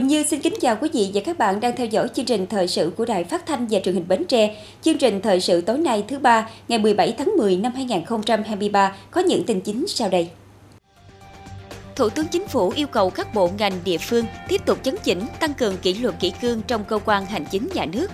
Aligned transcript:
Quỳnh 0.00 0.08
Như 0.08 0.22
xin 0.22 0.40
kính 0.40 0.54
chào 0.60 0.76
quý 0.80 0.88
vị 0.92 1.10
và 1.14 1.20
các 1.24 1.38
bạn 1.38 1.60
đang 1.60 1.76
theo 1.76 1.86
dõi 1.86 2.08
chương 2.08 2.24
trình 2.24 2.46
thời 2.46 2.68
sự 2.68 2.92
của 2.96 3.04
Đài 3.04 3.24
Phát 3.24 3.46
thanh 3.46 3.66
và 3.70 3.80
Truyền 3.80 3.94
hình 3.94 4.08
Bến 4.08 4.24
Tre. 4.24 4.56
Chương 4.82 4.98
trình 4.98 5.20
thời 5.20 5.40
sự 5.40 5.60
tối 5.60 5.78
nay 5.78 6.04
thứ 6.08 6.18
ba, 6.18 6.48
ngày 6.68 6.78
17 6.78 7.14
tháng 7.18 7.32
10 7.38 7.56
năm 7.56 7.72
2023 7.74 8.96
có 9.10 9.20
những 9.20 9.44
tin 9.46 9.60
chính 9.60 9.86
sau 9.88 10.08
đây. 10.08 10.30
Thủ 11.96 12.08
tướng 12.08 12.26
Chính 12.26 12.48
phủ 12.48 12.72
yêu 12.76 12.86
cầu 12.86 13.10
các 13.10 13.34
bộ 13.34 13.50
ngành 13.58 13.72
địa 13.84 13.98
phương 13.98 14.24
tiếp 14.48 14.60
tục 14.66 14.78
chấn 14.82 14.94
chỉnh, 15.02 15.22
tăng 15.40 15.54
cường 15.54 15.76
kỷ 15.76 15.94
luật 15.94 16.20
kỷ 16.20 16.32
cương 16.42 16.62
trong 16.66 16.84
cơ 16.84 16.98
quan 17.04 17.26
hành 17.26 17.44
chính 17.50 17.68
nhà 17.74 17.84
nước, 17.84 18.10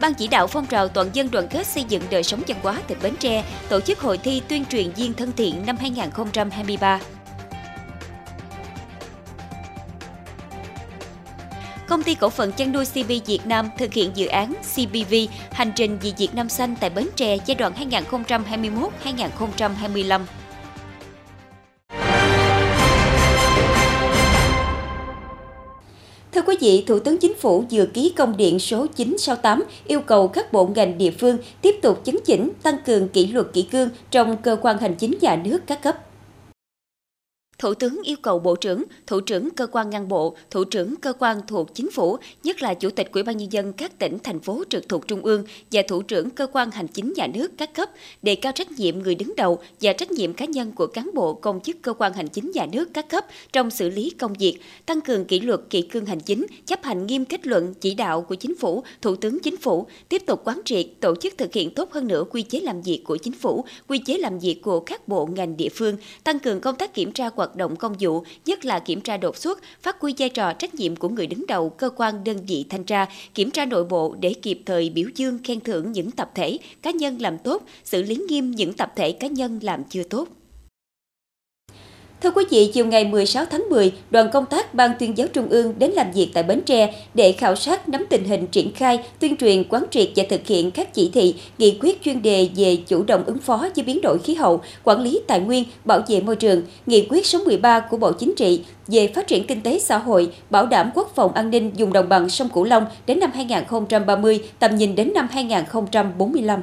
Ban 0.00 0.14
chỉ 0.14 0.28
đạo 0.28 0.46
phong 0.46 0.66
trào 0.66 0.88
toàn 0.88 1.10
dân 1.12 1.30
đoàn 1.30 1.48
kết 1.48 1.66
xây 1.66 1.84
dựng 1.84 2.02
đời 2.10 2.22
sống 2.22 2.42
văn 2.48 2.58
hóa 2.62 2.80
tỉnh 2.86 2.98
Bến 3.02 3.14
Tre 3.20 3.44
tổ 3.68 3.80
chức 3.80 4.00
hội 4.00 4.18
thi 4.18 4.42
tuyên 4.48 4.64
truyền 4.64 4.90
viên 4.92 5.14
thân 5.14 5.32
thiện 5.36 5.66
năm 5.66 5.76
2023. 5.80 7.00
Công 11.90 12.02
ty 12.02 12.14
cổ 12.14 12.30
phần 12.30 12.52
chăn 12.52 12.72
nuôi 12.72 12.84
CB 12.84 13.10
Việt 13.26 13.46
Nam 13.46 13.68
thực 13.78 13.92
hiện 13.92 14.10
dự 14.14 14.26
án 14.26 14.54
Cbv 14.74 15.14
Hành 15.50 15.72
trình 15.76 15.98
vì 16.02 16.12
Việt 16.18 16.34
Nam 16.34 16.48
xanh 16.48 16.74
tại 16.80 16.90
Bến 16.90 17.06
Tre 17.16 17.38
giai 17.46 17.54
đoạn 17.54 17.72
2021-2025. 19.04 20.20
Thưa 26.32 26.42
quý 26.46 26.56
vị, 26.60 26.84
Thủ 26.86 26.98
tướng 26.98 27.18
Chính 27.18 27.34
phủ 27.34 27.64
vừa 27.70 27.86
ký 27.86 28.12
công 28.16 28.36
điện 28.36 28.58
số 28.58 28.86
968 28.86 29.64
yêu 29.86 30.00
cầu 30.00 30.28
các 30.28 30.52
bộ 30.52 30.66
ngành 30.66 30.98
địa 30.98 31.10
phương 31.10 31.38
tiếp 31.62 31.74
tục 31.82 32.00
chấn 32.04 32.16
chỉnh, 32.24 32.50
tăng 32.62 32.76
cường 32.86 33.08
kỷ 33.08 33.26
luật 33.26 33.46
kỷ 33.52 33.62
cương 33.62 33.88
trong 34.10 34.36
cơ 34.36 34.56
quan 34.62 34.78
hành 34.78 34.94
chính 34.94 35.18
nhà 35.20 35.36
nước 35.36 35.58
các 35.66 35.82
cấp. 35.82 36.09
Thủ 37.60 37.74
tướng 37.74 38.00
yêu 38.04 38.16
cầu 38.22 38.38
Bộ 38.38 38.56
trưởng, 38.56 38.84
Thủ 39.06 39.20
trưởng 39.20 39.50
cơ 39.50 39.66
quan 39.66 39.90
ngang 39.90 40.08
bộ, 40.08 40.36
Thủ 40.50 40.64
trưởng 40.64 40.96
cơ 40.96 41.12
quan 41.18 41.40
thuộc 41.46 41.74
Chính 41.74 41.90
phủ, 41.90 42.16
nhất 42.42 42.62
là 42.62 42.74
Chủ 42.74 42.90
tịch 42.90 43.12
Ủy 43.12 43.22
ban 43.22 43.36
Nhân 43.36 43.52
dân 43.52 43.72
các 43.72 43.98
tỉnh, 43.98 44.18
thành 44.18 44.40
phố 44.40 44.64
trực 44.70 44.88
thuộc 44.88 45.08
Trung 45.08 45.22
ương 45.22 45.44
và 45.72 45.82
Thủ 45.88 46.02
trưởng 46.02 46.30
cơ 46.30 46.46
quan 46.52 46.70
hành 46.70 46.88
chính 46.88 47.12
nhà 47.16 47.26
nước 47.26 47.50
các 47.56 47.74
cấp, 47.74 47.90
đề 48.22 48.34
cao 48.34 48.52
trách 48.52 48.70
nhiệm 48.70 48.98
người 48.98 49.14
đứng 49.14 49.32
đầu 49.36 49.58
và 49.80 49.92
trách 49.92 50.10
nhiệm 50.10 50.32
cá 50.32 50.44
nhân 50.44 50.72
của 50.72 50.86
cán 50.86 51.10
bộ 51.14 51.34
công 51.34 51.60
chức 51.60 51.76
cơ 51.82 51.92
quan 51.92 52.12
hành 52.12 52.28
chính 52.28 52.50
nhà 52.54 52.66
nước 52.72 52.88
các 52.94 53.08
cấp 53.08 53.24
trong 53.52 53.70
xử 53.70 53.90
lý 53.90 54.10
công 54.10 54.32
việc, 54.32 54.58
tăng 54.86 55.00
cường 55.00 55.24
kỷ 55.24 55.40
luật 55.40 55.60
kỷ 55.70 55.82
cương 55.82 56.06
hành 56.06 56.20
chính, 56.20 56.46
chấp 56.66 56.82
hành 56.82 57.06
nghiêm 57.06 57.24
kết 57.24 57.46
luận 57.46 57.74
chỉ 57.80 57.94
đạo 57.94 58.22
của 58.22 58.34
Chính 58.34 58.56
phủ, 58.56 58.82
Thủ 59.02 59.16
tướng 59.16 59.38
Chính 59.40 59.56
phủ, 59.56 59.86
tiếp 60.08 60.22
tục 60.26 60.40
quán 60.44 60.60
triệt, 60.64 60.86
tổ 61.00 61.16
chức 61.16 61.34
thực 61.38 61.52
hiện 61.52 61.74
tốt 61.74 61.92
hơn 61.92 62.08
nữa 62.08 62.24
quy 62.30 62.42
chế 62.42 62.60
làm 62.60 62.82
việc 62.82 63.02
của 63.04 63.16
Chính 63.16 63.34
phủ, 63.34 63.64
quy 63.88 63.98
chế 63.98 64.18
làm 64.18 64.38
việc 64.38 64.62
của 64.62 64.80
các 64.80 65.08
bộ 65.08 65.26
ngành 65.26 65.56
địa 65.56 65.68
phương, 65.74 65.96
tăng 66.24 66.38
cường 66.38 66.60
công 66.60 66.76
tác 66.76 66.94
kiểm 66.94 67.12
tra 67.12 67.30
hoạt 67.50 67.56
động 67.56 67.76
công 67.76 67.94
vụ, 68.00 68.24
nhất 68.46 68.64
là 68.64 68.78
kiểm 68.78 69.00
tra 69.00 69.16
đột 69.16 69.36
xuất, 69.36 69.60
phát 69.82 70.00
huy 70.00 70.14
vai 70.18 70.28
trò 70.28 70.52
trách 70.52 70.74
nhiệm 70.74 70.96
của 70.96 71.08
người 71.08 71.26
đứng 71.26 71.46
đầu 71.46 71.70
cơ 71.70 71.90
quan 71.90 72.24
đơn 72.24 72.36
vị 72.46 72.64
thanh 72.70 72.84
tra, 72.84 73.06
kiểm 73.34 73.50
tra 73.50 73.64
nội 73.64 73.84
bộ 73.84 74.14
để 74.20 74.34
kịp 74.42 74.60
thời 74.66 74.90
biểu 74.90 75.08
dương 75.14 75.38
khen 75.44 75.60
thưởng 75.60 75.92
những 75.92 76.10
tập 76.10 76.30
thể, 76.34 76.58
cá 76.82 76.90
nhân 76.90 77.18
làm 77.20 77.38
tốt, 77.38 77.62
xử 77.84 78.02
lý 78.02 78.16
nghiêm 78.28 78.50
những 78.50 78.72
tập 78.72 78.92
thể 78.96 79.12
cá 79.12 79.26
nhân 79.26 79.58
làm 79.62 79.84
chưa 79.84 80.02
tốt. 80.02 80.28
Thưa 82.22 82.30
quý 82.30 82.44
vị, 82.50 82.70
chiều 82.74 82.86
ngày 82.86 83.04
16 83.04 83.44
tháng 83.50 83.68
10, 83.70 83.92
đoàn 84.10 84.28
công 84.32 84.46
tác 84.46 84.74
Ban 84.74 84.90
tuyên 84.98 85.18
giáo 85.18 85.26
Trung 85.32 85.48
ương 85.48 85.74
đến 85.78 85.90
làm 85.90 86.12
việc 86.12 86.30
tại 86.34 86.42
Bến 86.42 86.60
Tre 86.66 86.94
để 87.14 87.32
khảo 87.32 87.56
sát 87.56 87.88
nắm 87.88 88.04
tình 88.08 88.24
hình 88.24 88.46
triển 88.46 88.72
khai, 88.72 88.98
tuyên 89.18 89.36
truyền, 89.36 89.64
quán 89.68 89.84
triệt 89.90 90.08
và 90.16 90.24
thực 90.28 90.46
hiện 90.46 90.70
các 90.70 90.94
chỉ 90.94 91.10
thị, 91.14 91.34
nghị 91.58 91.78
quyết 91.80 92.02
chuyên 92.02 92.22
đề 92.22 92.48
về 92.56 92.76
chủ 92.76 93.02
động 93.02 93.22
ứng 93.26 93.38
phó 93.38 93.66
với 93.76 93.84
biến 93.84 94.00
đổi 94.02 94.18
khí 94.18 94.34
hậu, 94.34 94.60
quản 94.84 95.00
lý 95.00 95.20
tài 95.26 95.40
nguyên, 95.40 95.64
bảo 95.84 96.00
vệ 96.08 96.20
môi 96.20 96.36
trường, 96.36 96.62
nghị 96.86 97.06
quyết 97.10 97.26
số 97.26 97.38
13 97.44 97.80
của 97.80 97.96
Bộ 97.96 98.12
Chính 98.12 98.34
trị 98.36 98.64
về 98.86 99.06
phát 99.06 99.26
triển 99.26 99.46
kinh 99.46 99.60
tế 99.60 99.78
xã 99.78 99.98
hội, 99.98 100.32
bảo 100.50 100.66
đảm 100.66 100.90
quốc 100.94 101.12
phòng 101.14 101.32
an 101.32 101.50
ninh 101.50 101.70
dùng 101.76 101.92
đồng 101.92 102.08
bằng 102.08 102.30
sông 102.30 102.48
Cửu 102.48 102.64
Long 102.64 102.86
đến 103.06 103.20
năm 103.20 103.30
2030, 103.34 104.40
tầm 104.58 104.76
nhìn 104.76 104.94
đến 104.94 105.12
năm 105.14 105.28
2045 105.30 106.62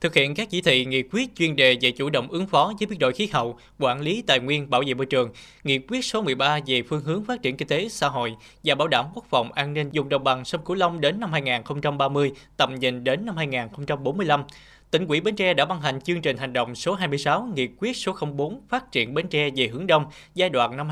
thực 0.00 0.14
hiện 0.14 0.34
các 0.34 0.50
chỉ 0.50 0.60
thị, 0.60 0.84
nghị 0.84 1.02
quyết 1.02 1.36
chuyên 1.36 1.56
đề 1.56 1.76
về 1.80 1.90
chủ 1.90 2.10
động 2.10 2.28
ứng 2.30 2.46
phó 2.46 2.72
với 2.78 2.86
biến 2.86 2.98
đổi 2.98 3.12
khí 3.12 3.28
hậu, 3.32 3.58
quản 3.78 4.00
lý 4.00 4.22
tài 4.22 4.40
nguyên, 4.40 4.70
bảo 4.70 4.82
vệ 4.86 4.94
môi 4.94 5.06
trường, 5.06 5.30
nghị 5.64 5.78
quyết 5.78 6.04
số 6.04 6.22
13 6.22 6.58
về 6.66 6.82
phương 6.82 7.00
hướng 7.00 7.24
phát 7.24 7.42
triển 7.42 7.56
kinh 7.56 7.68
tế 7.68 7.88
xã 7.88 8.08
hội 8.08 8.34
và 8.64 8.74
bảo 8.74 8.88
đảm 8.88 9.06
quốc 9.14 9.24
phòng 9.30 9.52
an 9.52 9.74
ninh 9.74 9.90
dùng 9.92 10.08
đồng 10.08 10.24
bằng 10.24 10.44
sông 10.44 10.64
Cửu 10.64 10.76
Long 10.76 11.00
đến 11.00 11.20
năm 11.20 11.32
2030, 11.32 12.32
tầm 12.56 12.74
nhìn 12.74 13.04
đến 13.04 13.26
năm 13.26 13.36
2045 13.36 14.44
tỉnh 14.90 15.06
ủy 15.06 15.20
Bến 15.20 15.36
Tre 15.36 15.54
đã 15.54 15.64
ban 15.64 15.80
hành 15.80 16.00
chương 16.00 16.22
trình 16.22 16.36
hành 16.36 16.52
động 16.52 16.74
số 16.74 16.94
26 16.94 17.48
nghị 17.54 17.68
quyết 17.78 17.96
số 17.96 18.12
04 18.36 18.60
phát 18.68 18.92
triển 18.92 19.14
Bến 19.14 19.28
Tre 19.28 19.50
về 19.56 19.68
hướng 19.68 19.86
đông 19.86 20.04
giai 20.34 20.48
đoạn 20.48 20.76
năm 20.76 20.88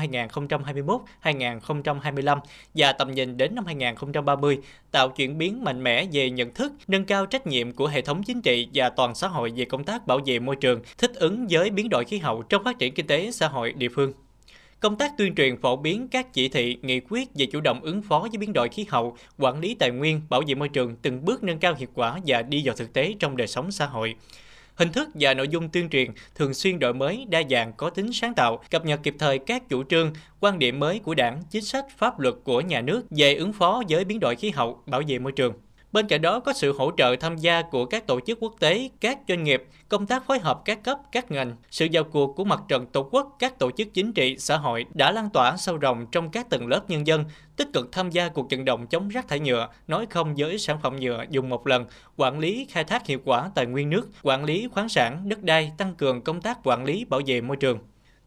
2021-2025 1.23 2.39
và 2.73 2.91
tầm 2.93 3.11
nhìn 3.11 3.37
đến 3.37 3.55
năm 3.55 3.65
2030, 3.65 4.59
tạo 4.91 5.09
chuyển 5.09 5.37
biến 5.37 5.63
mạnh 5.63 5.83
mẽ 5.83 6.05
về 6.11 6.29
nhận 6.29 6.53
thức, 6.53 6.73
nâng 6.87 7.05
cao 7.05 7.25
trách 7.25 7.47
nhiệm 7.47 7.71
của 7.71 7.87
hệ 7.87 8.01
thống 8.01 8.23
chính 8.23 8.41
trị 8.41 8.67
và 8.73 8.89
toàn 8.89 9.15
xã 9.15 9.27
hội 9.27 9.53
về 9.55 9.65
công 9.65 9.83
tác 9.83 10.07
bảo 10.07 10.19
vệ 10.25 10.39
môi 10.39 10.55
trường, 10.55 10.81
thích 10.97 11.11
ứng 11.15 11.47
với 11.49 11.69
biến 11.69 11.89
đổi 11.89 12.05
khí 12.05 12.17
hậu 12.17 12.41
trong 12.41 12.63
phát 12.63 12.79
triển 12.79 12.93
kinh 12.93 13.07
tế 13.07 13.31
xã 13.31 13.47
hội 13.47 13.73
địa 13.73 13.89
phương. 13.89 14.13
Công 14.79 14.95
tác 14.95 15.17
tuyên 15.17 15.35
truyền 15.35 15.57
phổ 15.61 15.75
biến 15.75 16.07
các 16.07 16.33
chỉ 16.33 16.49
thị, 16.49 16.77
nghị 16.81 16.99
quyết 17.09 17.29
về 17.35 17.45
chủ 17.45 17.61
động 17.61 17.81
ứng 17.81 18.01
phó 18.01 18.19
với 18.19 18.37
biến 18.37 18.53
đổi 18.53 18.69
khí 18.69 18.85
hậu, 18.89 19.17
quản 19.37 19.59
lý 19.59 19.75
tài 19.75 19.91
nguyên, 19.91 20.21
bảo 20.29 20.41
vệ 20.47 20.55
môi 20.55 20.69
trường 20.69 20.95
từng 21.01 21.25
bước 21.25 21.43
nâng 21.43 21.59
cao 21.59 21.75
hiệu 21.77 21.89
quả 21.93 22.19
và 22.25 22.41
đi 22.41 22.61
vào 22.65 22.75
thực 22.75 22.93
tế 22.93 23.15
trong 23.19 23.37
đời 23.37 23.47
sống 23.47 23.71
xã 23.71 23.85
hội. 23.85 24.15
Hình 24.75 24.91
thức 24.91 25.09
và 25.13 25.33
nội 25.33 25.47
dung 25.47 25.69
tuyên 25.69 25.89
truyền 25.89 26.11
thường 26.35 26.53
xuyên 26.53 26.79
đổi 26.79 26.93
mới, 26.93 27.25
đa 27.29 27.41
dạng, 27.49 27.73
có 27.77 27.89
tính 27.89 28.13
sáng 28.13 28.33
tạo, 28.33 28.63
cập 28.71 28.85
nhật 28.85 28.99
kịp 29.03 29.15
thời 29.19 29.39
các 29.39 29.69
chủ 29.69 29.83
trương, 29.83 30.13
quan 30.39 30.59
điểm 30.59 30.79
mới 30.79 30.99
của 30.99 31.15
đảng, 31.15 31.43
chính 31.49 31.63
sách, 31.63 31.85
pháp 31.97 32.19
luật 32.19 32.35
của 32.43 32.61
nhà 32.61 32.81
nước 32.81 33.05
về 33.09 33.35
ứng 33.35 33.53
phó 33.53 33.83
với 33.89 34.05
biến 34.05 34.19
đổi 34.19 34.35
khí 34.35 34.49
hậu, 34.49 34.83
bảo 34.85 35.01
vệ 35.07 35.19
môi 35.19 35.31
trường. 35.31 35.53
Bên 35.91 36.07
cạnh 36.07 36.21
đó 36.21 36.39
có 36.39 36.53
sự 36.53 36.73
hỗ 36.77 36.91
trợ 36.97 37.15
tham 37.19 37.37
gia 37.37 37.61
của 37.61 37.85
các 37.85 38.07
tổ 38.07 38.19
chức 38.19 38.37
quốc 38.41 38.53
tế, 38.59 38.89
các 39.01 39.19
doanh 39.27 39.43
nghiệp, 39.43 39.63
công 39.89 40.05
tác 40.05 40.25
phối 40.25 40.39
hợp 40.39 40.61
các 40.65 40.83
cấp, 40.83 40.97
các 41.11 41.31
ngành, 41.31 41.55
sự 41.71 41.87
vào 41.91 42.03
cuộc 42.03 42.35
của 42.35 42.43
mặt 42.43 42.61
trận 42.67 42.85
tổ 42.85 43.09
quốc, 43.11 43.35
các 43.39 43.59
tổ 43.59 43.71
chức 43.71 43.87
chính 43.93 44.13
trị, 44.13 44.35
xã 44.39 44.57
hội 44.57 44.85
đã 44.93 45.11
lan 45.11 45.29
tỏa 45.29 45.57
sâu 45.57 45.77
rộng 45.77 46.05
trong 46.11 46.31
các 46.31 46.49
tầng 46.49 46.67
lớp 46.67 46.89
nhân 46.89 47.07
dân, 47.07 47.25
tích 47.55 47.67
cực 47.73 47.91
tham 47.91 48.09
gia 48.09 48.29
cuộc 48.29 48.47
vận 48.51 48.65
động 48.65 48.87
chống 48.87 49.09
rác 49.09 49.27
thải 49.27 49.39
nhựa, 49.39 49.67
nói 49.87 50.05
không 50.09 50.35
với 50.37 50.57
sản 50.57 50.77
phẩm 50.81 50.95
nhựa 50.95 51.25
dùng 51.29 51.49
một 51.49 51.67
lần, 51.67 51.85
quản 52.17 52.39
lý 52.39 52.67
khai 52.69 52.83
thác 52.83 53.07
hiệu 53.07 53.19
quả 53.25 53.51
tài 53.55 53.65
nguyên 53.65 53.89
nước, 53.89 54.07
quản 54.23 54.43
lý 54.43 54.67
khoáng 54.71 54.89
sản, 54.89 55.29
đất 55.29 55.43
đai, 55.43 55.71
tăng 55.77 55.95
cường 55.95 56.21
công 56.21 56.41
tác 56.41 56.59
quản 56.63 56.85
lý 56.85 57.05
bảo 57.05 57.21
vệ 57.25 57.41
môi 57.41 57.57
trường. 57.57 57.79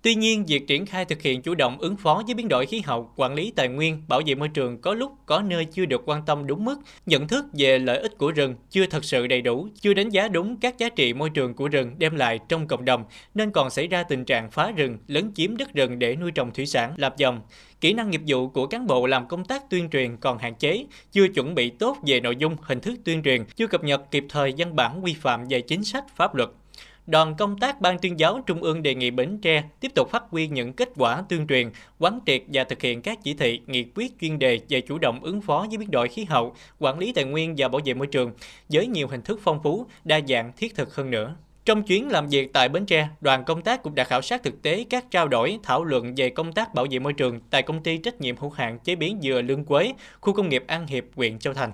Tuy 0.02 0.14
nhiên, 0.14 0.44
việc 0.46 0.66
triển 0.66 0.86
khai 0.86 1.04
thực 1.04 1.22
hiện 1.22 1.42
chủ 1.42 1.54
động 1.54 1.78
ứng 1.78 1.96
phó 1.96 2.22
với 2.26 2.34
biến 2.34 2.48
đổi 2.48 2.66
khí 2.66 2.80
hậu, 2.80 3.10
quản 3.16 3.34
lý 3.34 3.52
tài 3.56 3.68
nguyên, 3.68 4.02
bảo 4.08 4.20
vệ 4.26 4.34
môi 4.34 4.48
trường 4.48 4.80
có 4.80 4.94
lúc 4.94 5.12
có 5.26 5.42
nơi 5.42 5.64
chưa 5.64 5.86
được 5.86 6.02
quan 6.06 6.22
tâm 6.26 6.46
đúng 6.46 6.64
mức, 6.64 6.78
nhận 7.06 7.28
thức 7.28 7.44
về 7.52 7.78
lợi 7.78 7.98
ích 7.98 8.18
của 8.18 8.32
rừng 8.32 8.54
chưa 8.70 8.86
thật 8.86 9.04
sự 9.04 9.26
đầy 9.26 9.40
đủ, 9.42 9.68
chưa 9.80 9.94
đánh 9.94 10.08
giá 10.08 10.28
đúng 10.28 10.56
các 10.56 10.78
giá 10.78 10.88
trị 10.88 11.12
môi 11.12 11.30
trường 11.30 11.54
của 11.54 11.68
rừng 11.68 11.94
đem 11.98 12.16
lại 12.16 12.38
trong 12.48 12.66
cộng 12.66 12.84
đồng, 12.84 13.04
nên 13.34 13.50
còn 13.50 13.70
xảy 13.70 13.86
ra 13.86 14.02
tình 14.02 14.24
trạng 14.24 14.50
phá 14.50 14.70
rừng, 14.70 14.98
lấn 15.06 15.34
chiếm 15.34 15.56
đất 15.56 15.74
rừng 15.74 15.98
để 15.98 16.16
nuôi 16.16 16.30
trồng 16.30 16.50
thủy 16.52 16.66
sản, 16.66 16.94
lạp 16.96 17.16
dòng. 17.16 17.40
Kỹ 17.80 17.92
năng 17.92 18.10
nghiệp 18.10 18.20
vụ 18.26 18.48
của 18.48 18.66
cán 18.66 18.86
bộ 18.86 19.06
làm 19.06 19.28
công 19.28 19.44
tác 19.44 19.70
tuyên 19.70 19.90
truyền 19.90 20.16
còn 20.16 20.38
hạn 20.38 20.54
chế, 20.54 20.86
chưa 21.12 21.28
chuẩn 21.28 21.54
bị 21.54 21.70
tốt 21.70 21.96
về 22.06 22.20
nội 22.20 22.36
dung, 22.36 22.56
hình 22.62 22.80
thức 22.80 22.94
tuyên 23.04 23.22
truyền, 23.22 23.44
chưa 23.56 23.66
cập 23.66 23.84
nhật 23.84 24.10
kịp 24.10 24.24
thời 24.28 24.54
văn 24.56 24.76
bản 24.76 25.04
quy 25.04 25.14
phạm 25.14 25.44
về 25.48 25.60
chính 25.60 25.84
sách, 25.84 26.04
pháp 26.16 26.34
luật 26.34 26.48
đoàn 27.12 27.34
công 27.34 27.58
tác 27.58 27.80
Ban 27.80 27.98
tuyên 27.98 28.18
giáo 28.18 28.40
Trung 28.46 28.62
ương 28.62 28.82
đề 28.82 28.94
nghị 28.94 29.10
Bến 29.10 29.38
Tre 29.42 29.62
tiếp 29.80 29.92
tục 29.94 30.10
phát 30.10 30.22
huy 30.30 30.48
những 30.48 30.72
kết 30.72 30.88
quả 30.96 31.24
tuyên 31.28 31.46
truyền, 31.46 31.70
quán 31.98 32.20
triệt 32.26 32.42
và 32.48 32.64
thực 32.64 32.82
hiện 32.82 33.02
các 33.02 33.18
chỉ 33.24 33.34
thị, 33.34 33.60
nghị 33.66 33.84
quyết 33.94 34.12
chuyên 34.20 34.38
đề 34.38 34.60
về 34.68 34.80
chủ 34.80 34.98
động 34.98 35.20
ứng 35.22 35.40
phó 35.40 35.66
với 35.68 35.78
biến 35.78 35.90
đổi 35.90 36.08
khí 36.08 36.24
hậu, 36.24 36.54
quản 36.78 36.98
lý 36.98 37.12
tài 37.12 37.24
nguyên 37.24 37.54
và 37.58 37.68
bảo 37.68 37.80
vệ 37.84 37.94
môi 37.94 38.06
trường 38.06 38.32
với 38.68 38.86
nhiều 38.86 39.08
hình 39.08 39.22
thức 39.22 39.40
phong 39.42 39.62
phú, 39.62 39.86
đa 40.04 40.20
dạng, 40.28 40.52
thiết 40.56 40.74
thực 40.74 40.94
hơn 40.94 41.10
nữa. 41.10 41.34
Trong 41.64 41.82
chuyến 41.82 42.08
làm 42.08 42.28
việc 42.28 42.52
tại 42.52 42.68
Bến 42.68 42.86
Tre, 42.86 43.08
đoàn 43.20 43.44
công 43.44 43.62
tác 43.62 43.82
cũng 43.82 43.94
đã 43.94 44.04
khảo 44.04 44.22
sát 44.22 44.42
thực 44.42 44.62
tế 44.62 44.84
các 44.90 45.04
trao 45.10 45.28
đổi, 45.28 45.58
thảo 45.62 45.84
luận 45.84 46.14
về 46.16 46.30
công 46.30 46.52
tác 46.52 46.74
bảo 46.74 46.86
vệ 46.90 46.98
môi 46.98 47.12
trường 47.12 47.40
tại 47.50 47.62
công 47.62 47.82
ty 47.82 47.98
trách 47.98 48.20
nhiệm 48.20 48.36
hữu 48.36 48.50
hạn 48.50 48.78
chế 48.78 48.96
biến 48.96 49.18
dừa 49.22 49.42
Lương 49.42 49.64
Quế, 49.64 49.92
khu 50.20 50.32
công 50.32 50.48
nghiệp 50.48 50.64
An 50.66 50.86
Hiệp, 50.86 51.04
huyện 51.16 51.38
Châu 51.38 51.54
Thành. 51.54 51.72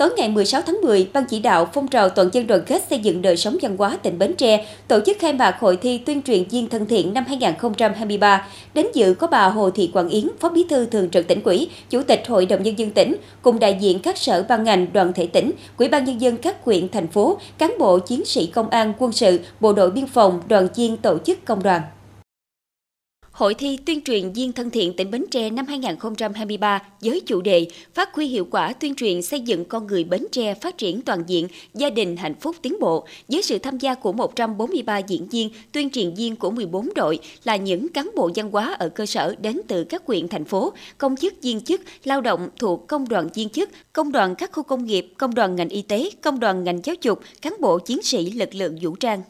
Tối 0.00 0.10
ngày 0.16 0.28
16 0.28 0.62
tháng 0.66 0.80
10, 0.82 1.08
Ban 1.12 1.24
chỉ 1.24 1.40
đạo 1.40 1.68
phong 1.72 1.88
trào 1.88 2.08
toàn 2.08 2.28
dân 2.32 2.46
đoàn 2.46 2.62
kết 2.66 2.82
xây 2.90 2.98
dựng 2.98 3.22
đời 3.22 3.36
sống 3.36 3.56
văn 3.62 3.76
hóa 3.76 3.98
tỉnh 4.02 4.18
Bến 4.18 4.34
Tre 4.34 4.66
tổ 4.88 5.00
chức 5.06 5.16
khai 5.20 5.32
mạc 5.32 5.56
hội 5.60 5.76
thi 5.76 5.98
tuyên 5.98 6.22
truyền 6.22 6.44
viên 6.44 6.68
thân 6.68 6.86
thiện 6.86 7.14
năm 7.14 7.24
2023. 7.28 8.46
Đến 8.74 8.86
dự 8.94 9.14
có 9.14 9.26
bà 9.26 9.48
Hồ 9.48 9.70
Thị 9.70 9.90
Quảng 9.92 10.08
Yến, 10.08 10.28
Phó 10.40 10.48
Bí 10.48 10.64
thư 10.70 10.86
Thường 10.86 11.10
trực 11.10 11.28
tỉnh 11.28 11.42
ủy, 11.44 11.70
Chủ 11.90 12.02
tịch 12.02 12.22
Hội 12.28 12.46
đồng 12.46 12.62
nhân 12.62 12.78
dân 12.78 12.90
tỉnh, 12.90 13.16
cùng 13.42 13.58
đại 13.58 13.78
diện 13.80 13.98
các 13.98 14.18
sở 14.18 14.44
ban 14.48 14.64
ngành, 14.64 14.86
đoàn 14.92 15.12
thể 15.12 15.26
tỉnh, 15.26 15.52
Ủy 15.78 15.88
ban 15.88 16.04
nhân 16.04 16.20
dân 16.20 16.36
các 16.36 16.64
huyện 16.64 16.88
thành 16.88 17.06
phố, 17.06 17.38
cán 17.58 17.74
bộ 17.78 17.98
chiến 17.98 18.24
sĩ 18.24 18.46
công 18.46 18.70
an, 18.70 18.92
quân 18.98 19.12
sự, 19.12 19.40
bộ 19.60 19.72
đội 19.72 19.90
biên 19.90 20.06
phòng, 20.06 20.42
đoàn 20.48 20.68
viên 20.76 20.96
tổ 20.96 21.18
chức 21.18 21.44
công 21.44 21.62
đoàn. 21.62 21.82
Hội 23.40 23.54
thi 23.54 23.78
tuyên 23.86 24.00
truyền 24.00 24.32
viên 24.32 24.52
thân 24.52 24.70
thiện 24.70 24.96
tỉnh 24.96 25.10
Bến 25.10 25.24
Tre 25.30 25.50
năm 25.50 25.66
2023 25.66 26.82
với 27.00 27.20
chủ 27.26 27.40
đề 27.40 27.66
Phát 27.94 28.14
huy 28.14 28.26
hiệu 28.26 28.46
quả 28.50 28.72
tuyên 28.72 28.94
truyền 28.94 29.22
xây 29.22 29.40
dựng 29.40 29.64
con 29.64 29.86
người 29.86 30.04
Bến 30.04 30.26
Tre 30.32 30.54
phát 30.54 30.78
triển 30.78 31.02
toàn 31.02 31.24
diện, 31.26 31.48
gia 31.74 31.90
đình 31.90 32.16
hạnh 32.16 32.34
phúc 32.40 32.56
tiến 32.62 32.76
bộ 32.80 33.06
với 33.28 33.42
sự 33.42 33.58
tham 33.58 33.78
gia 33.78 33.94
của 33.94 34.12
143 34.12 34.98
diễn 34.98 35.28
viên, 35.28 35.50
tuyên 35.72 35.90
truyền 35.90 36.14
viên 36.14 36.36
của 36.36 36.50
14 36.50 36.88
đội 36.94 37.18
là 37.44 37.56
những 37.56 37.88
cán 37.88 38.10
bộ 38.16 38.30
văn 38.34 38.50
hóa 38.50 38.76
ở 38.78 38.88
cơ 38.88 39.06
sở 39.06 39.34
đến 39.40 39.60
từ 39.68 39.84
các 39.84 40.02
huyện 40.06 40.28
thành 40.28 40.44
phố, 40.44 40.72
công 40.98 41.16
chức 41.16 41.34
viên 41.42 41.60
chức, 41.60 41.80
lao 42.04 42.20
động 42.20 42.48
thuộc 42.58 42.88
công 42.88 43.08
đoàn 43.08 43.28
viên 43.34 43.48
chức, 43.48 43.70
công 43.92 44.12
đoàn 44.12 44.34
các 44.34 44.52
khu 44.52 44.62
công 44.62 44.84
nghiệp, 44.84 45.12
công 45.18 45.34
đoàn 45.34 45.56
ngành 45.56 45.68
y 45.68 45.82
tế, 45.82 46.10
công 46.22 46.40
đoàn 46.40 46.64
ngành 46.64 46.80
giáo 46.84 46.96
dục, 47.02 47.20
cán 47.42 47.54
bộ 47.60 47.78
chiến 47.78 48.02
sĩ 48.02 48.30
lực 48.30 48.54
lượng 48.54 48.78
vũ 48.82 48.94
trang. 48.96 49.22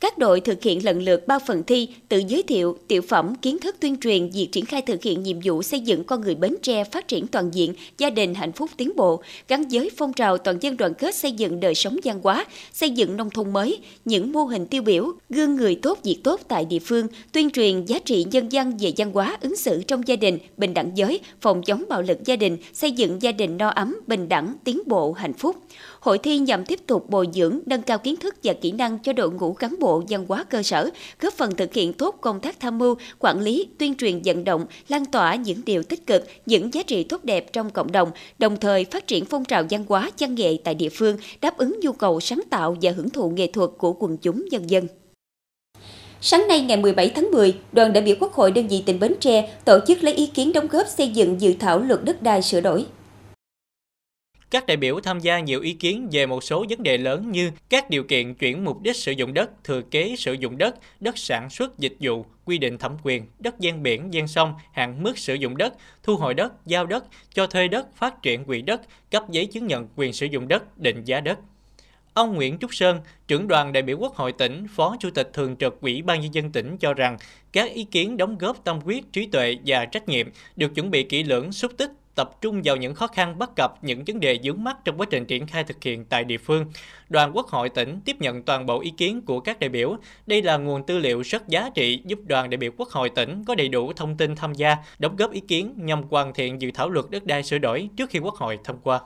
Các 0.00 0.18
đội 0.18 0.40
thực 0.40 0.62
hiện 0.62 0.84
lần 0.84 1.02
lượt 1.02 1.26
ba 1.26 1.38
phần 1.38 1.62
thi, 1.62 1.88
tự 2.08 2.22
giới 2.28 2.42
thiệu, 2.42 2.78
tiểu 2.88 3.02
phẩm, 3.02 3.34
kiến 3.42 3.58
thức 3.58 3.76
tuyên 3.80 3.96
truyền 3.96 4.30
việc 4.30 4.48
triển 4.52 4.64
khai 4.64 4.82
thực 4.82 5.02
hiện 5.02 5.22
nhiệm 5.22 5.36
vụ 5.44 5.62
xây 5.62 5.80
dựng 5.80 6.04
con 6.04 6.20
người 6.20 6.34
Bến 6.34 6.56
Tre 6.62 6.84
phát 6.84 7.08
triển 7.08 7.26
toàn 7.26 7.50
diện, 7.54 7.74
gia 7.98 8.10
đình 8.10 8.34
hạnh 8.34 8.52
phúc 8.52 8.70
tiến 8.76 8.92
bộ, 8.96 9.22
gắn 9.48 9.64
với 9.70 9.90
phong 9.96 10.12
trào 10.12 10.38
toàn 10.38 10.58
dân 10.60 10.76
đoàn 10.76 10.94
kết 10.94 11.14
xây 11.14 11.32
dựng 11.32 11.60
đời 11.60 11.74
sống 11.74 11.96
văn 12.04 12.20
hóa, 12.22 12.46
xây 12.72 12.90
dựng 12.90 13.16
nông 13.16 13.30
thôn 13.30 13.52
mới, 13.52 13.78
những 14.04 14.32
mô 14.32 14.44
hình 14.44 14.66
tiêu 14.66 14.82
biểu, 14.82 15.12
gương 15.30 15.56
người 15.56 15.74
tốt 15.74 15.98
việc 16.04 16.20
tốt 16.24 16.40
tại 16.48 16.64
địa 16.64 16.78
phương, 16.78 17.06
tuyên 17.32 17.50
truyền 17.50 17.84
giá 17.84 17.98
trị 17.98 18.26
nhân 18.30 18.48
dân 18.48 18.76
về 18.78 18.92
văn 18.96 19.12
hóa 19.12 19.38
ứng 19.40 19.56
xử 19.56 19.82
trong 19.82 20.08
gia 20.08 20.16
đình, 20.16 20.38
bình 20.56 20.74
đẳng 20.74 20.90
giới, 20.94 21.20
phòng 21.40 21.62
chống 21.62 21.84
bạo 21.88 22.02
lực 22.02 22.18
gia 22.24 22.36
đình, 22.36 22.56
xây 22.72 22.92
dựng 22.92 23.22
gia 23.22 23.32
đình 23.32 23.56
no 23.56 23.68
ấm, 23.68 23.96
bình 24.06 24.28
đẳng, 24.28 24.54
tiến 24.64 24.80
bộ, 24.86 25.12
hạnh 25.12 25.34
phúc. 25.34 25.56
Hội 26.00 26.18
thi 26.18 26.38
nhằm 26.38 26.64
tiếp 26.64 26.80
tục 26.86 27.10
bồi 27.10 27.28
dưỡng, 27.32 27.58
nâng 27.66 27.82
cao 27.82 27.98
kiến 27.98 28.16
thức 28.16 28.34
và 28.42 28.52
kỹ 28.52 28.72
năng 28.72 28.98
cho 28.98 29.12
đội 29.12 29.30
ngũ 29.30 29.52
cán 29.52 29.76
bộ 29.80 30.02
văn 30.08 30.24
hóa 30.28 30.44
cơ 30.44 30.62
sở, 30.62 30.90
góp 31.20 31.34
phần 31.34 31.54
thực 31.56 31.74
hiện 31.74 31.92
tốt 31.92 32.16
công 32.20 32.40
tác 32.40 32.60
tham 32.60 32.78
mưu, 32.78 32.94
quản 33.18 33.40
lý, 33.40 33.68
tuyên 33.78 33.94
truyền 33.94 34.20
vận 34.24 34.44
động, 34.44 34.66
lan 34.88 35.04
tỏa 35.04 35.34
những 35.34 35.60
điều 35.66 35.82
tích 35.82 36.06
cực, 36.06 36.24
những 36.46 36.74
giá 36.74 36.82
trị 36.82 37.04
tốt 37.04 37.24
đẹp 37.24 37.52
trong 37.52 37.70
cộng 37.70 37.92
đồng, 37.92 38.10
đồng 38.38 38.56
thời 38.56 38.84
phát 38.84 39.06
triển 39.06 39.24
phong 39.24 39.44
trào 39.44 39.64
văn 39.70 39.84
hóa, 39.88 40.10
văn 40.18 40.34
nghệ 40.34 40.56
tại 40.64 40.74
địa 40.74 40.88
phương, 40.88 41.16
đáp 41.40 41.56
ứng 41.56 41.80
nhu 41.80 41.92
cầu 41.92 42.20
sáng 42.20 42.40
tạo 42.50 42.76
và 42.82 42.90
hưởng 42.90 43.10
thụ 43.10 43.30
nghệ 43.30 43.46
thuật 43.46 43.70
của 43.78 43.92
quần 43.92 44.16
chúng 44.16 44.44
nhân 44.50 44.70
dân. 44.70 44.86
Sáng 46.20 46.48
nay 46.48 46.60
ngày 46.60 46.76
17 46.76 47.08
tháng 47.14 47.30
10, 47.30 47.54
đoàn 47.72 47.92
đại 47.92 48.02
biểu 48.02 48.16
Quốc 48.20 48.32
hội 48.32 48.50
đơn 48.50 48.68
vị 48.68 48.82
tỉnh 48.86 49.00
Bến 49.00 49.14
Tre 49.20 49.50
tổ 49.64 49.78
chức 49.86 50.04
lấy 50.04 50.14
ý 50.14 50.26
kiến 50.26 50.52
đóng 50.52 50.66
góp 50.68 50.86
xây 50.86 51.08
dựng 51.08 51.40
dự 51.40 51.54
thảo 51.58 51.78
luật 51.78 52.04
đất 52.04 52.22
đai 52.22 52.42
sửa 52.42 52.60
đổi. 52.60 52.86
Các 54.50 54.66
đại 54.66 54.76
biểu 54.76 55.00
tham 55.00 55.20
gia 55.20 55.40
nhiều 55.40 55.60
ý 55.60 55.72
kiến 55.72 56.08
về 56.12 56.26
một 56.26 56.44
số 56.44 56.64
vấn 56.68 56.82
đề 56.82 56.98
lớn 56.98 57.30
như 57.32 57.50
các 57.68 57.90
điều 57.90 58.04
kiện 58.04 58.34
chuyển 58.34 58.64
mục 58.64 58.80
đích 58.82 58.96
sử 58.96 59.12
dụng 59.12 59.34
đất, 59.34 59.64
thừa 59.64 59.82
kế 59.82 60.14
sử 60.18 60.32
dụng 60.32 60.58
đất, 60.58 60.74
đất 61.00 61.18
sản 61.18 61.50
xuất 61.50 61.78
dịch 61.78 61.96
vụ, 62.00 62.24
quy 62.44 62.58
định 62.58 62.78
thẩm 62.78 62.96
quyền, 63.02 63.26
đất 63.38 63.60
gian 63.60 63.82
biển, 63.82 64.14
gian 64.14 64.28
sông, 64.28 64.54
hạn 64.72 65.02
mức 65.02 65.18
sử 65.18 65.34
dụng 65.34 65.56
đất, 65.56 65.74
thu 66.02 66.16
hồi 66.16 66.34
đất, 66.34 66.52
giao 66.66 66.86
đất, 66.86 67.04
cho 67.34 67.46
thuê 67.46 67.68
đất, 67.68 67.96
phát 67.96 68.22
triển 68.22 68.44
quỹ 68.44 68.62
đất, 68.62 68.80
cấp 69.10 69.24
giấy 69.30 69.46
chứng 69.46 69.66
nhận 69.66 69.88
quyền 69.96 70.12
sử 70.12 70.26
dụng 70.26 70.48
đất, 70.48 70.78
định 70.78 71.04
giá 71.04 71.20
đất. 71.20 71.38
Ông 72.14 72.34
Nguyễn 72.34 72.58
Trúc 72.58 72.74
Sơn, 72.74 73.00
trưởng 73.28 73.48
đoàn 73.48 73.72
đại 73.72 73.82
biểu 73.82 73.98
Quốc 73.98 74.14
hội 74.14 74.32
tỉnh, 74.32 74.66
Phó 74.76 74.96
Chủ 75.00 75.10
tịch 75.10 75.30
Thường 75.32 75.56
trực 75.56 75.80
Ủy 75.80 76.02
ban 76.02 76.20
Nhân 76.20 76.34
dân 76.34 76.52
tỉnh 76.52 76.76
cho 76.78 76.94
rằng 76.94 77.16
các 77.52 77.72
ý 77.72 77.84
kiến 77.84 78.16
đóng 78.16 78.38
góp 78.38 78.64
tâm 78.64 78.80
huyết, 78.80 79.04
trí 79.12 79.26
tuệ 79.26 79.56
và 79.66 79.84
trách 79.84 80.08
nhiệm 80.08 80.28
được 80.56 80.74
chuẩn 80.74 80.90
bị 80.90 81.02
kỹ 81.02 81.22
lưỡng, 81.22 81.52
xúc 81.52 81.72
tích, 81.76 81.90
tập 82.14 82.40
trung 82.40 82.60
vào 82.64 82.76
những 82.76 82.94
khó 82.94 83.06
khăn 83.06 83.38
bất 83.38 83.56
cập, 83.56 83.84
những 83.84 84.04
vấn 84.06 84.20
đề 84.20 84.38
vướng 84.44 84.64
mắt 84.64 84.76
trong 84.84 85.00
quá 85.00 85.06
trình 85.10 85.24
triển 85.24 85.46
khai 85.46 85.64
thực 85.64 85.82
hiện 85.82 86.04
tại 86.04 86.24
địa 86.24 86.38
phương. 86.38 86.64
Đoàn 87.08 87.36
Quốc 87.36 87.48
hội 87.48 87.68
tỉnh 87.68 88.00
tiếp 88.04 88.16
nhận 88.20 88.42
toàn 88.42 88.66
bộ 88.66 88.80
ý 88.80 88.90
kiến 88.96 89.22
của 89.22 89.40
các 89.40 89.60
đại 89.60 89.68
biểu. 89.68 89.96
Đây 90.26 90.42
là 90.42 90.56
nguồn 90.56 90.86
tư 90.86 90.98
liệu 90.98 91.20
rất 91.20 91.48
giá 91.48 91.70
trị 91.74 92.02
giúp 92.04 92.18
đoàn 92.26 92.50
đại 92.50 92.56
biểu 92.56 92.70
Quốc 92.76 92.88
hội 92.88 93.10
tỉnh 93.10 93.44
có 93.44 93.54
đầy 93.54 93.68
đủ 93.68 93.92
thông 93.92 94.16
tin 94.16 94.36
tham 94.36 94.54
gia, 94.54 94.76
đóng 94.98 95.16
góp 95.16 95.32
ý 95.32 95.40
kiến 95.40 95.74
nhằm 95.76 96.02
hoàn 96.10 96.34
thiện 96.34 96.60
dự 96.60 96.70
thảo 96.74 96.88
luật 96.88 97.06
đất 97.10 97.26
đai 97.26 97.42
sửa 97.42 97.58
đổi 97.58 97.88
trước 97.96 98.10
khi 98.10 98.18
Quốc 98.18 98.34
hội 98.34 98.58
thông 98.64 98.78
qua. 98.82 99.00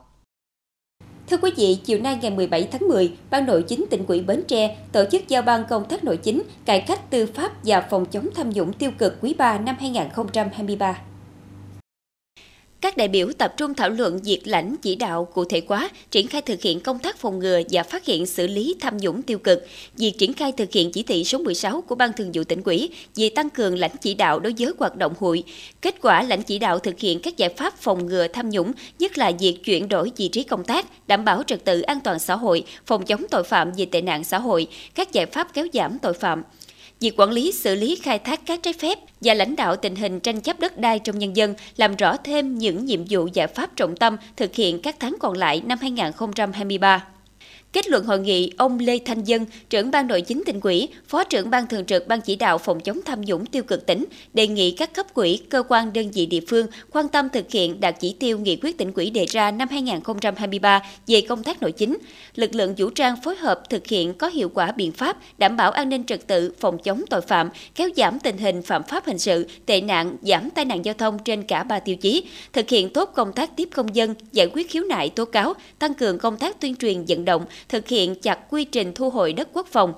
Thưa 1.31 1.37
quý 1.37 1.51
vị, 1.57 1.79
chiều 1.85 1.99
nay 1.99 2.19
ngày 2.23 2.31
17 2.31 2.69
tháng 2.73 2.89
10, 2.89 3.13
Ban 3.31 3.47
nội 3.47 3.65
chính 3.69 3.85
tỉnh 3.91 4.07
ủy 4.07 4.23
Bến 4.23 4.43
Tre 4.49 4.77
tổ 4.93 5.05
chức 5.13 5.29
giao 5.29 5.43
ban 5.43 5.65
công 5.69 5.85
tác 5.85 6.05
nội 6.05 6.17
chính, 6.17 6.43
cải 6.65 6.81
cách 6.81 7.11
tư 7.11 7.27
pháp 7.35 7.53
và 7.65 7.81
phòng 7.81 8.07
chống 8.07 8.29
tham 8.35 8.51
nhũng 8.51 8.73
tiêu 8.73 8.91
cực 8.99 9.17
quý 9.21 9.35
3 9.39 9.59
năm 9.59 9.77
2023. 9.81 10.99
Các 12.85 12.97
đại 12.97 13.09
biểu 13.09 13.33
tập 13.39 13.55
trung 13.57 13.75
thảo 13.75 13.91
luận 13.91 14.21
việc 14.25 14.47
lãnh 14.47 14.77
chỉ 14.83 14.95
đạo 14.95 15.29
cụ 15.35 15.45
thể 15.45 15.63
hóa, 15.69 15.91
triển 16.11 16.27
khai 16.27 16.43
thực 16.43 16.63
hiện 16.63 16.81
công 16.81 16.99
tác 16.99 17.19
phòng 17.19 17.39
ngừa 17.39 17.61
và 17.71 17.83
phát 17.83 18.05
hiện 18.05 18.27
xử 18.27 18.47
lý 18.47 18.77
tham 18.81 18.97
nhũng 18.97 19.23
tiêu 19.23 19.39
cực, 19.39 19.67
việc 19.97 20.19
triển 20.19 20.33
khai 20.33 20.53
thực 20.53 20.73
hiện 20.73 20.93
chỉ 20.93 21.03
thị 21.03 21.25
số 21.25 21.39
16 21.39 21.81
của 21.81 21.95
Ban 21.95 22.13
Thường 22.13 22.31
vụ 22.35 22.45
tỉnh 22.45 22.63
ủy 22.65 22.91
về 23.17 23.31
tăng 23.35 23.51
cường 23.51 23.79
lãnh 23.79 23.91
chỉ 24.01 24.15
đạo 24.15 24.41
đối 24.41 24.55
với 24.59 24.73
hoạt 24.79 24.97
động 24.97 25.15
hội, 25.19 25.45
kết 25.81 25.95
quả 26.03 26.23
lãnh 26.23 26.43
chỉ 26.43 26.59
đạo 26.59 26.79
thực 26.79 27.01
hiện 27.01 27.21
các 27.21 27.37
giải 27.37 27.49
pháp 27.57 27.79
phòng 27.79 28.07
ngừa 28.07 28.29
tham 28.29 28.51
nhũng, 28.51 28.73
nhất 28.99 29.19
là 29.19 29.33
việc 29.39 29.59
chuyển 29.65 29.89
đổi 29.89 30.13
vị 30.17 30.29
trí 30.29 30.43
công 30.43 30.65
tác, 30.65 31.09
đảm 31.09 31.25
bảo 31.25 31.43
trật 31.43 31.65
tự 31.65 31.81
an 31.81 32.01
toàn 32.05 32.19
xã 32.19 32.37
hội, 32.37 32.65
phòng 32.87 33.05
chống 33.05 33.25
tội 33.31 33.45
phạm 33.45 33.73
về 33.73 33.87
tệ 33.87 34.01
nạn 34.01 34.25
xã 34.25 34.39
hội, 34.39 34.67
các 34.95 35.13
giải 35.13 35.27
pháp 35.27 35.55
kéo 35.55 35.67
giảm 35.73 35.99
tội 35.99 36.15
phạm 36.15 36.43
việc 37.05 37.21
quản 37.21 37.31
lý 37.31 37.53
xử 37.53 37.75
lý 37.75 37.97
khai 38.03 38.19
thác 38.19 38.47
cát 38.47 38.63
trái 38.63 38.73
phép 38.73 38.99
và 39.21 39.35
lãnh 39.35 39.57
đạo 39.57 39.77
tình 39.77 39.97
hình 39.97 40.21
tranh 40.21 40.41
chấp 40.41 40.61
đất 40.61 40.79
đai 40.79 40.99
trong 40.99 41.19
nhân 41.19 41.37
dân, 41.37 41.55
làm 41.77 41.97
rõ 41.97 42.17
thêm 42.17 42.59
những 42.59 42.85
nhiệm 42.85 43.01
vụ 43.11 43.29
giải 43.33 43.47
pháp 43.47 43.77
trọng 43.77 43.97
tâm 43.97 44.17
thực 44.37 44.55
hiện 44.55 44.83
các 44.83 44.97
tháng 45.01 45.17
còn 45.21 45.37
lại 45.37 45.63
năm 45.67 45.79
2023. 45.81 47.05
Kết 47.75 47.89
luận 47.89 48.05
hội 48.05 48.19
nghị, 48.19 48.51
ông 48.57 48.79
Lê 48.79 48.99
Thanh 49.05 49.25
Dân, 49.25 49.47
trưởng 49.71 49.91
ban 49.91 50.07
nội 50.07 50.21
chính 50.21 50.43
tỉnh 50.47 50.61
ủy, 50.61 50.89
phó 51.09 51.25
trưởng 51.25 51.51
ban 51.51 51.67
thường 51.67 51.85
trực 51.85 52.09
ban 52.09 52.21
chỉ 52.21 52.37
đạo 52.37 52.59
phòng 52.59 52.81
chống 52.81 53.01
tham 53.05 53.21
nhũng 53.21 53.47
tiêu 53.47 53.63
cực 53.63 53.87
tỉnh, 53.87 54.05
đề 54.35 54.47
nghị 54.47 54.71
các 54.71 54.95
cấp 54.95 55.15
quỹ, 55.15 55.37
cơ 55.37 55.63
quan 55.69 55.93
đơn 55.93 56.11
vị 56.11 56.27
địa 56.27 56.41
phương 56.49 56.67
quan 56.93 57.09
tâm 57.09 57.29
thực 57.29 57.51
hiện 57.51 57.81
đạt 57.81 57.95
chỉ 58.01 58.17
tiêu 58.21 58.39
nghị 58.39 58.57
quyết 58.63 58.79
tỉnh 58.79 58.93
ủy 58.95 59.11
đề 59.11 59.27
ra 59.27 59.51
năm 59.51 59.69
2023 59.71 60.83
về 61.07 61.21
công 61.21 61.43
tác 61.43 61.63
nội 61.63 61.73
chính. 61.73 61.99
Lực 62.35 62.55
lượng 62.55 62.75
vũ 62.79 62.91
trang 62.91 63.17
phối 63.25 63.37
hợp 63.37 63.71
thực 63.71 63.87
hiện 63.87 64.15
có 64.15 64.29
hiệu 64.29 64.49
quả 64.55 64.73
biện 64.73 64.93
pháp 64.93 65.17
đảm 65.39 65.57
bảo 65.57 65.71
an 65.71 65.89
ninh 65.89 66.05
trật 66.05 66.27
tự, 66.27 66.53
phòng 66.61 66.79
chống 66.79 67.03
tội 67.11 67.21
phạm, 67.21 67.51
kéo 67.75 67.89
giảm 67.97 68.21
tình 68.21 68.39
hình 68.39 68.63
phạm 68.63 68.83
pháp 68.83 69.05
hình 69.07 69.19
sự, 69.19 69.47
tệ 69.67 69.81
nạn, 69.81 70.17
giảm 70.23 70.51
tai 70.51 70.65
nạn 70.65 70.85
giao 70.85 70.95
thông 70.95 71.19
trên 71.19 71.43
cả 71.43 71.63
ba 71.63 71.79
tiêu 71.79 71.97
chí, 71.97 72.25
thực 72.53 72.69
hiện 72.69 72.93
tốt 72.93 73.11
công 73.15 73.33
tác 73.33 73.57
tiếp 73.57 73.69
công 73.75 73.95
dân, 73.95 74.15
giải 74.33 74.49
quyết 74.53 74.71
khiếu 74.71 74.85
nại 74.85 75.11
tố 75.11 75.25
cáo, 75.25 75.55
tăng 75.79 75.95
cường 75.95 76.19
công 76.19 76.37
tác 76.37 76.61
tuyên 76.61 76.77
truyền 76.77 77.05
vận 77.09 77.25
động, 77.25 77.45
thực 77.69 77.89
hiện 77.89 78.15
chặt 78.15 78.39
quy 78.51 78.65
trình 78.65 78.93
thu 78.95 79.11
hồi 79.11 79.33
đất 79.33 79.49
quốc 79.53 79.67
phòng, 79.67 79.93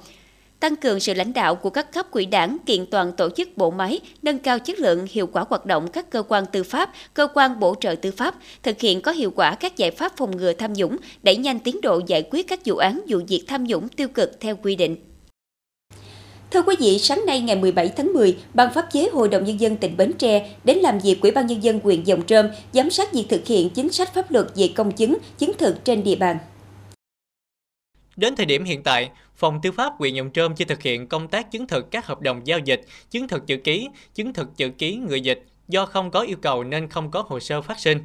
tăng 0.60 0.76
cường 0.76 1.00
sự 1.00 1.14
lãnh 1.14 1.32
đạo 1.32 1.54
của 1.54 1.70
các 1.70 1.92
cấp 1.92 2.06
quỹ 2.10 2.26
đảng, 2.26 2.58
kiện 2.66 2.86
toàn 2.86 3.12
tổ 3.12 3.28
chức 3.30 3.56
bộ 3.56 3.70
máy, 3.70 4.00
nâng 4.23 4.38
cao 4.38 4.58
chất 4.58 4.78
lượng, 4.78 5.06
hiệu 5.11 5.26
quả 5.26 5.44
hoạt 5.49 5.66
động 5.66 5.88
các 5.88 6.11
cơ 6.11 6.23
quan 6.28 6.46
tư 6.52 6.62
pháp, 6.62 6.92
cơ 7.14 7.28
quan 7.35 7.61
bổ 7.61 7.75
trợ 7.80 7.94
tư 8.02 8.11
pháp, 8.11 8.35
thực 8.62 8.80
hiện 8.80 9.00
có 9.00 9.12
hiệu 9.12 9.30
quả 9.30 9.54
các 9.54 9.76
giải 9.76 9.90
pháp 9.90 10.16
phòng 10.16 10.37
ngừa 10.37 10.52
tham 10.52 10.73
nhũng, 10.73 10.96
đẩy 11.23 11.37
nhanh 11.37 11.58
tiến 11.58 11.80
độ 11.80 12.00
giải 12.06 12.23
quyết 12.30 12.49
các 12.49 12.61
vụ 12.64 12.76
án 12.76 13.00
vụ 13.08 13.18
việc 13.28 13.44
tham 13.46 13.64
nhũng 13.64 13.88
tiêu 13.88 14.08
cực 14.08 14.40
theo 14.40 14.56
quy 14.62 14.76
định. 14.76 14.96
Thưa 16.50 16.62
quý 16.62 16.76
vị, 16.78 16.99
sáng 16.99 17.26
nay 17.26 17.40
ngày 17.40 17.56
17 17.56 17.88
tháng 17.88 18.12
10, 18.12 18.37
Ban 18.54 18.75
pháp 18.75 18.92
chế 18.92 19.08
Hội 19.12 19.28
đồng 19.28 19.44
Nhân 19.44 19.61
dân 19.61 19.76
tỉnh 19.76 19.96
Bến 19.96 20.12
Tre 20.18 20.50
đến 20.64 20.78
làm 20.78 20.99
việc 20.99 21.20
Ủy 21.23 21.30
ban 21.30 21.46
Nhân 21.46 21.62
dân 21.62 21.80
huyện 21.85 22.04
Dòng 22.04 22.23
Trơm 22.26 22.46
giám 22.73 22.90
sát 22.90 23.12
việc 23.12 23.26
thực 23.28 23.46
hiện 23.46 23.70
chính 23.70 23.92
sách 23.92 24.14
pháp 24.14 24.30
luật 24.30 24.46
về 24.54 24.68
công 24.75 24.92
chứng, 24.92 25.16
chứng 25.38 25.52
thực 25.58 25.85
trên 25.85 26.04
địa 26.04 26.14
bàn. 26.14 26.38
Đến 28.16 28.37
thời 28.37 28.46
điểm 28.46 28.64
hiện 28.64 28.82
tại, 28.82 29.11
Phòng 29.35 29.61
Tư 29.62 29.73
pháp 29.73 29.92
huyện 29.99 30.14
Nhồng 30.14 30.30
Trơm 30.30 30.54
chưa 30.54 30.64
thực 30.64 30.82
hiện 30.82 31.06
công 31.06 31.28
tác 31.28 31.50
chứng 31.50 31.66
thực 31.66 31.90
các 31.90 32.06
hợp 32.06 32.20
đồng 32.20 32.46
giao 32.46 32.58
dịch, 32.58 32.80
chứng 33.11 33.28
thực 33.28 33.46
chữ 33.46 33.56
ký, 33.56 33.88
chứng 34.14 34.32
thực 34.32 34.56
chữ 34.56 34.70
ký 34.70 34.96
người 34.96 35.20
dịch 35.20 35.44
do 35.68 35.87
không 35.87 36.11
có 36.11 36.20
yêu 36.20 36.37
cầu 36.42 36.64
nên 36.64 36.88
không 36.88 37.11
có 37.11 37.25
hồ 37.28 37.40
sơ 37.40 37.62
phát 37.62 37.80
sinh. 37.80 37.99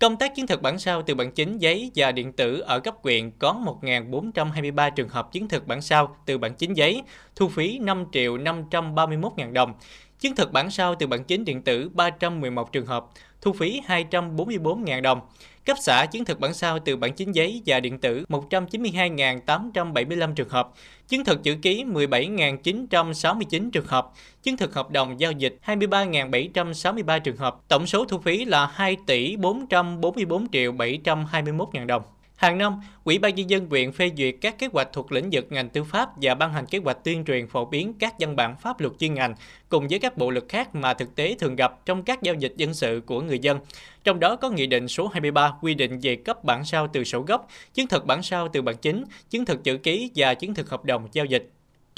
Công 0.00 0.16
tác 0.16 0.36
chứng 0.36 0.46
thực 0.46 0.62
bản 0.62 0.78
sao 0.78 1.02
từ 1.02 1.14
bản 1.14 1.32
chính 1.32 1.58
giấy 1.58 1.90
và 1.94 2.12
điện 2.12 2.32
tử 2.32 2.60
ở 2.60 2.80
cấp 2.80 2.94
huyện 3.02 3.30
có 3.38 3.56
1.423 3.82 4.90
trường 4.90 5.08
hợp 5.08 5.32
chứng 5.32 5.48
thực 5.48 5.66
bản 5.66 5.82
sao 5.82 6.16
từ 6.26 6.38
bản 6.38 6.54
chính 6.54 6.74
giấy, 6.74 7.02
thu 7.36 7.48
phí 7.48 7.78
5 7.78 8.04
triệu 8.12 8.38
531 8.38 9.32
ngàn 9.36 9.52
đồng. 9.52 9.74
Chứng 10.20 10.36
thực 10.36 10.52
bản 10.52 10.70
sao 10.70 10.94
từ 10.94 11.06
bản 11.06 11.24
chính 11.24 11.44
điện 11.44 11.62
tử 11.62 11.90
311 11.94 12.72
trường 12.72 12.86
hợp, 12.86 13.06
thu 13.40 13.52
phí 13.52 13.80
244 13.86 14.84
ngàn 14.84 15.02
đồng 15.02 15.20
cấp 15.64 15.76
xã 15.80 16.06
chứng 16.06 16.24
thực 16.24 16.40
bản 16.40 16.54
sao 16.54 16.78
từ 16.78 16.96
bản 16.96 17.12
chính 17.12 17.34
giấy 17.34 17.62
và 17.66 17.80
điện 17.80 17.98
tử 17.98 18.24
192.875 18.28 20.34
trường 20.34 20.48
hợp, 20.48 20.68
chứng 21.08 21.24
thực 21.24 21.42
chữ 21.42 21.56
ký 21.62 21.84
17.969 21.84 23.70
trường 23.70 23.86
hợp, 23.86 24.08
chứng 24.42 24.56
thực 24.56 24.74
hợp 24.74 24.90
đồng 24.90 25.20
giao 25.20 25.32
dịch 25.32 25.58
23.763 25.66 27.20
trường 27.20 27.36
hợp. 27.36 27.56
Tổng 27.68 27.86
số 27.86 28.04
thu 28.04 28.18
phí 28.18 28.44
là 28.44 28.66
2 28.66 28.96
tỷ 29.06 29.36
444 29.36 30.50
triệu 30.50 30.72
721 30.72 31.68
ngàn 31.72 31.86
đồng. 31.86 32.02
Hàng 32.40 32.58
năm, 32.58 32.80
Ủy 33.04 33.18
ban 33.18 33.34
nhân 33.34 33.50
dân 33.50 33.66
huyện 33.70 33.92
phê 33.92 34.10
duyệt 34.16 34.34
các 34.40 34.58
kế 34.58 34.68
hoạch 34.72 34.88
thuộc 34.92 35.12
lĩnh 35.12 35.28
vực 35.32 35.46
ngành 35.50 35.68
tư 35.68 35.84
pháp 35.84 36.08
và 36.22 36.34
ban 36.34 36.52
hành 36.52 36.66
kế 36.66 36.78
hoạch 36.78 37.04
tuyên 37.04 37.24
truyền 37.24 37.46
phổ 37.46 37.64
biến 37.64 37.94
các 37.98 38.14
văn 38.18 38.36
bản 38.36 38.56
pháp 38.56 38.80
luật 38.80 38.92
chuyên 38.98 39.14
ngành 39.14 39.34
cùng 39.68 39.88
với 39.88 39.98
các 39.98 40.16
bộ 40.16 40.30
luật 40.30 40.44
khác 40.48 40.74
mà 40.74 40.94
thực 40.94 41.14
tế 41.14 41.36
thường 41.38 41.56
gặp 41.56 41.86
trong 41.86 42.02
các 42.02 42.22
giao 42.22 42.34
dịch 42.34 42.52
dân 42.56 42.74
sự 42.74 43.02
của 43.06 43.20
người 43.20 43.38
dân. 43.38 43.58
Trong 44.04 44.20
đó 44.20 44.36
có 44.36 44.50
Nghị 44.50 44.66
định 44.66 44.88
số 44.88 45.08
23 45.08 45.52
quy 45.62 45.74
định 45.74 45.98
về 46.02 46.16
cấp 46.16 46.44
bản 46.44 46.64
sao 46.64 46.88
từ 46.92 47.04
sổ 47.04 47.20
gốc, 47.20 47.48
chứng 47.74 47.86
thực 47.86 48.06
bản 48.06 48.22
sao 48.22 48.48
từ 48.48 48.62
bản 48.62 48.76
chính, 48.76 49.04
chứng 49.30 49.44
thực 49.44 49.64
chữ 49.64 49.76
ký 49.76 50.10
và 50.16 50.34
chứng 50.34 50.54
thực 50.54 50.70
hợp 50.70 50.84
đồng 50.84 51.08
giao 51.12 51.24
dịch. 51.24 51.50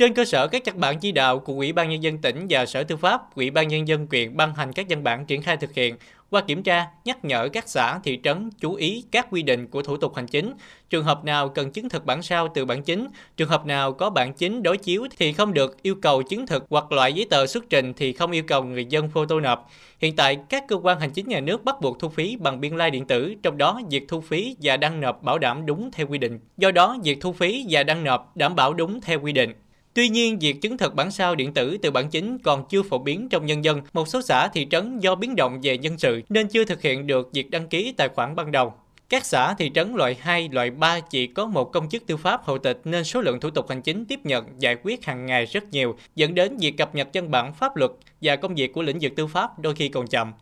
Trên 0.03 0.15
cơ 0.15 0.25
sở 0.25 0.47
các 0.47 0.63
văn 0.65 0.81
bản 0.81 0.99
chỉ 0.99 1.13
đạo 1.13 1.39
của 1.39 1.53
Ủy 1.53 1.73
ban 1.73 1.91
Nhân 1.91 2.03
dân 2.03 2.19
tỉnh 2.19 2.47
và 2.51 2.67
Sở 2.67 2.83
Tư 2.83 2.97
pháp, 2.97 3.35
Ủy 3.35 3.51
ban 3.51 3.69
Nhân 3.69 3.89
dân 3.89 4.07
quyện 4.07 4.37
ban 4.37 4.55
hành 4.55 4.73
các 4.73 4.87
văn 4.89 5.05
bản 5.05 5.27
triển 5.27 5.43
khai 5.43 5.57
thực 5.57 5.75
hiện, 5.75 5.97
qua 6.31 6.41
kiểm 6.41 6.63
tra, 6.63 6.87
nhắc 7.05 7.25
nhở 7.25 7.49
các 7.49 7.69
xã, 7.69 7.99
thị 8.05 8.21
trấn 8.23 8.51
chú 8.61 8.75
ý 8.75 9.05
các 9.11 9.27
quy 9.31 9.43
định 9.43 9.67
của 9.67 9.83
thủ 9.83 9.97
tục 9.97 10.15
hành 10.17 10.27
chính. 10.27 10.53
Trường 10.91 11.05
hợp 11.05 11.25
nào 11.25 11.49
cần 11.49 11.73
chứng 11.73 11.89
thực 11.89 12.05
bản 12.05 12.23
sao 12.23 12.49
từ 12.55 12.65
bản 12.65 12.83
chính, 12.83 13.09
trường 13.37 13.49
hợp 13.49 13.67
nào 13.67 13.93
có 13.93 14.11
bản 14.11 14.33
chính 14.33 14.63
đối 14.63 14.77
chiếu 14.77 15.07
thì 15.19 15.33
không 15.33 15.55
được 15.55 15.83
yêu 15.83 15.95
cầu 16.03 16.23
chứng 16.23 16.47
thực 16.47 16.67
hoặc 16.71 16.93
loại 16.93 17.13
giấy 17.13 17.27
tờ 17.31 17.47
xuất 17.47 17.65
trình 17.71 17.93
thì 17.97 18.13
không 18.13 18.31
yêu 18.31 18.43
cầu 18.47 18.65
người 18.65 18.85
dân 18.85 19.09
photo 19.09 19.41
nộp. 19.41 19.71
Hiện 19.99 20.17
tại, 20.17 20.39
các 20.49 20.65
cơ 20.69 20.77
quan 20.77 21.01
hành 21.01 21.11
chính 21.11 21.29
nhà 21.29 21.41
nước 21.41 21.65
bắt 21.65 21.81
buộc 21.81 21.99
thu 21.99 22.09
phí 22.09 22.37
bằng 22.37 22.61
biên 22.61 22.77
lai 22.77 22.91
điện 22.91 23.07
tử, 23.07 23.35
trong 23.43 23.59
đó 23.59 23.81
việc 23.91 24.05
thu 24.09 24.21
phí 24.21 24.57
và 24.63 24.77
đăng 24.77 25.01
nộp 25.01 25.23
bảo 25.23 25.39
đảm 25.39 25.67
đúng 25.67 25.91
theo 25.91 26.07
quy 26.07 26.19
định. 26.19 26.39
Do 26.57 26.71
đó, 26.71 26.97
việc 27.05 27.19
thu 27.21 27.33
phí 27.33 27.67
và 27.71 27.83
đăng 27.83 28.05
nộp 28.05 28.37
đảm 28.37 28.57
bảo 28.57 28.75
đúng 28.75 29.01
theo 29.01 29.21
quy 29.21 29.33
định. 29.33 29.53
Tuy 29.95 30.09
nhiên, 30.09 30.39
việc 30.39 30.63
chứng 30.63 30.79
thực 30.79 30.95
bản 30.95 31.11
sao 31.11 31.35
điện 31.35 31.55
tử 31.55 31.77
từ 31.83 31.91
bản 31.91 32.11
chính 32.11 32.39
còn 32.39 32.65
chưa 32.69 32.83
phổ 32.83 32.99
biến 32.99 33.29
trong 33.29 33.47
nhân 33.47 33.65
dân. 33.65 33.81
Một 33.93 34.09
số 34.09 34.23
xã 34.23 34.49
thị 34.49 34.67
trấn 34.71 34.99
do 34.99 35.15
biến 35.15 35.37
động 35.37 35.61
về 35.63 35.79
nhân 35.79 35.99
sự 35.99 36.23
nên 36.29 36.49
chưa 36.49 36.65
thực 36.65 36.83
hiện 36.83 37.07
được 37.07 37.31
việc 37.33 37.51
đăng 37.51 37.69
ký 37.69 37.93
tài 37.97 38.09
khoản 38.09 38.37
ban 38.37 38.53
đầu. 38.53 38.75
Các 39.09 39.25
xã 39.25 39.55
thị 39.55 39.71
trấn 39.75 39.95
loại 39.95 40.17
2, 40.21 40.49
loại 40.53 40.71
3 40.71 41.01
chỉ 41.01 41.27
có 41.27 41.47
một 41.47 41.73
công 41.73 41.89
chức 41.89 42.07
tư 42.07 42.17
pháp 42.17 42.45
hộ 42.45 42.59
tịch 42.59 42.81
nên 42.85 43.05
số 43.05 43.21
lượng 43.21 43.41
thủ 43.41 43.51
tục 43.51 43.69
hành 43.69 43.83
chính 43.83 44.05
tiếp 44.05 44.21
nhận 44.25 44.45
giải 44.59 44.77
quyết 44.83 45.05
hàng 45.05 45.27
ngày 45.27 45.47
rất 45.47 45.65
nhiều, 45.71 45.97
dẫn 46.15 46.35
đến 46.35 46.57
việc 46.57 46.77
cập 46.79 46.95
nhật 46.95 47.09
văn 47.15 47.31
bản 47.31 47.55
pháp 47.55 47.77
luật 47.77 47.91
và 48.21 48.37
công 48.37 48.55
việc 48.55 48.73
của 48.73 48.83
lĩnh 48.83 48.99
vực 49.01 49.13
tư 49.17 49.27
pháp 49.27 49.59
đôi 49.59 49.75
khi 49.75 49.89
còn 49.89 50.07
chậm. 50.07 50.33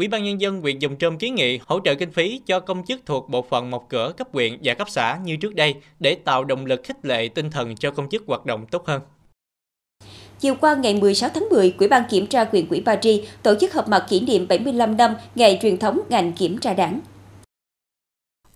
Ủy 0.00 0.08
ban 0.08 0.24
nhân 0.24 0.40
dân 0.40 0.60
huyện 0.60 0.78
Dòng 0.78 0.96
Trơm 0.98 1.18
kiến 1.18 1.34
nghị 1.34 1.58
hỗ 1.66 1.80
trợ 1.84 1.94
kinh 1.94 2.10
phí 2.10 2.40
cho 2.46 2.60
công 2.60 2.84
chức 2.86 3.00
thuộc 3.06 3.28
bộ 3.28 3.42
phận 3.42 3.70
một 3.70 3.88
cửa 3.88 4.12
cấp 4.16 4.28
huyện 4.32 4.58
và 4.64 4.74
cấp 4.74 4.90
xã 4.90 5.18
như 5.24 5.36
trước 5.36 5.54
đây 5.54 5.74
để 5.98 6.14
tạo 6.14 6.44
động 6.44 6.66
lực 6.66 6.80
khích 6.84 6.96
lệ 7.02 7.28
tinh 7.28 7.50
thần 7.50 7.76
cho 7.76 7.90
công 7.90 8.08
chức 8.08 8.22
hoạt 8.26 8.46
động 8.46 8.66
tốt 8.70 8.86
hơn. 8.86 9.00
Chiều 10.40 10.54
qua 10.60 10.74
ngày 10.74 10.94
16 10.94 11.30
tháng 11.34 11.48
10, 11.50 11.74
Ủy 11.78 11.88
ban 11.88 12.02
kiểm 12.10 12.26
tra 12.26 12.44
quyền 12.44 12.66
quỹ 12.66 12.80
Ba 12.80 12.96
Tri 12.96 13.24
tổ 13.42 13.54
chức 13.60 13.72
họp 13.72 13.88
mặt 13.88 14.06
kỷ 14.08 14.20
niệm 14.20 14.48
75 14.48 14.96
năm 14.96 15.14
ngày 15.34 15.58
truyền 15.62 15.78
thống 15.78 16.00
ngành 16.08 16.32
kiểm 16.32 16.58
tra 16.58 16.74
đảng 16.74 17.00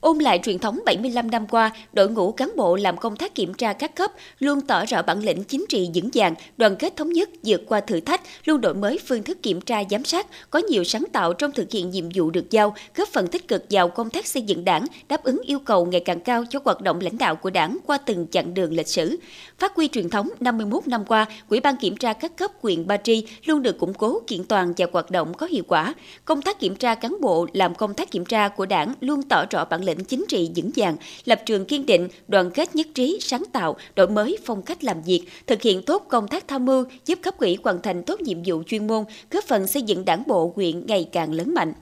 ôm 0.05 0.19
lại 0.19 0.41
truyền 0.43 0.59
thống 0.59 0.81
75 0.87 1.31
năm 1.31 1.47
qua, 1.47 1.71
đội 1.93 2.09
ngũ 2.09 2.33
cán 2.33 2.53
bộ 2.57 2.77
làm 2.77 2.97
công 2.97 3.17
tác 3.17 3.35
kiểm 3.35 3.55
tra 3.55 3.73
các 3.73 3.97
cấp 3.97 4.13
luôn 4.39 4.61
tỏ 4.61 4.85
rõ 4.85 5.03
bản 5.03 5.19
lĩnh 5.19 5.45
chính 5.45 5.65
trị 5.69 5.91
vững 5.95 6.11
vàng, 6.15 6.35
đoàn 6.57 6.77
kết 6.77 6.97
thống 6.97 7.13
nhất, 7.13 7.29
vượt 7.45 7.63
qua 7.67 7.81
thử 7.81 8.01
thách, 8.01 8.21
luôn 8.45 8.61
đổi 8.61 8.75
mới 8.75 8.99
phương 9.07 9.23
thức 9.23 9.43
kiểm 9.43 9.61
tra 9.61 9.83
giám 9.91 10.05
sát, 10.05 10.27
có 10.51 10.59
nhiều 10.59 10.85
sáng 10.85 11.05
tạo 11.13 11.33
trong 11.33 11.53
thực 11.53 11.71
hiện 11.71 11.91
nhiệm 11.91 12.05
vụ 12.15 12.31
được 12.31 12.51
giao, 12.51 12.75
góp 12.95 13.09
phần 13.09 13.27
tích 13.27 13.49
cực 13.49 13.65
vào 13.71 13.89
công 13.89 14.11
tác 14.11 14.27
xây 14.27 14.43
dựng 14.43 14.65
đảng, 14.65 14.87
đáp 15.09 15.25
ứng 15.25 15.41
yêu 15.45 15.59
cầu 15.59 15.87
ngày 15.87 16.01
càng 16.01 16.21
cao 16.21 16.45
cho 16.51 16.61
hoạt 16.65 16.81
động 16.81 17.01
lãnh 17.01 17.19
đạo 17.19 17.37
của 17.37 17.51
đảng 17.51 17.79
qua 17.87 17.99
từng 17.99 18.27
chặng 18.31 18.55
đường 18.55 18.73
lịch 18.73 18.89
sử. 18.89 19.17
Phát 19.65 19.75
huy 19.75 19.89
truyền 19.89 20.11
thống 20.11 20.29
51 20.41 20.89
năm 20.89 21.05
qua, 21.05 21.27
Ủy 21.49 21.61
ban 21.61 21.77
kiểm 21.77 21.97
tra 21.97 22.13
các 22.13 22.37
cấp 22.37 22.51
huyện 22.63 22.87
Ba 22.87 22.97
Tri 22.97 23.27
luôn 23.45 23.63
được 23.63 23.79
củng 23.79 23.95
cố, 23.95 24.21
kiện 24.27 24.45
toàn 24.45 24.73
và 24.77 24.87
hoạt 24.93 25.11
động 25.11 25.35
có 25.35 25.47
hiệu 25.47 25.63
quả. 25.69 25.95
Công 26.25 26.43
tác 26.43 26.61
kiểm 26.61 26.77
tra 26.77 26.95
cán 26.95 27.21
bộ 27.21 27.47
làm 27.53 27.75
công 27.75 27.95
tác 27.95 28.11
kiểm 28.11 28.25
tra 28.25 28.49
của 28.49 28.67
đảng 28.67 28.95
luôn 29.01 29.23
tỏ 29.23 29.45
rõ 29.51 29.65
bản 29.65 29.85
lĩnh 29.85 29.95
lĩnh 29.97 30.05
chính 30.05 30.25
trị 30.29 30.51
vững 30.57 30.71
vàng, 30.77 30.97
lập 31.25 31.43
trường 31.47 31.65
kiên 31.65 31.87
định, 31.87 32.09
đoàn 32.29 32.51
kết 32.51 32.77
nhất 32.77 32.87
trí, 32.95 33.19
sáng 33.21 33.45
tạo, 33.53 33.77
đổi 33.97 34.09
mới 34.09 34.39
phong 34.45 34.63
cách 34.63 34.85
làm 34.85 35.03
việc, 35.03 35.23
thực 35.47 35.63
hiện 35.63 35.83
tốt 35.83 36.07
công 36.09 36.29
tác 36.29 36.49
tham 36.49 36.65
mưu, 36.65 36.85
giúp 37.07 37.19
cấp 37.23 37.39
ủy 37.39 37.59
hoàn 37.63 37.83
thành 37.83 38.03
tốt 38.03 38.21
nhiệm 38.21 38.39
vụ 38.47 38.63
chuyên 38.67 38.87
môn, 38.87 39.05
góp 39.31 39.45
phần 39.45 39.67
xây 39.67 39.83
dựng 39.83 40.05
đảng 40.05 40.23
bộ 40.27 40.53
huyện 40.57 40.87
ngày 40.87 41.09
càng 41.13 41.33
lớn 41.33 41.55
mạnh. 41.55 41.73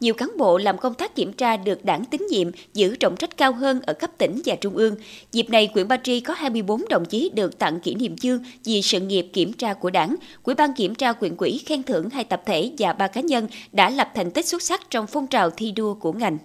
Nhiều 0.00 0.14
cán 0.14 0.30
bộ 0.38 0.58
làm 0.58 0.78
công 0.78 0.94
tác 0.94 1.14
kiểm 1.14 1.32
tra 1.32 1.56
được 1.56 1.84
đảng 1.84 2.04
tín 2.04 2.26
nhiệm, 2.30 2.50
giữ 2.74 2.96
trọng 2.96 3.16
trách 3.16 3.36
cao 3.36 3.52
hơn 3.52 3.80
ở 3.80 3.92
cấp 3.92 4.10
tỉnh 4.18 4.40
và 4.44 4.54
trung 4.54 4.76
ương. 4.76 4.96
Dịp 5.32 5.50
này, 5.50 5.68
huyện 5.74 5.88
Ba 5.88 5.96
Tri 5.96 6.20
có 6.20 6.34
24 6.34 6.88
đồng 6.88 7.04
chí 7.04 7.29
được 7.34 7.58
tặng 7.58 7.80
kỷ 7.80 7.94
niệm 7.94 8.16
chương 8.16 8.42
vì 8.64 8.82
sự 8.82 9.00
nghiệp 9.00 9.26
kiểm 9.32 9.52
tra 9.52 9.74
của 9.74 9.90
đảng. 9.90 10.16
Quỹ 10.42 10.54
ban 10.54 10.74
kiểm 10.74 10.94
tra 10.94 11.12
quyện 11.12 11.36
quỹ 11.36 11.58
khen 11.66 11.82
thưởng 11.82 12.10
hai 12.10 12.24
tập 12.24 12.42
thể 12.46 12.72
và 12.78 12.92
ba 12.92 13.08
cá 13.08 13.20
nhân 13.20 13.48
đã 13.72 13.90
lập 13.90 14.10
thành 14.14 14.30
tích 14.30 14.46
xuất 14.46 14.62
sắc 14.62 14.90
trong 14.90 15.06
phong 15.06 15.26
trào 15.26 15.50
thi 15.50 15.72
đua 15.72 15.94
của 15.94 16.12
ngành. 16.12 16.38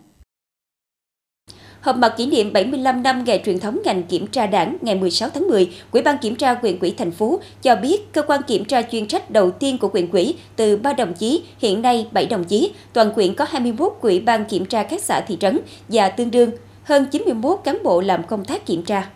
Họp 1.85 1.97
mặt 1.97 2.13
kỷ 2.17 2.25
niệm 2.25 2.53
75 2.53 3.03
năm 3.03 3.23
ngày 3.23 3.41
truyền 3.45 3.59
thống 3.59 3.79
ngành 3.85 4.03
kiểm 4.03 4.27
tra 4.27 4.47
đảng 4.47 4.77
ngày 4.81 4.95
16 4.95 5.29
tháng 5.29 5.47
10, 5.47 5.71
Ủy 5.91 6.01
ban 6.01 6.17
kiểm 6.17 6.35
tra 6.35 6.55
quyền 6.61 6.79
quỹ 6.79 6.91
thành 6.91 7.11
phố 7.11 7.39
cho 7.61 7.75
biết 7.75 8.13
cơ 8.13 8.21
quan 8.21 8.41
kiểm 8.47 8.65
tra 8.65 8.81
chuyên 8.81 9.07
trách 9.07 9.31
đầu 9.31 9.51
tiên 9.51 9.77
của 9.77 9.89
quyền 9.93 10.07
quỹ 10.07 10.35
từ 10.55 10.77
3 10.77 10.93
đồng 10.93 11.13
chí, 11.13 11.43
hiện 11.59 11.81
nay 11.81 12.07
7 12.11 12.25
đồng 12.25 12.43
chí, 12.43 12.71
toàn 12.93 13.13
quyện 13.13 13.35
có 13.35 13.45
21 13.49 13.93
quỹ 14.01 14.19
ban 14.19 14.45
kiểm 14.45 14.65
tra 14.65 14.83
các 14.83 15.03
xã 15.03 15.21
thị 15.27 15.37
trấn 15.39 15.59
và 15.87 16.09
tương 16.09 16.31
đương 16.31 16.51
hơn 16.83 17.05
91 17.11 17.59
cán 17.63 17.83
bộ 17.83 18.01
làm 18.01 18.23
công 18.23 18.45
tác 18.45 18.65
kiểm 18.65 18.83
tra. 18.83 19.09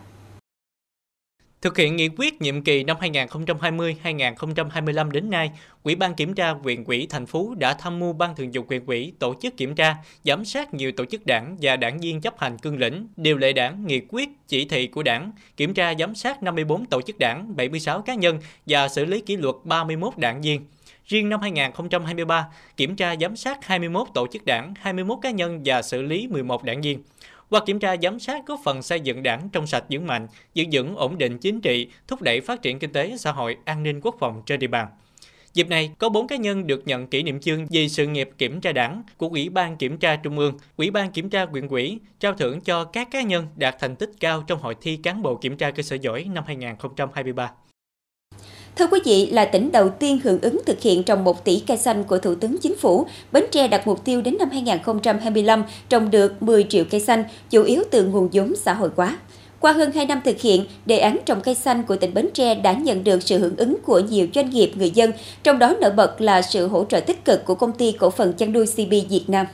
Thực 1.61 1.77
hiện 1.77 1.95
nghị 1.95 2.09
quyết 2.17 2.41
nhiệm 2.41 2.61
kỳ 2.61 2.83
năm 2.83 2.97
2020-2025 2.99 5.11
đến 5.11 5.29
nay, 5.29 5.51
Ủy 5.83 5.95
ban 5.95 6.15
kiểm 6.15 6.33
tra 6.33 6.51
huyện 6.51 6.83
quỹ 6.83 7.07
thành 7.09 7.25
phố 7.25 7.53
đã 7.57 7.73
tham 7.73 7.99
mưu 7.99 8.13
ban 8.13 8.35
thường 8.35 8.49
vụ 8.53 8.63
huyện 8.67 8.85
quỹ 8.85 9.13
tổ 9.19 9.35
chức 9.41 9.57
kiểm 9.57 9.75
tra, 9.75 9.95
giám 10.23 10.45
sát 10.45 10.73
nhiều 10.73 10.91
tổ 10.91 11.05
chức 11.05 11.25
đảng 11.25 11.57
và 11.61 11.75
đảng 11.75 11.99
viên 11.99 12.21
chấp 12.21 12.39
hành 12.39 12.57
cương 12.57 12.79
lĩnh, 12.79 13.07
điều 13.17 13.37
lệ 13.37 13.53
đảng, 13.53 13.87
nghị 13.87 14.01
quyết, 14.09 14.29
chỉ 14.47 14.65
thị 14.65 14.87
của 14.87 15.03
đảng, 15.03 15.31
kiểm 15.57 15.73
tra 15.73 15.93
giám 15.99 16.15
sát 16.15 16.43
54 16.43 16.85
tổ 16.85 17.01
chức 17.01 17.19
đảng, 17.19 17.55
76 17.55 18.01
cá 18.01 18.13
nhân 18.13 18.39
và 18.65 18.87
xử 18.87 19.05
lý 19.05 19.21
kỷ 19.21 19.37
luật 19.37 19.55
31 19.63 20.17
đảng 20.17 20.41
viên. 20.41 20.65
Riêng 21.05 21.29
năm 21.29 21.41
2023, 21.41 22.47
kiểm 22.77 22.95
tra 22.95 23.15
giám 23.21 23.35
sát 23.35 23.65
21 23.65 24.07
tổ 24.13 24.27
chức 24.27 24.45
đảng, 24.45 24.73
21 24.79 25.19
cá 25.21 25.31
nhân 25.31 25.61
và 25.65 25.81
xử 25.81 26.01
lý 26.01 26.27
11 26.27 26.63
đảng 26.63 26.81
viên. 26.81 27.03
Qua 27.50 27.62
kiểm 27.65 27.79
tra 27.79 27.96
giám 28.01 28.20
sát 28.20 28.46
góp 28.46 28.60
phần 28.63 28.82
xây 28.82 29.00
dựng 29.00 29.24
đảng 29.24 29.50
trong 29.50 29.68
sạch 29.68 29.84
vững 29.89 30.08
mạnh, 30.08 30.27
giữ 30.53 30.65
vững 30.72 30.96
ổn 30.96 31.18
định 31.18 31.38
chính 31.38 31.62
trị, 31.62 31.88
thúc 32.08 32.22
đẩy 32.22 32.41
phát 32.41 32.62
triển 32.62 32.79
kinh 32.79 32.94
tế 32.94 33.18
xã 33.18 33.32
hội, 33.32 33.58
an 33.65 33.84
ninh 33.84 34.01
quốc 34.01 34.15
phòng 34.20 34.41
trên 34.46 34.60
địa 34.60 34.68
bàn. 34.68 34.88
Dịp 35.53 35.68
này, 35.68 35.91
có 35.98 36.10
4 36.10 36.27
cá 36.27 36.36
nhân 36.36 36.68
được 36.68 36.88
nhận 36.88 37.08
kỷ 37.08 37.24
niệm 37.24 37.39
chương 37.39 37.68
vì 37.68 37.89
sự 37.89 38.08
nghiệp 38.08 38.29
kiểm 38.38 38.62
tra 38.62 38.72
đảng 38.72 39.03
của 39.18 39.27
Ủy 39.27 39.50
ban 39.50 39.77
Kiểm 39.77 39.98
tra 39.98 40.15
Trung 40.15 40.38
ương, 40.38 40.58
Ủy 40.77 40.91
ban 40.91 41.12
Kiểm 41.12 41.29
tra 41.29 41.46
quyền 41.51 41.70
quỹ, 41.70 41.98
trao 42.20 42.34
thưởng 42.34 42.62
cho 42.62 42.84
các 42.84 43.12
cá 43.12 43.22
nhân 43.22 43.48
đạt 43.56 43.75
thành 43.79 43.96
tích 43.96 44.10
cao 44.20 44.44
trong 44.48 44.60
hội 44.60 44.75
thi 44.82 45.00
cán 45.03 45.22
bộ 45.22 45.36
kiểm 45.36 45.58
tra 45.58 45.72
cơ 45.72 45.84
sở 45.84 45.96
giỏi 45.96 46.24
năm 46.24 46.44
2023. 46.48 47.51
Thưa 48.79 48.88
quý 48.88 49.00
vị, 49.05 49.29
là 49.31 49.45
tỉnh 49.45 49.71
đầu 49.71 49.89
tiên 49.89 50.19
hưởng 50.24 50.41
ứng 50.41 50.62
thực 50.65 50.81
hiện 50.81 51.03
trồng 51.03 51.24
1 51.24 51.45
tỷ 51.45 51.63
cây 51.67 51.77
xanh 51.77 52.03
của 52.03 52.17
Thủ 52.17 52.36
tướng 52.36 52.57
Chính 52.57 52.77
phủ, 52.77 53.05
Bến 53.31 53.43
Tre 53.51 53.67
đặt 53.67 53.88
mục 53.88 54.05
tiêu 54.05 54.21
đến 54.21 54.36
năm 54.39 54.50
2025 54.50 55.63
trồng 55.89 56.12
được 56.12 56.43
10 56.43 56.65
triệu 56.69 56.83
cây 56.89 57.01
xanh, 57.01 57.24
chủ 57.50 57.63
yếu 57.63 57.83
từ 57.91 58.05
nguồn 58.05 58.29
vốn 58.33 58.53
xã 58.55 58.74
hội 58.74 58.89
hóa. 58.95 59.17
Qua 59.59 59.71
hơn 59.71 59.91
2 59.91 60.05
năm 60.05 60.21
thực 60.25 60.41
hiện, 60.41 60.65
đề 60.86 61.00
án 61.00 61.17
trồng 61.25 61.41
cây 61.41 61.55
xanh 61.55 61.83
của 61.83 61.95
tỉnh 61.95 62.13
Bến 62.13 62.29
Tre 62.33 62.55
đã 62.55 62.74
nhận 62.74 63.03
được 63.03 63.24
sự 63.24 63.39
hưởng 63.39 63.55
ứng 63.57 63.77
của 63.86 64.00
nhiều 64.00 64.27
doanh 64.36 64.50
nghiệp 64.50 64.71
người 64.75 64.89
dân, 64.89 65.12
trong 65.43 65.59
đó 65.59 65.75
nổi 65.81 65.91
bật 65.91 66.21
là 66.21 66.41
sự 66.41 66.67
hỗ 66.67 66.86
trợ 66.86 67.00
tích 67.00 67.25
cực 67.25 67.45
của 67.45 67.55
công 67.55 67.71
ty 67.71 67.91
cổ 67.91 68.09
phần 68.09 68.33
chăn 68.33 68.53
nuôi 68.53 68.65
CB 68.65 68.91
Việt 69.09 69.25
Nam. 69.27 69.45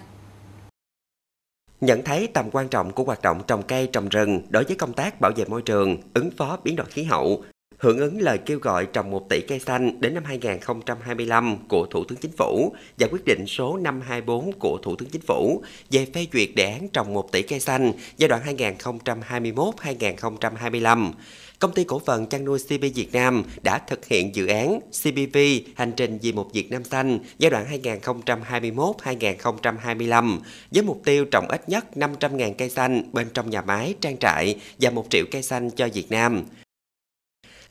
Nhận 1.82 2.04
thấy 2.04 2.28
tầm 2.28 2.50
quan 2.52 2.68
trọng 2.68 2.92
của 2.92 3.04
hoạt 3.04 3.22
động 3.22 3.42
trồng 3.48 3.62
cây 3.62 3.88
trồng 3.88 4.10
rừng 4.10 4.42
đối 4.50 4.64
với 4.64 4.76
công 4.76 4.94
tác 4.94 5.22
bảo 5.22 5.32
vệ 5.36 5.46
môi 5.46 5.62
trường, 5.62 5.98
ứng 6.14 6.30
phó 6.38 6.58
biến 6.64 6.76
đổi 6.76 6.88
khí 6.90 7.04
hậu, 7.04 7.44
Hưởng 7.78 7.98
ứng 7.98 8.22
lời 8.22 8.38
kêu 8.38 8.60
gọi 8.60 8.86
trồng 8.86 9.12
1 9.12 9.30
tỷ 9.30 9.42
cây 9.42 9.60
xanh 9.60 10.02
đến 10.02 10.14
năm 10.14 10.24
2025 10.26 11.58
của 11.68 11.88
Thủ 11.92 12.04
tướng 12.04 12.18
Chính 12.18 12.32
phủ 12.32 12.76
và 13.00 13.08
quyết 13.12 13.26
định 13.26 13.46
số 13.48 13.78
524 13.78 14.52
của 14.60 14.78
Thủ 14.84 14.96
tướng 14.96 15.10
Chính 15.10 15.22
phủ 15.22 15.64
về 15.92 16.08
phê 16.14 16.28
duyệt 16.34 16.50
đề 16.56 16.72
án 16.72 16.90
trồng 16.90 17.14
1 17.14 17.32
tỷ 17.32 17.42
cây 17.42 17.60
xanh 17.60 17.92
giai 18.18 18.28
đoạn 18.28 18.42
2021-2025, 18.46 21.12
Công 21.60 21.74
ty 21.74 21.84
cổ 21.84 22.02
phần 22.06 22.28
chăn 22.28 22.46
nuôi 22.46 22.60
CP 22.60 22.82
Việt 22.96 23.10
Nam 23.14 23.44
đã 23.64 23.78
thực 23.78 24.06
hiện 24.06 24.36
dự 24.36 24.48
án 24.48 24.80
CPV 24.80 25.38
Hành 25.76 25.92
trình 25.92 26.20
vì 26.22 26.32
một 26.32 26.50
Việt 26.54 26.72
Nam 26.72 26.84
xanh 26.84 27.20
giai 27.38 27.52
đoạn 27.52 27.66
2021-2025 27.84 30.40
với 30.72 30.84
mục 30.84 31.02
tiêu 31.06 31.26
trồng 31.26 31.48
ít 31.48 31.70
nhất 31.70 31.86
500.000 31.96 32.54
cây 32.58 32.70
xanh 32.70 33.04
bên 33.14 33.28
trong 33.34 33.50
nhà 33.50 33.62
máy, 33.62 33.94
trang 34.02 34.18
trại 34.18 34.56
và 34.80 34.90
1 34.90 35.06
triệu 35.10 35.26
cây 35.32 35.44
xanh 35.44 35.70
cho 35.70 35.88
Việt 35.94 36.12
Nam 36.12 36.44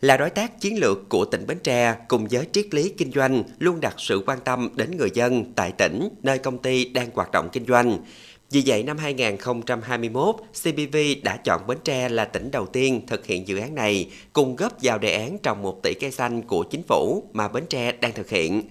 là 0.05 0.17
đối 0.17 0.31
tác 0.31 0.61
chiến 0.61 0.79
lược 0.79 1.09
của 1.09 1.25
tỉnh 1.25 1.47
Bến 1.47 1.59
Tre 1.63 1.97
cùng 2.09 2.27
với 2.31 2.47
triết 2.53 2.75
lý 2.75 2.89
kinh 2.89 3.13
doanh 3.13 3.43
luôn 3.59 3.81
đặt 3.81 3.95
sự 3.99 4.23
quan 4.27 4.39
tâm 4.45 4.69
đến 4.75 4.97
người 4.97 5.11
dân 5.15 5.53
tại 5.55 5.73
tỉnh 5.73 6.09
nơi 6.23 6.39
công 6.39 6.59
ty 6.59 6.85
đang 6.85 7.11
hoạt 7.15 7.33
động 7.33 7.49
kinh 7.53 7.67
doanh. 7.67 7.99
Vì 8.51 8.63
vậy, 8.67 8.83
năm 8.83 8.99
2021, 8.99 10.37
CBV 10.63 10.97
đã 11.23 11.37
chọn 11.37 11.67
Bến 11.67 11.79
Tre 11.85 12.09
là 12.09 12.25
tỉnh 12.25 12.51
đầu 12.51 12.67
tiên 12.67 13.01
thực 13.07 13.27
hiện 13.27 13.49
dự 13.49 13.59
án 13.59 13.75
này, 13.75 14.11
cùng 14.33 14.57
góp 14.57 14.73
vào 14.83 14.99
đề 14.99 15.15
án 15.15 15.39
trồng 15.39 15.63
1 15.63 15.83
tỷ 15.83 15.95
cây 15.95 16.11
xanh 16.11 16.43
của 16.43 16.63
chính 16.63 16.83
phủ 16.83 17.23
mà 17.33 17.49
Bến 17.49 17.65
Tre 17.69 17.93
đang 17.93 18.13
thực 18.13 18.31
hiện. 18.31 18.63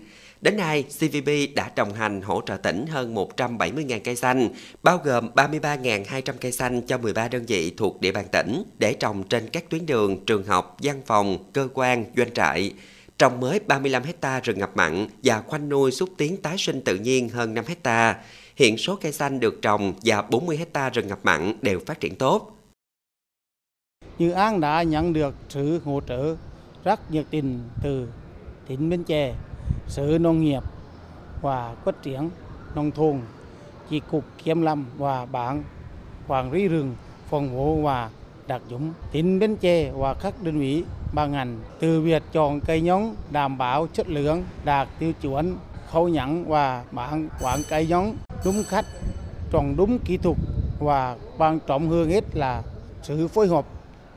Đến 0.43 0.57
nay, 0.57 0.83
CVB 0.83 1.29
đã 1.55 1.71
đồng 1.75 1.93
hành 1.93 2.21
hỗ 2.21 2.41
trợ 2.45 2.57
tỉnh 2.57 2.87
hơn 2.87 3.15
170.000 3.15 3.99
cây 4.03 4.15
xanh, 4.15 4.49
bao 4.83 4.97
gồm 5.03 5.29
33.200 5.35 6.33
cây 6.41 6.51
xanh 6.51 6.81
cho 6.81 6.97
13 6.97 7.27
đơn 7.27 7.45
vị 7.45 7.73
thuộc 7.77 8.01
địa 8.01 8.11
bàn 8.11 8.25
tỉnh 8.31 8.63
để 8.79 8.93
trồng 8.93 9.23
trên 9.23 9.49
các 9.49 9.69
tuyến 9.69 9.85
đường, 9.85 10.25
trường 10.25 10.43
học, 10.45 10.77
văn 10.81 11.01
phòng, 11.05 11.37
cơ 11.53 11.67
quan, 11.73 12.05
doanh 12.17 12.33
trại. 12.33 12.73
Trồng 13.17 13.39
mới 13.39 13.59
35 13.59 14.03
hecta 14.03 14.39
rừng 14.39 14.59
ngập 14.59 14.77
mặn 14.77 15.07
và 15.23 15.41
khoanh 15.41 15.69
nuôi 15.69 15.91
xúc 15.91 16.09
tiến 16.17 16.37
tái 16.37 16.55
sinh 16.57 16.81
tự 16.81 16.95
nhiên 16.95 17.29
hơn 17.29 17.53
5 17.53 17.65
hecta. 17.67 18.15
Hiện 18.55 18.77
số 18.77 18.95
cây 18.95 19.11
xanh 19.11 19.39
được 19.39 19.61
trồng 19.61 19.93
và 20.05 20.21
40 20.21 20.57
hecta 20.57 20.89
rừng 20.89 21.07
ngập 21.07 21.19
mặn 21.23 21.53
đều 21.61 21.79
phát 21.85 21.99
triển 21.99 22.15
tốt. 22.15 22.57
Dự 24.17 24.31
án 24.31 24.59
đã 24.59 24.83
nhận 24.83 25.13
được 25.13 25.35
sự 25.49 25.79
hỗ 25.85 26.01
trợ 26.07 26.35
rất 26.83 27.11
nhiệt 27.11 27.25
tình 27.29 27.59
từ 27.83 28.07
tỉnh 28.67 28.89
Bến 28.89 29.03
Tre, 29.03 29.33
Sở 29.87 30.17
Nông 30.17 30.41
nghiệp 30.41 30.63
và 31.41 31.75
Phát 31.85 32.01
triển 32.01 32.29
Nông 32.75 32.91
thôn, 32.91 33.19
Chi 33.89 34.01
cục 34.11 34.23
Kiểm 34.43 34.61
lâm 34.61 34.85
và 34.97 35.25
Bản 35.25 35.63
quản 36.27 36.51
lý 36.51 36.67
rừng, 36.67 36.95
phòng 37.29 37.57
hộ 37.57 37.75
và 37.75 38.09
đặc 38.47 38.61
dụng 38.69 38.93
tỉnh 39.11 39.39
Bến 39.39 39.55
Tre 39.55 39.91
và 39.91 40.13
các 40.13 40.33
đơn 40.43 40.59
vị 40.59 40.83
ban 41.13 41.31
ngành 41.31 41.59
từ 41.79 42.01
việc 42.01 42.23
chọn 42.31 42.59
cây 42.59 42.83
giống 42.83 43.15
đảm 43.31 43.57
bảo 43.57 43.87
chất 43.93 44.09
lượng 44.09 44.43
đạt 44.65 44.87
tiêu 44.99 45.13
chuẩn 45.21 45.57
khâu 45.91 46.09
nhận 46.09 46.45
và 46.45 46.83
bản 46.91 47.29
quản 47.41 47.59
cây 47.69 47.87
giống 47.87 48.15
đúng 48.45 48.63
khách 48.67 48.85
trồng 49.51 49.75
đúng 49.77 49.99
kỹ 49.99 50.17
thuật 50.17 50.37
và 50.79 51.17
quan 51.37 51.59
trọng 51.67 51.89
hơn 51.89 52.09
hết 52.09 52.23
là 52.33 52.63
sự 53.03 53.27
phối 53.27 53.47
hợp 53.47 53.65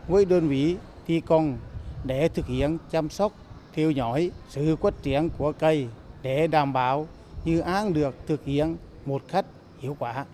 với 0.09 0.25
đơn 0.25 0.49
vị 0.49 0.77
thi 1.07 1.21
công 1.21 1.59
để 2.05 2.29
thực 2.29 2.47
hiện 2.47 2.79
chăm 2.91 3.09
sóc 3.09 3.33
theo 3.77 3.91
dõi 3.91 4.31
sự 4.49 4.77
phát 4.77 5.03
triển 5.03 5.29
của 5.39 5.53
cây 5.53 5.89
để 6.23 6.47
đảm 6.47 6.73
bảo 6.73 7.09
dự 7.45 7.59
án 7.59 7.95
được 7.95 8.15
thực 8.27 8.45
hiện 8.45 8.77
một 9.07 9.23
cách 9.29 9.47
hiệu 9.79 9.97
quả. 9.99 10.25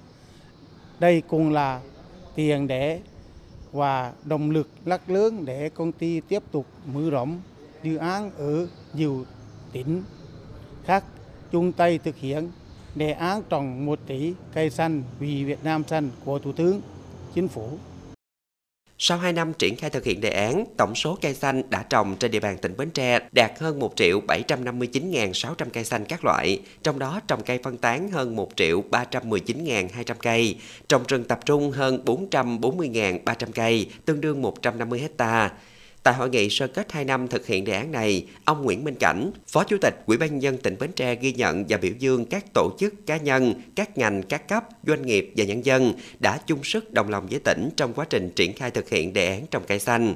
Đây 1.01 1.21
cũng 1.21 1.53
là 1.53 1.81
tiền 2.35 2.67
để 2.67 3.01
và 3.73 4.13
động 4.25 4.51
lực 4.51 4.69
lắc 4.85 5.11
lớn 5.11 5.45
để 5.45 5.69
công 5.69 5.93
ty 5.93 6.21
tiếp 6.21 6.43
tục 6.53 6.67
mở 6.95 7.11
rộng 7.11 7.41
dự 7.83 7.97
án 7.97 8.31
ở 8.39 8.67
nhiều 8.95 9.25
tỉnh 9.73 10.03
khác 10.85 11.05
chung 11.53 11.73
tay 11.73 11.99
thực 11.99 12.17
hiện 12.17 12.51
đề 12.95 13.13
án 13.13 13.43
trồng 13.49 13.87
một 13.87 13.99
tỷ 14.07 14.35
cây 14.55 14.71
xanh 14.71 15.03
vì 15.19 15.45
Việt 15.45 15.65
Nam 15.65 15.85
xanh 15.85 16.11
của 16.25 16.39
Thủ 16.39 16.53
tướng 16.53 16.81
Chính 17.35 17.49
phủ. 17.49 17.69
Sau 19.05 19.19
2 19.19 19.33
năm 19.33 19.53
triển 19.53 19.77
khai 19.77 19.91
thực 19.91 20.05
hiện 20.05 20.21
đề 20.21 20.31
án, 20.31 20.65
tổng 20.77 20.95
số 20.95 21.19
cây 21.23 21.35
xanh 21.35 21.63
đã 21.71 21.85
trồng 21.91 22.17
trên 22.17 22.31
địa 22.31 22.41
bàn 22.41 22.59
tỉnh 22.59 22.77
Bến 22.77 22.91
Tre 22.91 23.19
đạt 23.33 23.53
hơn 23.59 23.79
1 23.79 23.93
triệu 23.97 24.21
759.600 24.21 25.55
cây 25.73 25.85
xanh 25.85 26.05
các 26.05 26.25
loại, 26.25 26.61
trong 26.83 26.99
đó 26.99 27.21
trồng 27.29 27.43
cây 27.43 27.59
phân 27.63 27.77
tán 27.77 28.11
hơn 28.11 28.37
1 28.37 28.49
triệu 28.57 28.85
319.200 28.91 30.15
cây, 30.23 30.57
trồng 30.89 31.03
rừng 31.09 31.25
tập 31.25 31.41
trung 31.45 31.71
hơn 31.71 32.03
440.300 32.05 33.47
cây, 33.55 33.91
tương 34.05 34.21
đương 34.21 34.43
150 34.43 35.01
hectare. 35.01 35.55
Tại 36.03 36.15
hội 36.15 36.31
nghị 36.31 36.51
sơ 36.51 36.67
kết 36.67 36.93
2 36.93 37.05
năm 37.05 37.29
thực 37.29 37.47
hiện 37.47 37.65
đề 37.65 37.73
án 37.73 37.93
này, 37.93 38.27
ông 38.45 38.65
Nguyễn 38.65 38.85
Minh 38.85 38.95
Cảnh, 39.01 39.31
Phó 39.49 39.65
Chủ 39.65 39.77
tịch 39.81 39.95
Ủy 40.07 40.17
ban 40.17 40.31
nhân 40.31 40.43
dân 40.43 40.57
tỉnh 40.57 40.77
Bến 40.81 40.93
Tre 40.97 41.15
ghi 41.15 41.33
nhận 41.33 41.65
và 41.69 41.77
biểu 41.77 41.93
dương 41.99 42.25
các 42.25 42.45
tổ 42.55 42.77
chức, 42.79 43.07
cá 43.07 43.17
nhân, 43.17 43.55
các 43.75 43.99
ngành, 43.99 44.23
các 44.23 44.49
cấp, 44.49 44.65
doanh 44.87 45.07
nghiệp 45.07 45.33
và 45.37 45.45
nhân 45.45 45.65
dân 45.65 45.93
đã 46.21 46.41
chung 46.47 46.65
sức 46.65 46.93
đồng 46.93 47.09
lòng 47.09 47.27
với 47.31 47.41
tỉnh 47.41 47.71
trong 47.77 47.95
quá 47.95 48.07
trình 48.11 48.31
triển 48.37 48.53
khai 48.53 48.71
thực 48.71 48.91
hiện 48.91 49.13
đề 49.13 49.29
án 49.29 49.47
trồng 49.51 49.63
cây 49.67 49.79
xanh. 49.79 50.15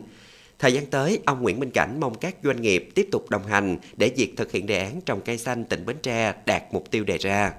Thời 0.59 0.73
gian 0.73 0.87
tới, 0.87 1.19
ông 1.25 1.43
Nguyễn 1.43 1.61
Minh 1.61 1.71
Cảnh 1.71 2.00
mong 2.00 2.14
các 2.14 2.37
doanh 2.45 2.62
nghiệp 2.62 2.88
tiếp 2.95 3.09
tục 3.12 3.31
đồng 3.31 3.47
hành 3.47 3.76
để 3.97 4.11
việc 4.16 4.35
thực 4.37 4.52
hiện 4.52 4.66
đề 4.66 4.78
án 4.78 5.00
trồng 5.00 5.21
cây 5.21 5.38
xanh 5.38 5.64
tỉnh 5.64 5.87
Bến 5.87 5.97
Tre 6.02 6.35
đạt 6.47 6.62
mục 6.73 6.90
tiêu 6.90 7.05
đề 7.05 7.19
ra. 7.19 7.52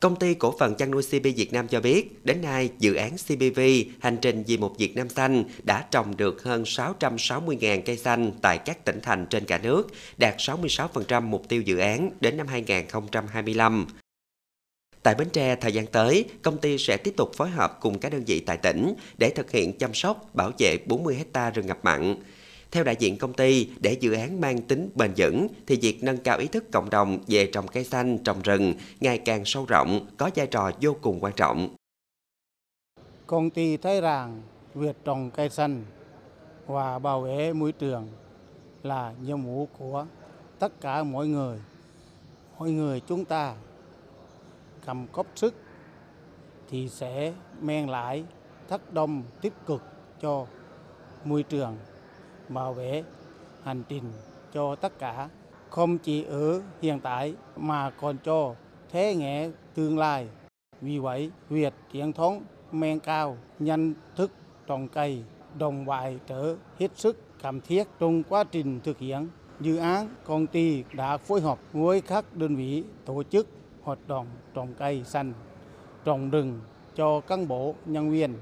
Công 0.00 0.16
ty 0.16 0.34
cổ 0.34 0.54
phần 0.58 0.74
chăn 0.74 0.90
nuôi 0.90 1.02
CP 1.02 1.22
Việt 1.22 1.52
Nam 1.52 1.68
cho 1.68 1.80
biết, 1.80 2.24
đến 2.24 2.42
nay 2.42 2.70
dự 2.78 2.94
án 2.94 3.16
CPV 3.16 3.60
Hành 4.00 4.16
trình 4.22 4.44
vì 4.46 4.56
một 4.56 4.74
Việt 4.78 4.96
Nam 4.96 5.08
xanh 5.08 5.44
đã 5.62 5.86
trồng 5.90 6.16
được 6.16 6.42
hơn 6.42 6.62
660.000 6.62 7.82
cây 7.84 7.96
xanh 7.96 8.32
tại 8.42 8.58
các 8.58 8.84
tỉnh 8.84 9.00
thành 9.02 9.26
trên 9.26 9.44
cả 9.44 9.58
nước, 9.58 9.88
đạt 10.16 10.36
66% 10.36 11.22
mục 11.22 11.48
tiêu 11.48 11.62
dự 11.62 11.78
án 11.78 12.10
đến 12.20 12.36
năm 12.36 12.46
2025. 12.46 13.86
Tại 15.02 15.14
Bến 15.14 15.28
Tre, 15.32 15.56
thời 15.56 15.72
gian 15.72 15.86
tới, 15.86 16.24
công 16.42 16.58
ty 16.58 16.78
sẽ 16.78 16.96
tiếp 16.96 17.14
tục 17.16 17.30
phối 17.36 17.48
hợp 17.50 17.78
cùng 17.80 17.98
các 17.98 18.12
đơn 18.12 18.24
vị 18.24 18.40
tại 18.40 18.56
tỉnh 18.56 18.94
để 19.18 19.30
thực 19.30 19.50
hiện 19.50 19.78
chăm 19.78 19.94
sóc, 19.94 20.34
bảo 20.34 20.52
vệ 20.58 20.78
40 20.86 21.14
hecta 21.14 21.50
rừng 21.50 21.66
ngập 21.66 21.78
mặn. 21.84 22.16
Theo 22.70 22.84
đại 22.84 22.96
diện 22.98 23.18
công 23.18 23.32
ty, 23.32 23.70
để 23.80 23.92
dự 24.00 24.12
án 24.12 24.40
mang 24.40 24.62
tính 24.62 24.90
bền 24.94 25.12
vững 25.16 25.48
thì 25.66 25.78
việc 25.82 26.04
nâng 26.04 26.18
cao 26.18 26.38
ý 26.38 26.46
thức 26.46 26.64
cộng 26.72 26.90
đồng 26.90 27.18
về 27.26 27.50
trồng 27.52 27.68
cây 27.68 27.84
xanh, 27.84 28.18
trồng 28.18 28.42
rừng 28.42 28.74
ngày 29.00 29.18
càng 29.18 29.44
sâu 29.44 29.64
rộng, 29.68 30.06
có 30.16 30.30
vai 30.34 30.46
trò 30.46 30.70
vô 30.80 30.96
cùng 31.02 31.20
quan 31.20 31.32
trọng. 31.36 31.76
Công 33.26 33.50
ty 33.50 33.76
thấy 33.76 34.00
rằng 34.00 34.42
việc 34.74 34.96
trồng 35.04 35.30
cây 35.30 35.50
xanh 35.50 35.84
và 36.66 36.98
bảo 36.98 37.20
vệ 37.20 37.52
môi 37.52 37.72
trường 37.72 38.08
là 38.82 39.14
nhiệm 39.22 39.42
vụ 39.42 39.68
của 39.78 40.06
tất 40.58 40.80
cả 40.80 41.02
mọi 41.02 41.28
người. 41.28 41.58
Mọi 42.58 42.70
người 42.70 43.00
chúng 43.00 43.24
ta 43.24 43.54
cầm 44.86 45.06
cốc 45.06 45.26
sức 45.34 45.54
thì 46.70 46.88
sẽ 46.88 47.32
mang 47.60 47.90
lại 47.90 48.24
tác 48.68 48.92
động 48.92 49.22
tích 49.40 49.52
cực 49.66 49.82
cho 50.22 50.46
môi 51.24 51.42
trường 51.42 51.76
bảo 52.50 52.72
vệ 52.72 53.04
hành 53.62 53.82
trình 53.88 54.04
cho 54.52 54.74
tất 54.74 54.98
cả 54.98 55.28
không 55.70 55.98
chỉ 55.98 56.24
ở 56.24 56.62
hiện 56.82 57.00
tại 57.00 57.34
mà 57.56 57.90
còn 57.90 58.16
cho 58.24 58.54
thế 58.90 59.14
hệ 59.14 59.50
tương 59.74 59.98
lai. 59.98 60.28
Vì 60.80 60.98
vậy, 60.98 61.30
việc 61.48 61.74
truyền 61.92 62.12
thống 62.12 62.42
men 62.72 63.00
cao, 63.00 63.36
nhân 63.58 63.94
thức 64.16 64.30
trồng 64.66 64.88
cây, 64.88 65.22
đồng 65.58 65.86
bài 65.86 66.18
trở 66.26 66.56
hết 66.78 66.90
sức 66.94 67.16
cần 67.42 67.60
thiết 67.60 67.84
trong 67.98 68.22
quá 68.22 68.44
trình 68.44 68.80
thực 68.84 68.98
hiện 68.98 69.28
dự 69.60 69.76
án 69.76 70.08
công 70.24 70.46
ty 70.46 70.84
đã 70.92 71.16
phối 71.16 71.40
hợp 71.40 71.58
với 71.72 72.00
các 72.00 72.36
đơn 72.36 72.56
vị 72.56 72.84
tổ 73.04 73.22
chức 73.22 73.46
hoạt 73.82 73.98
động 74.06 74.26
trồng 74.54 74.74
cây 74.78 75.04
xanh, 75.04 75.32
trồng 76.04 76.30
rừng 76.30 76.60
cho 76.94 77.20
cán 77.20 77.48
bộ 77.48 77.74
nhân 77.86 78.10
viên 78.10 78.34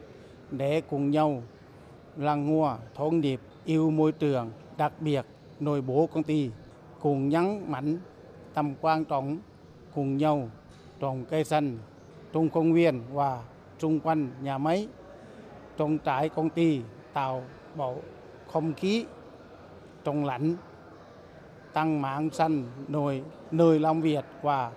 để 0.50 0.80
cùng 0.80 1.10
nhau 1.10 1.42
làng 2.16 2.46
ngua 2.46 2.76
thôn 2.94 3.20
điệp 3.20 3.40
yêu 3.68 3.90
môi 3.90 4.12
trường, 4.12 4.50
đặc 4.76 4.92
biệt 5.00 5.26
nội 5.60 5.80
bộ 5.80 6.08
công 6.12 6.22
ty 6.22 6.50
cùng 7.00 7.28
nhấn 7.28 7.70
mạnh 7.70 7.98
tầm 8.54 8.74
quan 8.80 9.04
trọng 9.04 9.38
cùng 9.94 10.16
nhau 10.16 10.50
trồng 11.00 11.24
cây 11.24 11.44
xanh 11.44 11.78
trong 12.32 12.48
công 12.48 12.72
viên 12.72 13.02
và 13.12 13.42
xung 13.78 14.00
quanh 14.00 14.30
nhà 14.42 14.58
máy. 14.58 14.88
Trong 15.76 15.98
trại 16.04 16.28
công 16.28 16.50
ty 16.50 16.80
tạo 17.12 17.42
bầu 17.76 18.02
không 18.52 18.74
khí 18.74 19.04
trong 20.04 20.24
lạnh 20.24 20.56
tăng 21.72 22.02
mạng 22.02 22.30
xanh 22.30 22.64
nơi 22.88 23.22
nơi 23.50 23.80
làm 23.80 24.00
việc 24.00 24.24
và 24.42 24.72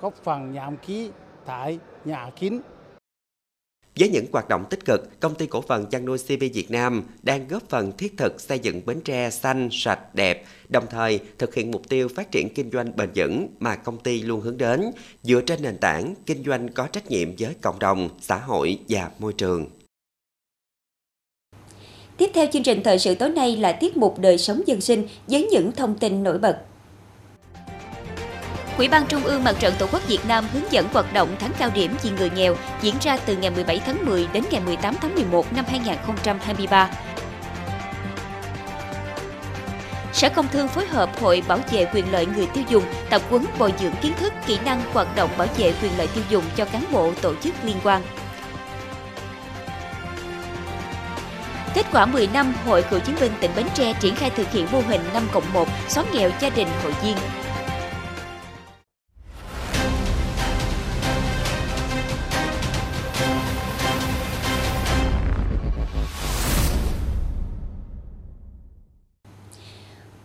góp 0.00 0.14
phần 0.14 0.54
giảm 0.54 0.76
khí 0.76 1.10
thải 1.46 1.78
nhà 2.04 2.30
kính 2.36 2.60
với 4.00 4.08
những 4.08 4.26
hoạt 4.32 4.48
động 4.48 4.64
tích 4.70 4.84
cực, 4.84 5.20
công 5.20 5.34
ty 5.34 5.46
cổ 5.46 5.60
phần 5.60 5.86
chăn 5.86 6.04
nuôi 6.04 6.18
CP 6.18 6.40
Việt 6.54 6.70
Nam 6.70 7.02
đang 7.22 7.48
góp 7.48 7.62
phần 7.68 7.92
thiết 7.96 8.16
thực 8.16 8.40
xây 8.40 8.58
dựng 8.58 8.80
Bến 8.86 9.00
Tre 9.00 9.30
xanh, 9.30 9.68
sạch, 9.72 10.14
đẹp, 10.14 10.44
đồng 10.68 10.84
thời 10.90 11.20
thực 11.38 11.54
hiện 11.54 11.70
mục 11.70 11.88
tiêu 11.88 12.08
phát 12.08 12.30
triển 12.30 12.48
kinh 12.54 12.70
doanh 12.70 12.96
bền 12.96 13.10
vững 13.14 13.48
mà 13.60 13.76
công 13.76 13.98
ty 13.98 14.22
luôn 14.22 14.40
hướng 14.40 14.58
đến, 14.58 14.90
dựa 15.22 15.40
trên 15.40 15.62
nền 15.62 15.78
tảng 15.78 16.14
kinh 16.26 16.44
doanh 16.44 16.68
có 16.68 16.86
trách 16.86 17.10
nhiệm 17.10 17.28
với 17.38 17.54
cộng 17.60 17.78
đồng, 17.78 18.08
xã 18.20 18.36
hội 18.36 18.78
và 18.88 19.10
môi 19.18 19.32
trường. 19.32 19.66
Tiếp 22.16 22.30
theo 22.34 22.46
chương 22.52 22.62
trình 22.62 22.82
thời 22.84 22.98
sự 22.98 23.14
tối 23.14 23.30
nay 23.30 23.56
là 23.56 23.72
tiết 23.72 23.96
mục 23.96 24.18
đời 24.18 24.38
sống 24.38 24.62
dân 24.66 24.80
sinh 24.80 25.06
với 25.26 25.48
những 25.50 25.72
thông 25.72 25.98
tin 25.98 26.22
nổi 26.22 26.38
bật. 26.38 26.58
Ủy 28.78 28.88
ban 28.88 29.06
Trung 29.06 29.24
ương 29.24 29.44
Mặt 29.44 29.56
trận 29.58 29.74
Tổ 29.78 29.86
quốc 29.92 30.08
Việt 30.08 30.26
Nam 30.28 30.46
hướng 30.52 30.72
dẫn 30.72 30.88
hoạt 30.92 31.12
động 31.12 31.36
tháng 31.40 31.52
cao 31.58 31.70
điểm 31.74 31.96
vì 32.02 32.10
người 32.10 32.30
nghèo 32.30 32.56
diễn 32.80 32.94
ra 33.00 33.16
từ 33.16 33.36
ngày 33.36 33.50
17 33.50 33.80
tháng 33.86 34.06
10 34.06 34.28
đến 34.32 34.44
ngày 34.50 34.60
18 34.60 34.94
tháng 35.00 35.14
11 35.14 35.52
năm 35.52 35.64
2023. 35.68 36.90
Sở 40.12 40.28
Công 40.28 40.48
Thương 40.48 40.68
phối 40.68 40.86
hợp 40.86 41.20
Hội 41.20 41.42
Bảo 41.48 41.58
vệ 41.70 41.86
quyền 41.94 42.12
lợi 42.12 42.26
người 42.26 42.46
tiêu 42.46 42.64
dùng 42.68 42.84
tập 43.10 43.22
huấn 43.30 43.44
bồi 43.58 43.72
dưỡng 43.80 43.94
kiến 44.02 44.12
thức, 44.20 44.32
kỹ 44.46 44.58
năng 44.64 44.82
hoạt 44.92 45.16
động 45.16 45.30
bảo 45.38 45.48
vệ 45.58 45.72
quyền 45.82 45.98
lợi 45.98 46.06
tiêu 46.14 46.24
dùng 46.30 46.44
cho 46.56 46.64
cán 46.64 46.84
bộ 46.92 47.12
tổ 47.22 47.34
chức 47.34 47.54
liên 47.64 47.76
quan. 47.84 48.02
Kết 51.74 51.86
quả 51.92 52.06
10 52.06 52.26
năm, 52.26 52.54
Hội 52.66 52.82
Cựu 52.82 53.00
chiến 53.00 53.16
binh 53.20 53.32
tỉnh 53.40 53.50
Bến 53.56 53.66
Tre 53.74 53.92
triển 54.00 54.14
khai 54.14 54.30
thực 54.30 54.50
hiện 54.50 54.66
mô 54.72 54.80
hình 54.80 55.00
5 55.14 55.28
cộng 55.32 55.52
1 55.52 55.68
xóa 55.88 56.04
nghèo 56.12 56.30
gia 56.40 56.50
đình 56.50 56.68
hội 56.82 56.92
viên 57.02 57.16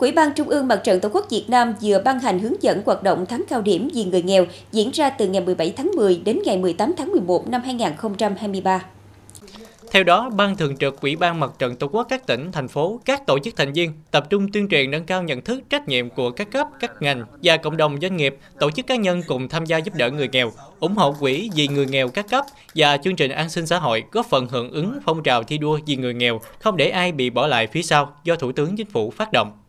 Quỹ 0.00 0.12
ban 0.12 0.32
Trung 0.34 0.48
ương 0.48 0.68
Mặt 0.68 0.80
trận 0.84 1.00
Tổ 1.00 1.08
quốc 1.12 1.26
Việt 1.30 1.44
Nam 1.48 1.74
vừa 1.82 2.02
ban 2.04 2.20
hành 2.20 2.38
hướng 2.38 2.62
dẫn 2.62 2.82
hoạt 2.86 3.02
động 3.02 3.26
tháng 3.28 3.44
cao 3.48 3.62
điểm 3.62 3.88
vì 3.94 4.04
người 4.04 4.22
nghèo 4.22 4.46
diễn 4.72 4.90
ra 4.90 5.10
từ 5.10 5.28
ngày 5.28 5.42
17 5.42 5.72
tháng 5.76 5.90
10 5.96 6.22
đến 6.24 6.38
ngày 6.44 6.58
18 6.58 6.92
tháng 6.96 7.12
11 7.12 7.48
năm 7.48 7.62
2023. 7.64 8.84
Theo 9.90 10.04
đó, 10.04 10.30
Ban 10.30 10.56
Thường 10.56 10.76
trực 10.76 11.00
Ủy 11.00 11.16
ban 11.16 11.40
Mặt 11.40 11.50
trận 11.58 11.76
Tổ 11.76 11.88
quốc 11.88 12.06
các 12.10 12.26
tỉnh, 12.26 12.52
thành 12.52 12.68
phố, 12.68 13.00
các 13.04 13.26
tổ 13.26 13.38
chức 13.38 13.56
thành 13.56 13.72
viên 13.72 13.92
tập 14.10 14.30
trung 14.30 14.52
tuyên 14.52 14.68
truyền 14.68 14.90
nâng 14.90 15.04
cao 15.04 15.22
nhận 15.22 15.40
thức 15.40 15.62
trách 15.70 15.88
nhiệm 15.88 16.10
của 16.10 16.30
các 16.30 16.50
cấp, 16.52 16.66
các 16.80 16.90
ngành 17.00 17.24
và 17.42 17.56
cộng 17.56 17.76
đồng 17.76 17.98
doanh 18.00 18.16
nghiệp, 18.16 18.36
tổ 18.60 18.70
chức 18.70 18.86
cá 18.86 18.96
nhân 18.96 19.22
cùng 19.26 19.48
tham 19.48 19.64
gia 19.64 19.78
giúp 19.78 19.94
đỡ 19.94 20.10
người 20.10 20.28
nghèo, 20.32 20.52
ủng 20.80 20.94
hộ 20.94 21.14
quỹ 21.20 21.50
vì 21.54 21.68
người 21.68 21.86
nghèo 21.86 22.08
các 22.08 22.28
cấp 22.30 22.44
và 22.74 22.96
chương 22.96 23.16
trình 23.16 23.30
an 23.30 23.50
sinh 23.50 23.66
xã 23.66 23.78
hội 23.78 24.04
góp 24.12 24.26
phần 24.26 24.48
hưởng 24.48 24.70
ứng 24.70 24.98
phong 25.04 25.22
trào 25.22 25.42
thi 25.42 25.58
đua 25.58 25.78
vì 25.86 25.96
người 25.96 26.14
nghèo, 26.14 26.40
không 26.60 26.76
để 26.76 26.90
ai 26.90 27.12
bị 27.12 27.30
bỏ 27.30 27.46
lại 27.46 27.66
phía 27.66 27.82
sau 27.82 28.12
do 28.24 28.36
Thủ 28.36 28.52
tướng 28.52 28.76
Chính 28.76 28.90
phủ 28.90 29.10
phát 29.10 29.32
động. 29.32 29.59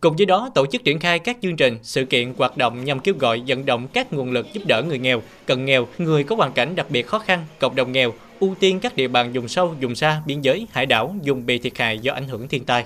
Cùng 0.00 0.16
với 0.16 0.26
đó, 0.26 0.50
tổ 0.54 0.66
chức 0.66 0.84
triển 0.84 1.00
khai 1.00 1.18
các 1.18 1.36
chương 1.42 1.56
trình, 1.56 1.78
sự 1.82 2.04
kiện, 2.04 2.32
hoạt 2.38 2.56
động 2.56 2.84
nhằm 2.84 3.00
kêu 3.00 3.14
gọi 3.18 3.42
vận 3.46 3.66
động 3.66 3.88
các 3.92 4.12
nguồn 4.12 4.30
lực 4.30 4.46
giúp 4.52 4.60
đỡ 4.66 4.82
người 4.82 4.98
nghèo, 4.98 5.22
cận 5.46 5.64
nghèo, 5.64 5.86
người 5.98 6.24
có 6.24 6.36
hoàn 6.36 6.52
cảnh 6.52 6.76
đặc 6.76 6.90
biệt 6.90 7.06
khó 7.06 7.18
khăn, 7.18 7.44
cộng 7.58 7.76
đồng 7.76 7.92
nghèo, 7.92 8.12
ưu 8.40 8.54
tiên 8.60 8.80
các 8.80 8.96
địa 8.96 9.08
bàn 9.08 9.32
vùng 9.32 9.48
sâu, 9.48 9.74
vùng 9.82 9.94
xa, 9.94 10.22
biên 10.26 10.40
giới, 10.40 10.66
hải 10.72 10.86
đảo, 10.86 11.14
dùng 11.22 11.46
bị 11.46 11.58
thiệt 11.58 11.78
hại 11.78 11.98
do 11.98 12.12
ảnh 12.12 12.28
hưởng 12.28 12.48
thiên 12.48 12.64
tai. 12.64 12.84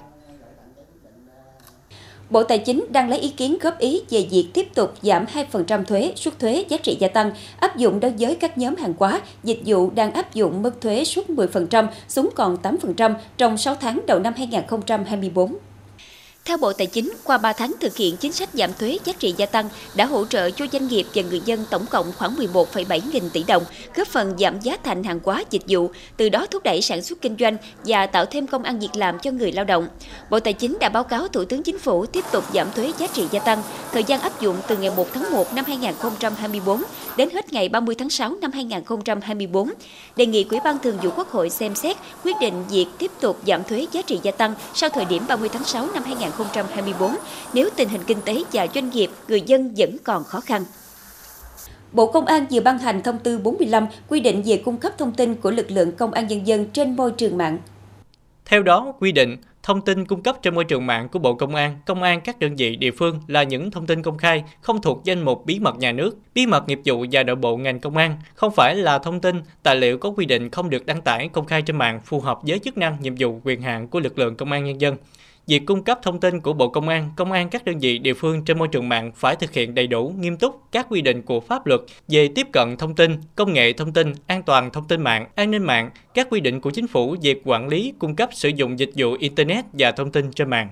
Bộ 2.30 2.42
Tài 2.42 2.58
chính 2.58 2.84
đang 2.90 3.08
lấy 3.08 3.18
ý 3.18 3.28
kiến 3.28 3.56
góp 3.60 3.78
ý 3.78 4.02
về 4.10 4.26
việc 4.30 4.48
tiếp 4.54 4.74
tục 4.74 4.94
giảm 5.02 5.24
2% 5.52 5.84
thuế 5.84 6.12
suất 6.16 6.38
thuế 6.38 6.64
giá 6.68 6.76
trị 6.76 6.96
gia 7.00 7.08
tăng 7.08 7.30
áp 7.60 7.76
dụng 7.76 8.00
đối 8.00 8.10
với 8.18 8.34
các 8.34 8.58
nhóm 8.58 8.76
hàng 8.76 8.94
hóa, 8.98 9.20
dịch 9.44 9.60
vụ 9.66 9.90
đang 9.90 10.12
áp 10.12 10.34
dụng 10.34 10.62
mức 10.62 10.80
thuế 10.80 11.04
suất 11.04 11.26
10% 11.28 11.86
xuống 12.08 12.30
còn 12.34 12.56
8% 12.62 13.14
trong 13.36 13.58
6 13.58 13.74
tháng 13.74 14.00
đầu 14.06 14.18
năm 14.18 14.34
2024. 14.36 15.56
Theo 16.44 16.56
Bộ 16.56 16.72
Tài 16.72 16.86
chính, 16.86 17.12
qua 17.24 17.38
3 17.38 17.52
tháng 17.52 17.72
thực 17.80 17.96
hiện 17.96 18.16
chính 18.16 18.32
sách 18.32 18.48
giảm 18.52 18.70
thuế 18.78 18.98
giá 19.04 19.12
trị 19.18 19.34
gia 19.36 19.46
tăng 19.46 19.68
đã 19.94 20.06
hỗ 20.06 20.24
trợ 20.24 20.50
cho 20.50 20.66
doanh 20.72 20.88
nghiệp 20.88 21.06
và 21.14 21.22
người 21.22 21.40
dân 21.44 21.64
tổng 21.70 21.86
cộng 21.90 22.12
khoảng 22.12 22.36
11,7 22.36 23.00
nghìn 23.12 23.30
tỷ 23.30 23.42
đồng, 23.42 23.64
góp 23.94 24.08
phần 24.08 24.34
giảm 24.38 24.60
giá 24.60 24.76
thành 24.84 25.04
hàng 25.04 25.20
hóa 25.24 25.44
dịch 25.50 25.62
vụ, 25.68 25.90
từ 26.16 26.28
đó 26.28 26.46
thúc 26.50 26.62
đẩy 26.62 26.82
sản 26.82 27.02
xuất 27.02 27.20
kinh 27.20 27.36
doanh 27.40 27.56
và 27.84 28.06
tạo 28.06 28.26
thêm 28.26 28.46
công 28.46 28.62
ăn 28.62 28.78
việc 28.78 28.96
làm 28.96 29.18
cho 29.18 29.30
người 29.30 29.52
lao 29.52 29.64
động. 29.64 29.88
Bộ 30.30 30.40
Tài 30.40 30.52
chính 30.52 30.76
đã 30.80 30.88
báo 30.88 31.04
cáo 31.04 31.28
Thủ 31.28 31.44
tướng 31.44 31.62
Chính 31.62 31.78
phủ 31.78 32.06
tiếp 32.06 32.24
tục 32.32 32.44
giảm 32.54 32.72
thuế 32.76 32.92
giá 32.98 33.06
trị 33.06 33.26
gia 33.30 33.40
tăng, 33.40 33.62
thời 33.92 34.04
gian 34.04 34.20
áp 34.20 34.40
dụng 34.40 34.56
từ 34.68 34.76
ngày 34.76 34.90
1 34.96 35.06
tháng 35.14 35.32
1 35.32 35.54
năm 35.54 35.64
2024 35.64 36.82
đến 37.16 37.30
hết 37.30 37.52
ngày 37.52 37.68
30 37.68 37.94
tháng 37.94 38.10
6 38.10 38.34
năm 38.40 38.52
2024. 38.52 39.70
Đề 40.16 40.26
nghị 40.26 40.46
Ủy 40.50 40.60
ban 40.64 40.78
Thường 40.78 40.98
vụ 41.02 41.10
Quốc 41.16 41.30
hội 41.30 41.50
xem 41.50 41.74
xét 41.74 41.96
quyết 42.24 42.36
định 42.40 42.64
việc 42.70 42.86
tiếp 42.98 43.10
tục 43.20 43.38
giảm 43.46 43.64
thuế 43.64 43.86
giá 43.92 44.02
trị 44.02 44.20
gia 44.22 44.30
tăng 44.30 44.54
sau 44.74 44.90
thời 44.90 45.04
điểm 45.04 45.22
30 45.28 45.48
tháng 45.48 45.64
6 45.64 45.86
năm 45.94 46.02
2024 46.04 46.31
2024 46.38 47.16
nếu 47.54 47.68
tình 47.76 47.88
hình 47.88 48.00
kinh 48.06 48.20
tế 48.24 48.42
và 48.52 48.66
doanh 48.74 48.90
nghiệp, 48.90 49.10
người 49.28 49.40
dân 49.40 49.74
vẫn 49.76 49.96
còn 50.04 50.24
khó 50.24 50.40
khăn. 50.40 50.64
Bộ 51.92 52.12
Công 52.12 52.26
an 52.26 52.46
vừa 52.50 52.60
ban 52.60 52.78
hành 52.78 53.02
thông 53.02 53.18
tư 53.18 53.38
45 53.38 53.86
quy 54.08 54.20
định 54.20 54.42
về 54.44 54.62
cung 54.64 54.76
cấp 54.76 54.92
thông 54.98 55.12
tin 55.12 55.34
của 55.34 55.50
lực 55.50 55.70
lượng 55.70 55.92
công 55.92 56.12
an 56.12 56.26
nhân 56.26 56.46
dân 56.46 56.66
trên 56.66 56.96
môi 56.96 57.12
trường 57.12 57.38
mạng. 57.38 57.58
Theo 58.44 58.62
đó, 58.62 58.94
quy 59.00 59.12
định 59.12 59.36
thông 59.62 59.80
tin 59.80 60.04
cung 60.04 60.22
cấp 60.22 60.36
trên 60.42 60.54
môi 60.54 60.64
trường 60.64 60.86
mạng 60.86 61.08
của 61.08 61.18
Bộ 61.18 61.34
Công 61.34 61.54
an, 61.54 61.76
công 61.86 62.02
an 62.02 62.20
các 62.20 62.38
đơn 62.38 62.56
vị 62.56 62.76
địa 62.76 62.90
phương 62.90 63.20
là 63.26 63.42
những 63.42 63.70
thông 63.70 63.86
tin 63.86 64.02
công 64.02 64.18
khai, 64.18 64.44
không 64.60 64.82
thuộc 64.82 65.00
danh 65.04 65.22
mục 65.22 65.46
bí 65.46 65.58
mật 65.58 65.76
nhà 65.76 65.92
nước, 65.92 66.18
bí 66.34 66.46
mật 66.46 66.68
nghiệp 66.68 66.80
vụ 66.84 67.06
và 67.12 67.22
nội 67.22 67.36
bộ 67.36 67.56
ngành 67.56 67.80
công 67.80 67.96
an, 67.96 68.16
không 68.34 68.52
phải 68.56 68.74
là 68.74 68.98
thông 68.98 69.20
tin, 69.20 69.42
tài 69.62 69.76
liệu 69.76 69.98
có 69.98 70.10
quy 70.10 70.26
định 70.26 70.50
không 70.50 70.70
được 70.70 70.86
đăng 70.86 71.00
tải 71.00 71.28
công 71.28 71.46
khai 71.46 71.62
trên 71.62 71.76
mạng 71.76 72.00
phù 72.04 72.20
hợp 72.20 72.38
với 72.42 72.58
chức 72.58 72.78
năng, 72.78 72.96
nhiệm 73.00 73.14
vụ, 73.18 73.40
quyền 73.44 73.62
hạn 73.62 73.88
của 73.88 74.00
lực 74.00 74.18
lượng 74.18 74.36
công 74.36 74.52
an 74.52 74.64
nhân 74.64 74.80
dân. 74.80 74.96
Việc 75.46 75.62
cung 75.66 75.84
cấp 75.84 75.98
thông 76.02 76.20
tin 76.20 76.40
của 76.40 76.52
Bộ 76.52 76.68
Công 76.68 76.88
an, 76.88 77.10
Công 77.16 77.32
an 77.32 77.48
các 77.48 77.64
đơn 77.64 77.78
vị 77.78 77.98
địa 77.98 78.14
phương 78.14 78.44
trên 78.44 78.58
môi 78.58 78.68
trường 78.68 78.88
mạng 78.88 79.12
phải 79.14 79.36
thực 79.36 79.52
hiện 79.52 79.74
đầy 79.74 79.86
đủ, 79.86 80.14
nghiêm 80.18 80.36
túc 80.36 80.60
các 80.72 80.86
quy 80.90 81.00
định 81.00 81.22
của 81.22 81.40
pháp 81.40 81.66
luật 81.66 81.80
về 82.08 82.28
tiếp 82.34 82.46
cận 82.52 82.76
thông 82.76 82.94
tin, 82.94 83.16
công 83.36 83.52
nghệ 83.52 83.72
thông 83.72 83.92
tin, 83.92 84.12
an 84.26 84.42
toàn 84.42 84.70
thông 84.70 84.88
tin 84.88 85.02
mạng, 85.02 85.26
an 85.34 85.50
ninh 85.50 85.62
mạng, 85.62 85.90
các 86.14 86.26
quy 86.30 86.40
định 86.40 86.60
của 86.60 86.70
chính 86.70 86.86
phủ 86.86 87.16
về 87.22 87.34
quản 87.44 87.68
lý, 87.68 87.94
cung 87.98 88.16
cấp 88.16 88.28
sử 88.32 88.48
dụng 88.48 88.78
dịch 88.78 88.90
vụ 88.96 89.16
Internet 89.18 89.64
và 89.72 89.92
thông 89.92 90.12
tin 90.12 90.32
trên 90.32 90.50
mạng. 90.50 90.68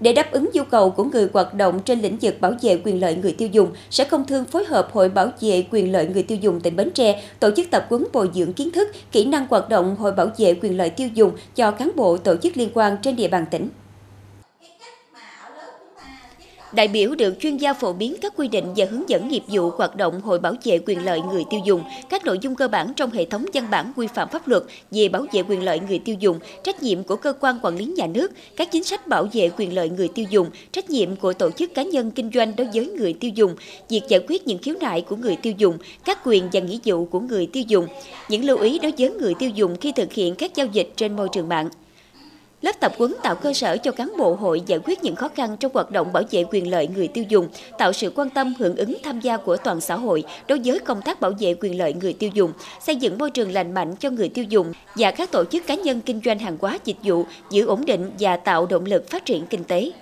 Để 0.00 0.12
đáp 0.12 0.32
ứng 0.32 0.50
nhu 0.52 0.64
cầu 0.64 0.90
của 0.90 1.04
người 1.04 1.28
hoạt 1.32 1.54
động 1.54 1.80
trên 1.84 2.00
lĩnh 2.00 2.16
vực 2.22 2.40
bảo 2.40 2.52
vệ 2.62 2.80
quyền 2.84 3.00
lợi 3.00 3.14
người 3.14 3.32
tiêu 3.32 3.48
dùng, 3.52 3.68
Sở 3.90 4.04
Công 4.10 4.26
Thương 4.26 4.44
phối 4.44 4.64
hợp 4.64 4.88
Hội 4.92 5.08
Bảo 5.08 5.30
vệ 5.40 5.64
quyền 5.70 5.92
lợi 5.92 6.06
người 6.06 6.22
tiêu 6.22 6.38
dùng 6.40 6.60
tỉnh 6.60 6.76
Bến 6.76 6.90
Tre 6.90 7.22
tổ 7.40 7.50
chức 7.56 7.70
tập 7.70 7.86
huấn 7.88 8.04
bồi 8.12 8.30
dưỡng 8.34 8.52
kiến 8.52 8.70
thức, 8.70 8.88
kỹ 9.12 9.24
năng 9.24 9.46
hoạt 9.50 9.68
động 9.68 9.96
Hội 9.96 10.12
Bảo 10.12 10.30
vệ 10.38 10.54
quyền 10.54 10.76
lợi 10.76 10.90
tiêu 10.90 11.08
dùng 11.14 11.32
cho 11.54 11.70
cán 11.70 11.90
bộ 11.96 12.16
tổ 12.16 12.36
chức 12.36 12.56
liên 12.56 12.68
quan 12.74 12.96
trên 13.02 13.16
địa 13.16 13.28
bàn 13.28 13.44
tỉnh. 13.50 13.68
Đại 16.72 16.88
biểu 16.88 17.14
được 17.14 17.34
chuyên 17.40 17.56
gia 17.56 17.72
phổ 17.72 17.92
biến 17.92 18.14
các 18.20 18.32
quy 18.36 18.48
định 18.48 18.64
và 18.76 18.86
hướng 18.90 19.08
dẫn 19.08 19.28
nghiệp 19.28 19.42
vụ 19.48 19.70
hoạt 19.70 19.96
động 19.96 20.20
Hội 20.20 20.38
bảo 20.38 20.54
vệ 20.64 20.78
quyền 20.86 21.04
lợi 21.04 21.20
người 21.20 21.44
tiêu 21.50 21.60
dùng, 21.64 21.82
các 22.08 22.24
nội 22.24 22.38
dung 22.42 22.54
cơ 22.54 22.68
bản 22.68 22.92
trong 22.96 23.10
hệ 23.10 23.24
thống 23.24 23.44
văn 23.54 23.66
bản 23.70 23.92
quy 23.96 24.06
phạm 24.06 24.28
pháp 24.28 24.48
luật 24.48 24.62
về 24.90 25.08
bảo 25.08 25.26
vệ 25.32 25.42
quyền 25.48 25.62
lợi 25.62 25.80
người 25.88 25.98
tiêu 25.98 26.16
dùng, 26.20 26.38
trách 26.64 26.82
nhiệm 26.82 27.02
của 27.02 27.16
cơ 27.16 27.32
quan 27.40 27.58
quản 27.62 27.76
lý 27.76 27.84
nhà 27.84 28.06
nước, 28.06 28.32
các 28.56 28.68
chính 28.72 28.84
sách 28.84 29.06
bảo 29.06 29.28
vệ 29.32 29.50
quyền 29.56 29.74
lợi 29.74 29.88
người 29.88 30.08
tiêu 30.08 30.26
dùng, 30.30 30.46
trách 30.72 30.90
nhiệm 30.90 31.16
của 31.16 31.32
tổ 31.32 31.50
chức 31.50 31.74
cá 31.74 31.82
nhân 31.82 32.10
kinh 32.10 32.30
doanh 32.34 32.56
đối 32.56 32.68
với 32.74 32.86
người 32.86 33.12
tiêu 33.12 33.30
dùng, 33.34 33.56
việc 33.88 34.02
giải 34.08 34.20
quyết 34.28 34.46
những 34.46 34.58
khiếu 34.58 34.74
nại 34.80 35.00
của 35.00 35.16
người 35.16 35.36
tiêu 35.36 35.52
dùng, 35.58 35.78
các 36.04 36.18
quyền 36.24 36.48
và 36.52 36.60
nghĩa 36.60 36.78
vụ 36.84 37.04
của 37.04 37.20
người 37.20 37.46
tiêu 37.46 37.62
dùng, 37.68 37.86
những 38.28 38.44
lưu 38.44 38.58
ý 38.58 38.78
đối 38.78 38.92
với 38.98 39.10
người 39.10 39.34
tiêu 39.34 39.50
dùng 39.50 39.76
khi 39.80 39.92
thực 39.92 40.12
hiện 40.12 40.34
các 40.34 40.54
giao 40.54 40.66
dịch 40.66 40.92
trên 40.96 41.16
môi 41.16 41.28
trường 41.32 41.48
mạng. 41.48 41.68
Lớp 42.62 42.80
tập 42.80 42.92
huấn 42.98 43.14
tạo 43.22 43.34
cơ 43.34 43.52
sở 43.52 43.76
cho 43.76 43.90
cán 43.90 44.12
bộ 44.18 44.34
hội 44.34 44.62
giải 44.66 44.78
quyết 44.84 45.04
những 45.04 45.16
khó 45.16 45.28
khăn 45.28 45.56
trong 45.56 45.72
hoạt 45.74 45.90
động 45.90 46.12
bảo 46.12 46.22
vệ 46.30 46.44
quyền 46.50 46.70
lợi 46.70 46.88
người 46.88 47.08
tiêu 47.08 47.24
dùng, 47.28 47.48
tạo 47.78 47.92
sự 47.92 48.12
quan 48.16 48.30
tâm 48.30 48.54
hưởng 48.58 48.76
ứng 48.76 48.96
tham 49.02 49.20
gia 49.20 49.36
của 49.36 49.56
toàn 49.56 49.80
xã 49.80 49.96
hội 49.96 50.24
đối 50.48 50.60
với 50.64 50.78
công 50.78 51.02
tác 51.02 51.20
bảo 51.20 51.32
vệ 51.38 51.54
quyền 51.60 51.78
lợi 51.78 51.94
người 51.94 52.12
tiêu 52.12 52.30
dùng, 52.34 52.52
xây 52.86 52.96
dựng 52.96 53.18
môi 53.18 53.30
trường 53.30 53.52
lành 53.52 53.74
mạnh 53.74 53.94
cho 53.96 54.10
người 54.10 54.28
tiêu 54.28 54.44
dùng 54.44 54.72
và 54.96 55.10
các 55.10 55.30
tổ 55.30 55.44
chức 55.44 55.66
cá 55.66 55.74
nhân 55.74 56.00
kinh 56.00 56.20
doanh 56.24 56.38
hàng 56.38 56.56
hóa 56.60 56.78
dịch 56.84 56.98
vụ, 57.02 57.24
giữ 57.50 57.66
ổn 57.66 57.84
định 57.84 58.10
và 58.18 58.36
tạo 58.36 58.66
động 58.66 58.84
lực 58.84 59.10
phát 59.10 59.24
triển 59.24 59.46
kinh 59.46 59.64
tế. 59.64 59.92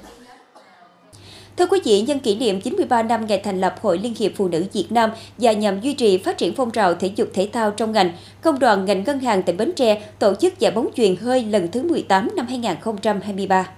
Thưa 1.57 1.67
quý 1.67 1.81
vị, 1.85 2.01
nhân 2.01 2.19
kỷ 2.19 2.35
niệm 2.35 2.61
93 2.61 3.03
năm 3.03 3.27
ngày 3.27 3.41
thành 3.45 3.61
lập 3.61 3.75
Hội 3.83 3.99
Liên 3.99 4.15
hiệp 4.19 4.33
Phụ 4.37 4.49
nữ 4.49 4.65
Việt 4.73 4.87
Nam 4.91 5.11
và 5.39 5.53
nhằm 5.53 5.81
duy 5.81 5.95
trì 5.95 6.19
phát 6.19 6.39
triển 6.39 6.55
phong 6.55 6.71
trào 6.71 6.95
thể 6.95 7.11
dục 7.17 7.29
thể 7.35 7.49
thao 7.53 7.71
trong 7.71 7.93
ngành, 7.93 8.13
Công 8.43 8.59
đoàn 8.59 8.85
ngành 8.85 9.05
ngân 9.05 9.21
hàng 9.21 9.43
tỉnh 9.43 9.57
Bến 9.57 9.73
Tre 9.77 10.03
tổ 10.19 10.35
chức 10.35 10.59
giải 10.59 10.73
bóng 10.73 10.89
chuyền 10.97 11.17
hơi 11.17 11.45
lần 11.45 11.69
thứ 11.71 11.83
18 11.83 12.31
năm 12.37 12.47
2023. 12.47 13.69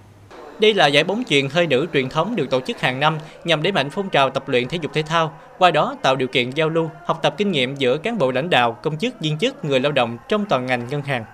Đây 0.59 0.75
là 0.75 0.87
giải 0.87 1.05
bóng 1.05 1.23
chuyền 1.29 1.49
hơi 1.49 1.67
nữ 1.67 1.87
truyền 1.93 2.09
thống 2.09 2.37
được 2.37 2.51
tổ 2.51 2.61
chức 2.61 2.81
hàng 2.81 3.01
năm 3.01 3.19
nhằm 3.45 3.62
đẩy 3.62 3.73
mạnh 3.73 3.91
phong 3.91 4.11
trào 4.11 4.31
tập 4.31 4.49
luyện 4.49 4.69
thể 4.69 4.79
dục 4.83 4.93
thể 4.95 5.03
thao, 5.03 5.33
qua 5.59 5.71
đó 5.71 5.97
tạo 6.03 6.17
điều 6.17 6.29
kiện 6.29 6.51
giao 6.51 6.69
lưu, 6.69 6.91
học 7.07 7.19
tập 7.23 7.35
kinh 7.39 7.53
nghiệm 7.53 7.77
giữa 7.77 7.97
cán 7.97 8.19
bộ 8.19 8.31
lãnh 8.31 8.51
đạo, 8.51 8.79
công 8.83 8.99
chức, 8.99 9.21
viên 9.21 9.39
chức, 9.39 9.65
người 9.65 9.81
lao 9.81 9.93
động 9.93 10.19
trong 10.29 10.45
toàn 10.49 10.67
ngành 10.67 10.89
ngân 10.91 11.03
hàng. 11.03 11.25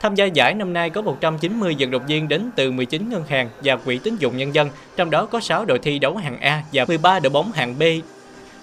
Tham 0.00 0.14
gia 0.14 0.24
giải 0.24 0.54
năm 0.54 0.72
nay 0.72 0.90
có 0.90 1.02
190 1.02 1.76
vận 1.78 1.90
động 1.90 2.06
viên 2.06 2.28
đến 2.28 2.50
từ 2.56 2.70
19 2.70 3.08
ngân 3.10 3.24
hàng 3.28 3.48
và 3.62 3.76
quỹ 3.76 3.98
tín 3.98 4.16
dụng 4.16 4.36
nhân 4.36 4.54
dân, 4.54 4.70
trong 4.96 5.10
đó 5.10 5.26
có 5.26 5.40
6 5.40 5.64
đội 5.64 5.78
thi 5.78 5.98
đấu 5.98 6.16
hạng 6.16 6.40
A 6.40 6.62
và 6.72 6.84
13 6.84 7.20
đội 7.20 7.30
bóng 7.30 7.52
hạng 7.52 7.78
B. 7.78 7.82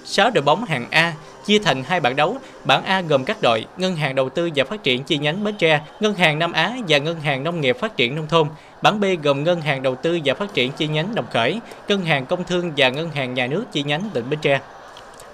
6 0.06 0.30
đội 0.30 0.42
bóng 0.42 0.66
hạng 0.66 0.86
A 0.90 1.14
chia 1.46 1.60
thành 1.60 1.84
hai 1.84 2.00
bảng 2.00 2.16
đấu. 2.16 2.38
Bảng 2.66 2.84
A 2.84 3.02
gồm 3.02 3.26
các 3.26 3.38
đội 3.42 3.66
Ngân 3.78 3.96
hàng 3.96 4.16
Đầu 4.16 4.30
tư 4.30 4.50
và 4.56 4.64
Phát 4.64 4.84
triển 4.84 5.04
chi 5.04 5.18
nhánh 5.18 5.44
Bến 5.44 5.56
Tre, 5.58 5.82
Ngân 6.00 6.14
hàng 6.14 6.40
Nam 6.40 6.52
Á 6.52 6.78
và 6.88 6.98
Ngân 6.98 7.20
hàng 7.20 7.44
Nông 7.44 7.62
nghiệp 7.62 7.78
Phát 7.80 7.98
triển 7.98 8.16
Nông 8.16 8.28
thôn. 8.28 8.48
Bảng 8.82 9.00
B 9.00 9.06
gồm 9.24 9.44
Ngân 9.44 9.62
hàng 9.62 9.84
Đầu 9.84 9.96
tư 9.96 10.20
và 10.26 10.34
Phát 10.34 10.54
triển 10.54 10.72
chi 10.72 10.88
nhánh 10.88 11.16
Đồng 11.16 11.26
Khởi, 11.34 11.60
Ngân 11.88 12.06
hàng 12.06 12.26
Công 12.26 12.44
thương 12.44 12.72
và 12.78 12.90
Ngân 12.90 13.10
hàng 13.10 13.34
Nhà 13.34 13.48
nước 13.48 13.66
chi 13.72 13.84
nhánh 13.84 14.10
tỉnh 14.14 14.30
Bến 14.30 14.40
Tre. 14.42 14.60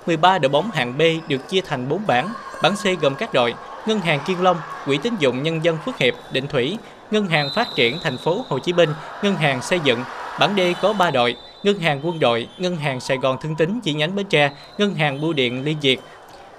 13 0.05 0.39
đội 0.39 0.49
bóng 0.49 0.71
hạng 0.71 0.97
B 0.97 1.01
được 1.27 1.49
chia 1.49 1.61
thành 1.61 1.89
4 1.89 2.01
bảng. 2.07 2.29
Bảng 2.61 2.75
C 2.75 3.01
gồm 3.01 3.15
các 3.15 3.33
đội 3.33 3.53
Ngân 3.85 3.99
hàng 3.99 4.19
Kiên 4.25 4.41
Long, 4.41 4.57
Quỹ 4.85 4.97
tín 4.97 5.15
dụng 5.19 5.43
Nhân 5.43 5.63
dân 5.63 5.77
Phước 5.85 5.97
Hiệp, 5.97 6.13
Định 6.31 6.47
Thủy, 6.47 6.77
Ngân 7.11 7.27
hàng 7.27 7.49
Phát 7.55 7.67
triển 7.75 7.97
thành 8.03 8.17
phố 8.17 8.45
Hồ 8.49 8.59
Chí 8.59 8.73
Minh, 8.73 8.89
Ngân 9.23 9.35
hàng 9.35 9.61
Xây 9.61 9.79
dựng. 9.83 10.03
Bảng 10.39 10.55
D 10.57 10.59
có 10.81 10.93
3 10.93 11.11
đội, 11.11 11.35
Ngân 11.63 11.79
hàng 11.79 11.99
Quân 12.03 12.19
đội, 12.19 12.47
Ngân 12.57 12.77
hàng 12.77 12.99
Sài 12.99 13.17
Gòn 13.17 13.37
Thương 13.41 13.55
Tín 13.55 13.79
chi 13.83 13.93
nhánh 13.93 14.15
Bến 14.15 14.25
Tre, 14.25 14.51
Ngân 14.77 14.95
hàng 14.95 15.21
Bưu 15.21 15.33
điện 15.33 15.63
Liên 15.63 15.77
Việt. 15.81 15.99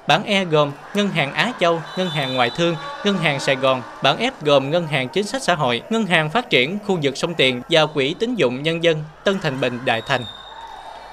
Bảng 0.08 0.24
E 0.24 0.44
gồm 0.44 0.70
Ngân 0.94 1.08
hàng 1.08 1.32
Á 1.35 1.52
Châu, 1.61 1.82
Ngân 1.96 2.11
hàng 2.11 2.35
Ngoại 2.35 2.50
thương, 2.56 2.76
Ngân 3.04 3.18
hàng 3.18 3.40
Sài 3.40 3.56
Gòn. 3.56 3.82
Bảng 4.02 4.18
F 4.18 4.30
gồm 4.42 4.70
Ngân 4.70 4.87
hàng 4.87 5.08
Chính 5.08 5.24
sách 5.24 5.42
xã 5.42 5.54
hội, 5.54 5.82
Ngân 5.90 6.06
hàng 6.06 6.30
Phát 6.30 6.50
triển 6.50 6.78
khu 6.87 6.98
vực 7.02 7.16
sông 7.16 7.35
Tiền 7.35 7.62
và 7.70 7.87
Quỹ 7.87 8.14
tín 8.18 8.35
dụng 8.35 8.62
Nhân 8.62 8.85
dân 8.85 9.04
Tân 9.24 9.38
Thành 9.42 9.61
Bình 9.61 9.78
Đại 9.85 10.02
Thành. 10.06 10.24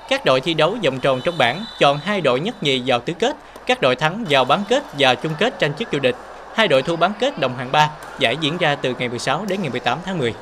Các 0.10 0.26
đội 0.26 0.42
thi 0.42 0.54
đấu 0.54 0.78
vòng 0.84 1.00
tròn 1.00 1.22
trong 1.24 1.38
bảng 1.38 1.66
chọn 1.80 1.98
hai 1.98 2.22
đội 2.22 2.40
nhất 2.40 2.64
nhì 2.64 2.82
vào 2.86 3.00
tứ 3.00 3.14
kết, 3.14 3.36
các 3.70 3.82
đội 3.82 3.96
thắng 3.96 4.26
vào 4.30 4.46
bán 4.46 4.64
kết 4.70 4.84
và 5.00 5.16
chung 5.16 5.32
kết 5.40 5.60
tranh 5.60 5.74
chức 5.74 5.92
vô 5.92 6.00
địch. 6.00 6.16
Hai 6.56 6.68
đội 6.68 6.82
thua 6.82 6.96
bán 6.96 7.12
kết 7.20 7.40
đồng 7.40 7.58
hạng 7.58 7.72
3, 7.72 7.90
giải 8.20 8.38
diễn 8.42 8.58
ra 8.58 8.76
từ 8.76 8.96
ngày 9.00 9.10
16 9.10 9.46
đến 9.46 9.62
ngày 9.62 9.70
18 9.70 9.98
tháng 10.06 10.18
10. 10.18 10.34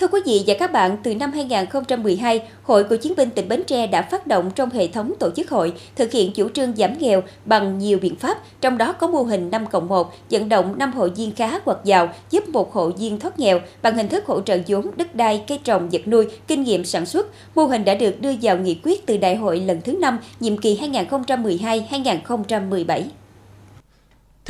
Thưa 0.00 0.08
quý 0.08 0.20
vị 0.26 0.44
và 0.46 0.54
các 0.58 0.72
bạn, 0.72 0.96
từ 1.02 1.14
năm 1.14 1.32
2012, 1.32 2.42
Hội 2.62 2.84
Cựu 2.84 2.98
chiến 2.98 3.12
binh 3.16 3.30
tỉnh 3.30 3.48
Bến 3.48 3.62
Tre 3.66 3.86
đã 3.86 4.02
phát 4.02 4.26
động 4.26 4.50
trong 4.54 4.70
hệ 4.70 4.86
thống 4.86 5.12
tổ 5.18 5.30
chức 5.30 5.50
hội 5.50 5.72
thực 5.96 6.12
hiện 6.12 6.32
chủ 6.32 6.48
trương 6.48 6.76
giảm 6.76 6.98
nghèo 6.98 7.22
bằng 7.44 7.78
nhiều 7.78 7.98
biện 8.02 8.16
pháp, 8.16 8.38
trong 8.60 8.78
đó 8.78 8.92
có 8.92 9.06
mô 9.06 9.22
hình 9.22 9.50
5 9.50 9.66
cộng 9.66 9.88
1, 9.88 10.12
vận 10.30 10.48
động 10.48 10.78
5 10.78 10.92
hội 10.92 11.10
viên 11.10 11.34
khá 11.34 11.60
hoặc 11.64 11.78
giàu 11.84 12.08
giúp 12.30 12.48
một 12.48 12.72
hộ 12.72 12.90
viên 12.90 13.18
thoát 13.18 13.38
nghèo 13.38 13.60
bằng 13.82 13.94
hình 13.94 14.08
thức 14.08 14.26
hỗ 14.26 14.40
trợ 14.40 14.58
vốn, 14.66 14.86
đất 14.96 15.14
đai, 15.14 15.44
cây 15.48 15.58
trồng, 15.64 15.88
vật 15.88 16.08
nuôi, 16.08 16.26
kinh 16.46 16.62
nghiệm 16.62 16.84
sản 16.84 17.06
xuất. 17.06 17.26
Mô 17.54 17.64
hình 17.64 17.84
đã 17.84 17.94
được 17.94 18.20
đưa 18.20 18.32
vào 18.42 18.58
nghị 18.58 18.76
quyết 18.82 19.06
từ 19.06 19.16
đại 19.16 19.36
hội 19.36 19.60
lần 19.60 19.80
thứ 19.80 19.92
5, 19.92 20.18
nhiệm 20.40 20.58
kỳ 20.58 20.80
2012-2017. 20.80 23.02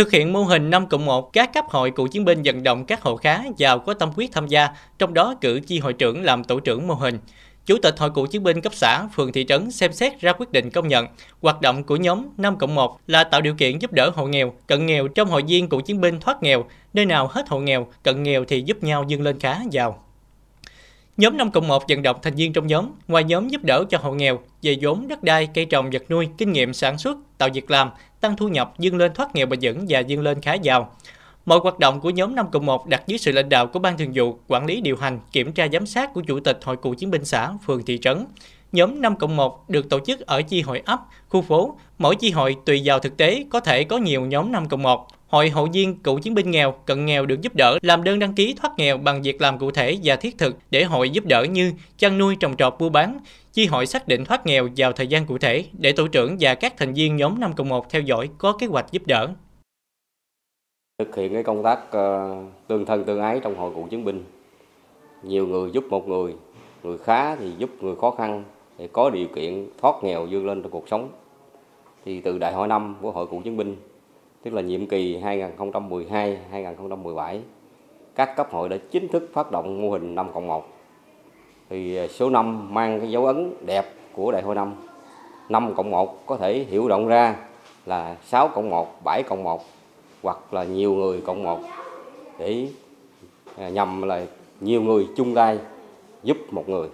Thực 0.00 0.10
hiện 0.10 0.32
mô 0.32 0.42
hình 0.42 0.70
5 0.70 0.86
cộng 0.86 1.04
1, 1.04 1.32
các 1.32 1.52
cấp 1.54 1.64
hội 1.68 1.90
cựu 1.90 2.06
chiến 2.06 2.24
binh 2.24 2.42
vận 2.44 2.62
động 2.62 2.84
các 2.84 3.02
hộ 3.02 3.16
khá 3.16 3.42
giàu 3.56 3.78
có 3.78 3.94
tâm 3.94 4.10
huyết 4.16 4.30
tham 4.32 4.46
gia, 4.46 4.68
trong 4.98 5.14
đó 5.14 5.34
cử 5.40 5.60
chi 5.66 5.78
hội 5.78 5.92
trưởng 5.92 6.22
làm 6.22 6.44
tổ 6.44 6.60
trưởng 6.60 6.86
mô 6.86 6.94
hình. 6.94 7.18
Chủ 7.66 7.76
tịch 7.82 7.98
Hội 7.98 8.10
cựu 8.14 8.26
chiến 8.26 8.42
binh 8.42 8.60
cấp 8.60 8.74
xã, 8.74 9.06
phường 9.16 9.32
thị 9.32 9.44
trấn 9.48 9.70
xem 9.70 9.92
xét 9.92 10.20
ra 10.20 10.32
quyết 10.32 10.52
định 10.52 10.70
công 10.70 10.88
nhận 10.88 11.06
hoạt 11.40 11.60
động 11.60 11.84
của 11.84 11.96
nhóm 11.96 12.26
5 12.36 12.58
cộng 12.58 12.74
1 12.74 13.00
là 13.06 13.24
tạo 13.24 13.40
điều 13.40 13.54
kiện 13.54 13.78
giúp 13.78 13.92
đỡ 13.92 14.10
hộ 14.14 14.26
nghèo, 14.26 14.52
cận 14.66 14.86
nghèo 14.86 15.08
trong 15.08 15.28
hội 15.28 15.42
viên 15.48 15.68
cựu 15.68 15.80
chiến 15.80 16.00
binh 16.00 16.20
thoát 16.20 16.42
nghèo, 16.42 16.64
nơi 16.92 17.06
nào 17.06 17.28
hết 17.30 17.48
hộ 17.48 17.58
nghèo, 17.58 17.86
cận 18.02 18.22
nghèo 18.22 18.44
thì 18.44 18.62
giúp 18.66 18.82
nhau 18.82 19.04
dương 19.08 19.22
lên 19.22 19.38
khá 19.38 19.60
giàu. 19.70 20.04
Nhóm 21.16 21.36
5 21.36 21.50
cộng 21.50 21.68
1 21.68 21.88
vận 21.88 22.02
động 22.02 22.16
thành 22.22 22.34
viên 22.34 22.52
trong 22.52 22.66
nhóm, 22.66 22.86
ngoài 23.08 23.24
nhóm 23.24 23.48
giúp 23.48 23.64
đỡ 23.64 23.84
cho 23.90 23.98
hộ 23.98 24.12
nghèo, 24.12 24.38
về 24.62 24.76
vốn 24.80 25.08
đất 25.08 25.22
đai, 25.22 25.48
cây 25.54 25.64
trồng, 25.64 25.90
vật 25.90 26.10
nuôi, 26.10 26.28
kinh 26.38 26.52
nghiệm 26.52 26.72
sản 26.72 26.98
xuất, 26.98 27.18
tạo 27.38 27.48
việc 27.54 27.70
làm, 27.70 27.90
tăng 28.20 28.36
thu 28.36 28.48
nhập, 28.48 28.74
dương 28.78 28.96
lên 28.96 29.14
thoát 29.14 29.34
nghèo 29.34 29.46
bền 29.46 29.58
vững 29.62 29.86
và 29.88 30.00
dương 30.00 30.22
lên 30.22 30.40
khá 30.40 30.54
giàu. 30.54 30.92
Mọi 31.46 31.58
hoạt 31.58 31.78
động 31.78 32.00
của 32.00 32.10
nhóm 32.10 32.34
5 32.34 32.46
cộng 32.50 32.66
1 32.66 32.86
đặt 32.86 33.02
dưới 33.06 33.18
sự 33.18 33.32
lãnh 33.32 33.48
đạo 33.48 33.66
của 33.66 33.78
Ban 33.78 33.98
Thường 33.98 34.10
vụ, 34.14 34.38
quản 34.48 34.66
lý 34.66 34.80
điều 34.80 34.96
hành, 34.96 35.20
kiểm 35.32 35.52
tra 35.52 35.68
giám 35.72 35.86
sát 35.86 36.14
của 36.14 36.20
Chủ 36.20 36.40
tịch 36.40 36.58
Hội 36.64 36.76
cựu 36.76 36.94
chiến 36.94 37.10
binh 37.10 37.24
xã, 37.24 37.52
phường 37.66 37.84
thị 37.84 37.98
trấn. 37.98 38.26
Nhóm 38.72 39.00
5 39.00 39.16
cộng 39.16 39.36
1 39.36 39.70
được 39.70 39.90
tổ 39.90 40.00
chức 40.00 40.20
ở 40.20 40.42
chi 40.42 40.62
hội 40.62 40.82
ấp, 40.84 41.00
khu 41.28 41.42
phố. 41.42 41.76
Mỗi 41.98 42.16
chi 42.16 42.30
hội 42.30 42.56
tùy 42.66 42.82
vào 42.84 42.98
thực 42.98 43.16
tế 43.16 43.44
có 43.50 43.60
thể 43.60 43.84
có 43.84 43.96
nhiều 43.96 44.26
nhóm 44.26 44.52
5 44.52 44.68
cộng 44.68 44.82
1. 44.82 45.06
Hội 45.30 45.48
hội 45.48 45.68
viên 45.72 45.96
cựu 45.96 46.18
chiến 46.18 46.34
binh 46.34 46.50
nghèo, 46.50 46.72
cận 46.86 47.06
nghèo 47.06 47.26
được 47.26 47.40
giúp 47.40 47.54
đỡ 47.54 47.78
làm 47.82 48.04
đơn 48.04 48.18
đăng 48.18 48.34
ký 48.34 48.54
thoát 48.54 48.72
nghèo 48.76 48.98
bằng 48.98 49.22
việc 49.22 49.40
làm 49.40 49.58
cụ 49.58 49.70
thể 49.70 49.98
và 50.04 50.16
thiết 50.16 50.38
thực 50.38 50.56
để 50.70 50.84
hội 50.84 51.10
giúp 51.10 51.24
đỡ 51.26 51.42
như 51.42 51.72
chăn 51.98 52.18
nuôi 52.18 52.36
trồng 52.40 52.56
trọt 52.56 52.74
buôn 52.78 52.92
bán. 52.92 53.18
Chi 53.52 53.66
hội 53.66 53.86
xác 53.86 54.08
định 54.08 54.24
thoát 54.24 54.46
nghèo 54.46 54.68
vào 54.76 54.92
thời 54.92 55.06
gian 55.06 55.26
cụ 55.26 55.38
thể 55.38 55.64
để 55.72 55.92
tổ 55.92 56.08
trưởng 56.08 56.36
và 56.40 56.54
các 56.54 56.76
thành 56.76 56.92
viên 56.92 57.16
nhóm 57.16 57.40
5 57.40 57.52
cộng 57.52 57.68
1 57.68 57.90
theo 57.90 58.02
dõi 58.02 58.30
có 58.38 58.52
kế 58.52 58.66
hoạch 58.66 58.92
giúp 58.92 59.02
đỡ. 59.06 59.28
Thực 60.98 61.16
hiện 61.16 61.34
cái 61.34 61.42
công 61.42 61.62
tác 61.62 61.90
ờ, 61.90 62.36
tương 62.66 62.86
thân 62.86 63.04
tương 63.04 63.20
ái 63.20 63.40
trong 63.42 63.56
hội 63.56 63.74
cựu 63.74 63.86
chiến 63.86 64.04
binh. 64.04 64.24
Nhiều 65.22 65.46
người 65.46 65.70
giúp 65.70 65.84
một 65.90 66.08
người, 66.08 66.34
người 66.82 66.98
khá 66.98 67.36
thì 67.36 67.52
giúp 67.58 67.70
người 67.80 67.94
khó 67.96 68.10
khăn 68.10 68.44
để 68.78 68.88
có 68.92 69.10
điều 69.10 69.26
kiện 69.34 69.66
thoát 69.80 69.94
nghèo 70.02 70.26
vươn 70.26 70.46
lên 70.46 70.62
trong 70.62 70.72
cuộc 70.72 70.88
sống. 70.88 71.08
Thì 72.04 72.20
từ 72.20 72.38
đại 72.38 72.52
hội 72.52 72.68
năm 72.68 72.96
của 73.02 73.10
hội 73.10 73.26
cựu 73.26 73.40
chiến 73.40 73.56
binh 73.56 73.76
tức 74.42 74.54
là 74.54 74.62
nhiệm 74.62 74.86
kỳ 74.86 75.20
2012-2017, 75.20 77.38
các 78.14 78.36
cấp 78.36 78.48
hội 78.50 78.68
đã 78.68 78.76
chính 78.90 79.08
thức 79.08 79.30
phát 79.32 79.50
động 79.50 79.82
mô 79.82 79.90
hình 79.90 80.14
5 80.14 80.32
cộng 80.32 80.46
1. 80.46 80.68
Thì 81.70 81.96
à, 81.96 82.06
số 82.08 82.30
5 82.30 82.74
mang 82.74 83.00
cái 83.00 83.10
dấu 83.10 83.26
ấn 83.26 83.54
đẹp 83.66 83.86
của 84.12 84.32
đại 84.32 84.42
hội 84.42 84.54
năm 84.54 84.74
5 85.48 85.74
cộng 85.74 85.90
1 85.90 86.26
có 86.26 86.36
thể 86.36 86.66
hiểu 86.70 86.88
rộng 86.88 87.08
ra 87.08 87.36
là 87.86 88.16
6 88.24 88.48
cộng 88.48 88.70
1, 88.70 89.04
7 89.04 89.22
cộng 89.22 89.44
1 89.44 89.64
hoặc 90.22 90.54
là 90.54 90.64
nhiều 90.64 90.94
người 90.94 91.20
cộng 91.20 91.42
1 91.42 91.60
để 92.38 92.68
à, 93.58 93.68
nhằm 93.68 94.02
là 94.02 94.22
nhiều 94.60 94.82
người 94.82 95.08
chung 95.16 95.34
tay 95.34 95.58
giúp 96.22 96.36
một 96.50 96.68
người. 96.68 96.88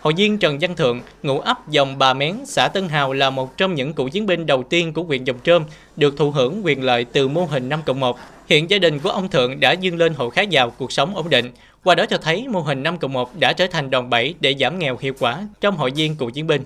Hội 0.00 0.12
viên 0.16 0.38
Trần 0.38 0.58
Văn 0.60 0.76
Thượng, 0.76 1.00
ngụ 1.22 1.38
ấp 1.40 1.68
dòng 1.68 1.98
Bà 1.98 2.14
Mén, 2.14 2.36
xã 2.46 2.68
Tân 2.68 2.88
Hào 2.88 3.12
là 3.12 3.30
một 3.30 3.56
trong 3.56 3.74
những 3.74 3.92
cựu 3.92 4.08
chiến 4.08 4.26
binh 4.26 4.46
đầu 4.46 4.62
tiên 4.62 4.92
của 4.92 5.02
huyện 5.02 5.24
Dòng 5.24 5.36
Trơm 5.44 5.64
được 5.96 6.16
thụ 6.16 6.30
hưởng 6.30 6.64
quyền 6.64 6.82
lợi 6.82 7.04
từ 7.04 7.28
mô 7.28 7.44
hình 7.44 7.68
5 7.68 7.80
cộng 7.86 8.00
1. 8.00 8.18
Hiện 8.48 8.70
gia 8.70 8.78
đình 8.78 8.98
của 8.98 9.10
ông 9.10 9.28
Thượng 9.28 9.60
đã 9.60 9.72
dương 9.72 9.96
lên 9.96 10.14
hộ 10.14 10.30
khá 10.30 10.42
giàu, 10.42 10.70
cuộc 10.70 10.92
sống 10.92 11.16
ổn 11.16 11.30
định. 11.30 11.50
Qua 11.84 11.94
đó 11.94 12.06
cho 12.06 12.18
thấy 12.18 12.48
mô 12.48 12.60
hình 12.60 12.82
5 12.82 12.98
cộng 12.98 13.12
1 13.12 13.38
đã 13.38 13.52
trở 13.52 13.66
thành 13.66 13.90
đòn 13.90 14.10
bẩy 14.10 14.34
để 14.40 14.54
giảm 14.60 14.78
nghèo 14.78 14.96
hiệu 15.00 15.12
quả 15.18 15.48
trong 15.60 15.76
hội 15.76 15.90
viên 15.96 16.16
cựu 16.16 16.30
chiến 16.30 16.46
binh. 16.46 16.62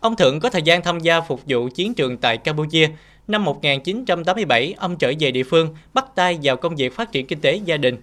Ông 0.00 0.16
Thượng 0.16 0.40
có 0.40 0.50
thời 0.50 0.62
gian 0.62 0.82
tham 0.82 1.00
gia 1.00 1.20
phục 1.20 1.40
vụ 1.46 1.68
chiến 1.74 1.94
trường 1.94 2.16
tại 2.16 2.36
Campuchia. 2.36 2.88
Năm 3.28 3.44
1987, 3.44 4.74
ông 4.78 4.96
trở 4.96 5.12
về 5.20 5.30
địa 5.30 5.44
phương, 5.44 5.74
bắt 5.94 6.04
tay 6.14 6.38
vào 6.42 6.56
công 6.56 6.76
việc 6.76 6.96
phát 6.96 7.12
triển 7.12 7.26
kinh 7.26 7.40
tế 7.40 7.60
gia 7.64 7.76
đình. 7.76 7.96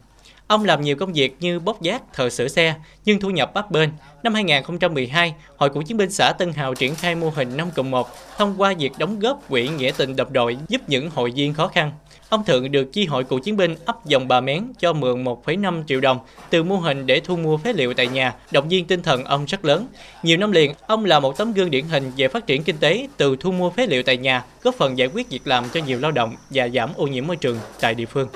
Ông 0.48 0.66
làm 0.66 0.82
nhiều 0.82 0.96
công 0.96 1.14
việc 1.14 1.36
như 1.40 1.60
bốc 1.60 1.82
giác, 1.82 2.14
thợ 2.14 2.30
sửa 2.30 2.48
xe, 2.48 2.76
nhưng 3.06 3.20
thu 3.20 3.30
nhập 3.30 3.54
bấp 3.54 3.72
bênh. 3.72 3.90
Năm 4.24 4.34
2012, 4.34 5.34
Hội 5.58 5.70
Cựu 5.70 5.84
chiến 5.84 5.98
binh 5.98 6.12
xã 6.12 6.32
Tân 6.32 6.54
Hào 6.54 6.74
triển 6.74 6.96
khai 6.96 7.16
mô 7.16 7.30
hình 7.30 7.58
5 7.58 7.68
cộng 7.76 7.92
1 7.92 8.10
thông 8.38 8.56
qua 8.58 8.74
việc 8.80 8.92
đóng 8.98 9.20
góp 9.20 9.50
quỹ 9.50 9.68
nghĩa 9.68 9.92
tình 9.98 10.16
đồng 10.16 10.34
đội 10.34 10.58
giúp 10.68 10.82
những 10.88 11.10
hội 11.10 11.32
viên 11.36 11.54
khó 11.54 11.68
khăn. 11.68 11.92
Ông 12.30 12.46
Thượng 12.46 12.72
được 12.72 12.94
chi 12.94 13.06
hội 13.06 13.24
cựu 13.24 13.40
chiến 13.40 13.58
binh 13.58 13.76
ấp 13.86 14.06
dòng 14.06 14.28
bà 14.28 14.42
Mén 14.42 14.64
cho 14.80 14.94
mượn 14.94 15.24
1,5 15.24 15.84
triệu 15.88 16.02
đồng 16.02 16.20
từ 16.50 16.64
mô 16.64 16.76
hình 16.76 17.06
để 17.06 17.20
thu 17.20 17.36
mua 17.36 17.58
phế 17.58 17.74
liệu 17.74 17.94
tại 17.94 18.08
nhà, 18.08 18.34
động 18.52 18.70
viên 18.70 18.86
tinh 18.86 19.02
thần 19.02 19.24
ông 19.24 19.46
rất 19.46 19.66
lớn. 19.66 19.88
Nhiều 20.24 20.38
năm 20.38 20.52
liền, 20.52 20.74
ông 20.88 21.06
là 21.06 21.20
một 21.20 21.38
tấm 21.38 21.54
gương 21.54 21.72
điển 21.72 21.86
hình 21.86 22.12
về 22.18 22.28
phát 22.28 22.48
triển 22.48 22.64
kinh 22.64 22.78
tế 22.78 23.08
từ 23.18 23.36
thu 23.40 23.52
mua 23.52 23.70
phế 23.70 23.88
liệu 23.88 24.04
tại 24.04 24.18
nhà, 24.18 24.44
góp 24.64 24.76
phần 24.76 24.98
giải 24.98 25.10
quyết 25.14 25.30
việc 25.30 25.48
làm 25.48 25.64
cho 25.74 25.80
nhiều 25.88 26.00
lao 26.00 26.12
động 26.12 26.36
và 26.50 26.68
giảm 26.68 26.90
ô 26.96 27.08
nhiễm 27.08 27.28
môi 27.28 27.36
trường 27.36 27.60
tại 27.80 27.94
địa 27.94 28.06
phương. 28.06 28.28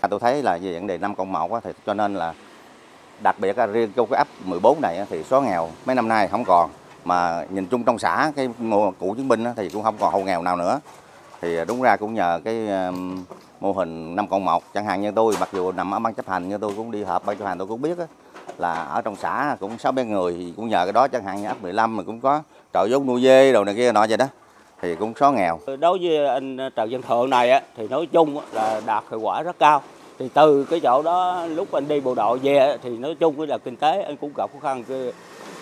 À, 0.00 0.08
tôi 0.08 0.20
thấy 0.20 0.42
là 0.42 0.58
về 0.62 0.72
vấn 0.72 0.86
đề 0.86 0.98
5 0.98 1.14
cộng 1.14 1.32
1 1.32 1.60
thì 1.64 1.70
cho 1.86 1.94
nên 1.94 2.14
là 2.14 2.34
đặc 3.22 3.36
biệt 3.38 3.58
là 3.58 3.66
riêng 3.66 3.92
trong 3.96 4.06
cái 4.10 4.18
ấp 4.18 4.28
14 4.44 4.80
này 4.80 5.06
thì 5.10 5.22
xóa 5.22 5.40
nghèo 5.40 5.68
mấy 5.86 5.96
năm 5.96 6.08
nay 6.08 6.28
không 6.28 6.44
còn. 6.44 6.70
Mà 7.04 7.46
nhìn 7.50 7.66
chung 7.66 7.84
trong 7.84 7.98
xã 7.98 8.32
cái 8.36 8.48
mô 8.58 8.90
cũ 8.90 9.14
chiến 9.16 9.28
binh 9.28 9.44
thì 9.56 9.68
cũng 9.68 9.82
không 9.82 9.96
còn 10.00 10.12
hộ 10.12 10.20
nghèo 10.20 10.42
nào 10.42 10.56
nữa. 10.56 10.80
Thì 11.40 11.56
à, 11.56 11.64
đúng 11.64 11.82
ra 11.82 11.96
cũng 11.96 12.14
nhờ 12.14 12.40
cái 12.44 12.68
mô 13.60 13.72
hình 13.72 14.16
5 14.16 14.28
cộng 14.28 14.44
1 14.44 14.62
chẳng 14.74 14.84
hạn 14.84 15.00
như 15.00 15.10
tôi 15.10 15.34
mặc 15.40 15.48
dù 15.52 15.72
nằm 15.72 15.94
ở 15.94 15.98
ban 15.98 16.14
chấp 16.14 16.28
hành 16.28 16.48
như 16.48 16.58
tôi 16.58 16.72
cũng 16.76 16.90
đi 16.90 17.04
họp 17.04 17.26
ban 17.26 17.36
chấp 17.36 17.44
hành 17.44 17.58
tôi 17.58 17.68
cũng 17.68 17.82
biết 17.82 17.98
là 18.58 18.72
ở 18.72 19.02
trong 19.02 19.16
xã 19.16 19.56
cũng 19.60 19.78
sáu 19.78 19.92
bé 19.92 20.04
người 20.04 20.54
cũng 20.56 20.68
nhờ 20.68 20.84
cái 20.84 20.92
đó. 20.92 21.08
Chẳng 21.08 21.24
hạn 21.24 21.42
như 21.42 21.48
ấp 21.48 21.62
15 21.62 21.96
mà 21.96 22.02
cũng 22.02 22.20
có 22.20 22.42
trợ 22.74 22.88
giống 22.88 23.06
nuôi 23.06 23.22
dê 23.22 23.52
đồ 23.52 23.64
này 23.64 23.74
kia 23.74 23.92
nọ 23.92 24.06
vậy 24.08 24.16
đó 24.16 24.26
thì 24.82 24.94
cũng 24.94 25.12
xóa 25.20 25.30
nghèo. 25.30 25.60
Ừ, 25.66 25.76
đối 25.76 25.98
với 26.02 26.26
anh 26.26 26.56
ờ, 26.56 26.70
Trần 26.70 26.88
Văn 26.90 27.02
Thượng 27.02 27.30
này 27.30 27.50
á, 27.50 27.62
thì 27.76 27.88
nói 27.88 28.06
chung 28.12 28.40
là 28.52 28.80
đạt 28.86 29.04
hiệu 29.10 29.20
quả 29.20 29.42
rất 29.42 29.58
cao. 29.58 29.82
Thì 30.18 30.28
từ 30.34 30.64
cái 30.64 30.80
chỗ 30.80 31.02
đó 31.02 31.46
lúc 31.46 31.72
anh 31.72 31.88
đi 31.88 32.00
bộ 32.00 32.14
đội 32.14 32.38
về 32.38 32.76
thì 32.82 32.90
nói 32.90 33.14
chung 33.20 33.40
là 33.40 33.58
kinh 33.58 33.76
tế 33.76 34.02
anh 34.02 34.16
cũng 34.16 34.32
gặp 34.36 34.50
khó 34.52 34.58
khăn 34.62 34.84
ờ, 34.88 35.12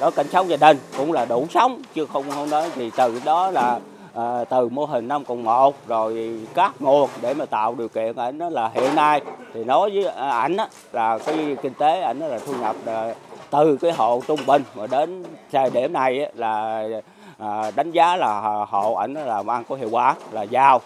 đó 0.00 0.10
cảnh 0.10 0.26
sống 0.32 0.48
gia 0.48 0.56
đình 0.56 0.76
cũng 0.96 1.12
là 1.12 1.24
đủ 1.24 1.46
sống 1.50 1.82
chứ 1.94 2.06
không 2.06 2.24
không 2.30 2.50
nói 2.50 2.70
thì 2.74 2.90
từ 2.96 3.20
đó 3.24 3.50
là 3.50 3.80
à, 4.14 4.44
từ 4.44 4.68
mô 4.68 4.84
hình 4.84 5.08
năm 5.08 5.24
cộng 5.24 5.44
một 5.44 5.74
rồi 5.88 6.40
các 6.54 6.72
nguồn 6.80 7.10
để 7.22 7.34
mà 7.34 7.46
tạo 7.46 7.74
điều 7.74 7.88
kiện 7.88 8.16
ảnh 8.16 8.38
đó 8.38 8.48
là 8.50 8.70
hiện 8.74 8.94
nay 8.94 9.20
thì 9.54 9.64
nói 9.64 9.90
với 9.94 10.04
ảnh 10.30 10.56
là 10.92 11.18
cái 11.18 11.56
kinh 11.62 11.74
tế 11.74 12.00
ảnh 12.00 12.18
là 12.18 12.38
thu 12.46 12.52
nhập 12.60 12.76
là 12.84 13.14
từ 13.50 13.76
cái 13.76 13.92
hộ 13.92 14.22
trung 14.26 14.40
bình 14.46 14.62
mà 14.74 14.86
đến 14.86 15.24
thời 15.52 15.70
điểm 15.70 15.92
này 15.92 16.30
là 16.34 16.84
À, 17.38 17.70
đánh 17.76 17.92
giá 17.92 18.16
là 18.16 18.64
hộ 18.68 18.94
ảnh 18.94 19.14
là 19.14 19.42
ăn 19.46 19.64
có 19.68 19.76
hiệu 19.76 19.88
quả 19.90 20.14
là 20.32 20.42
giao. 20.42 20.80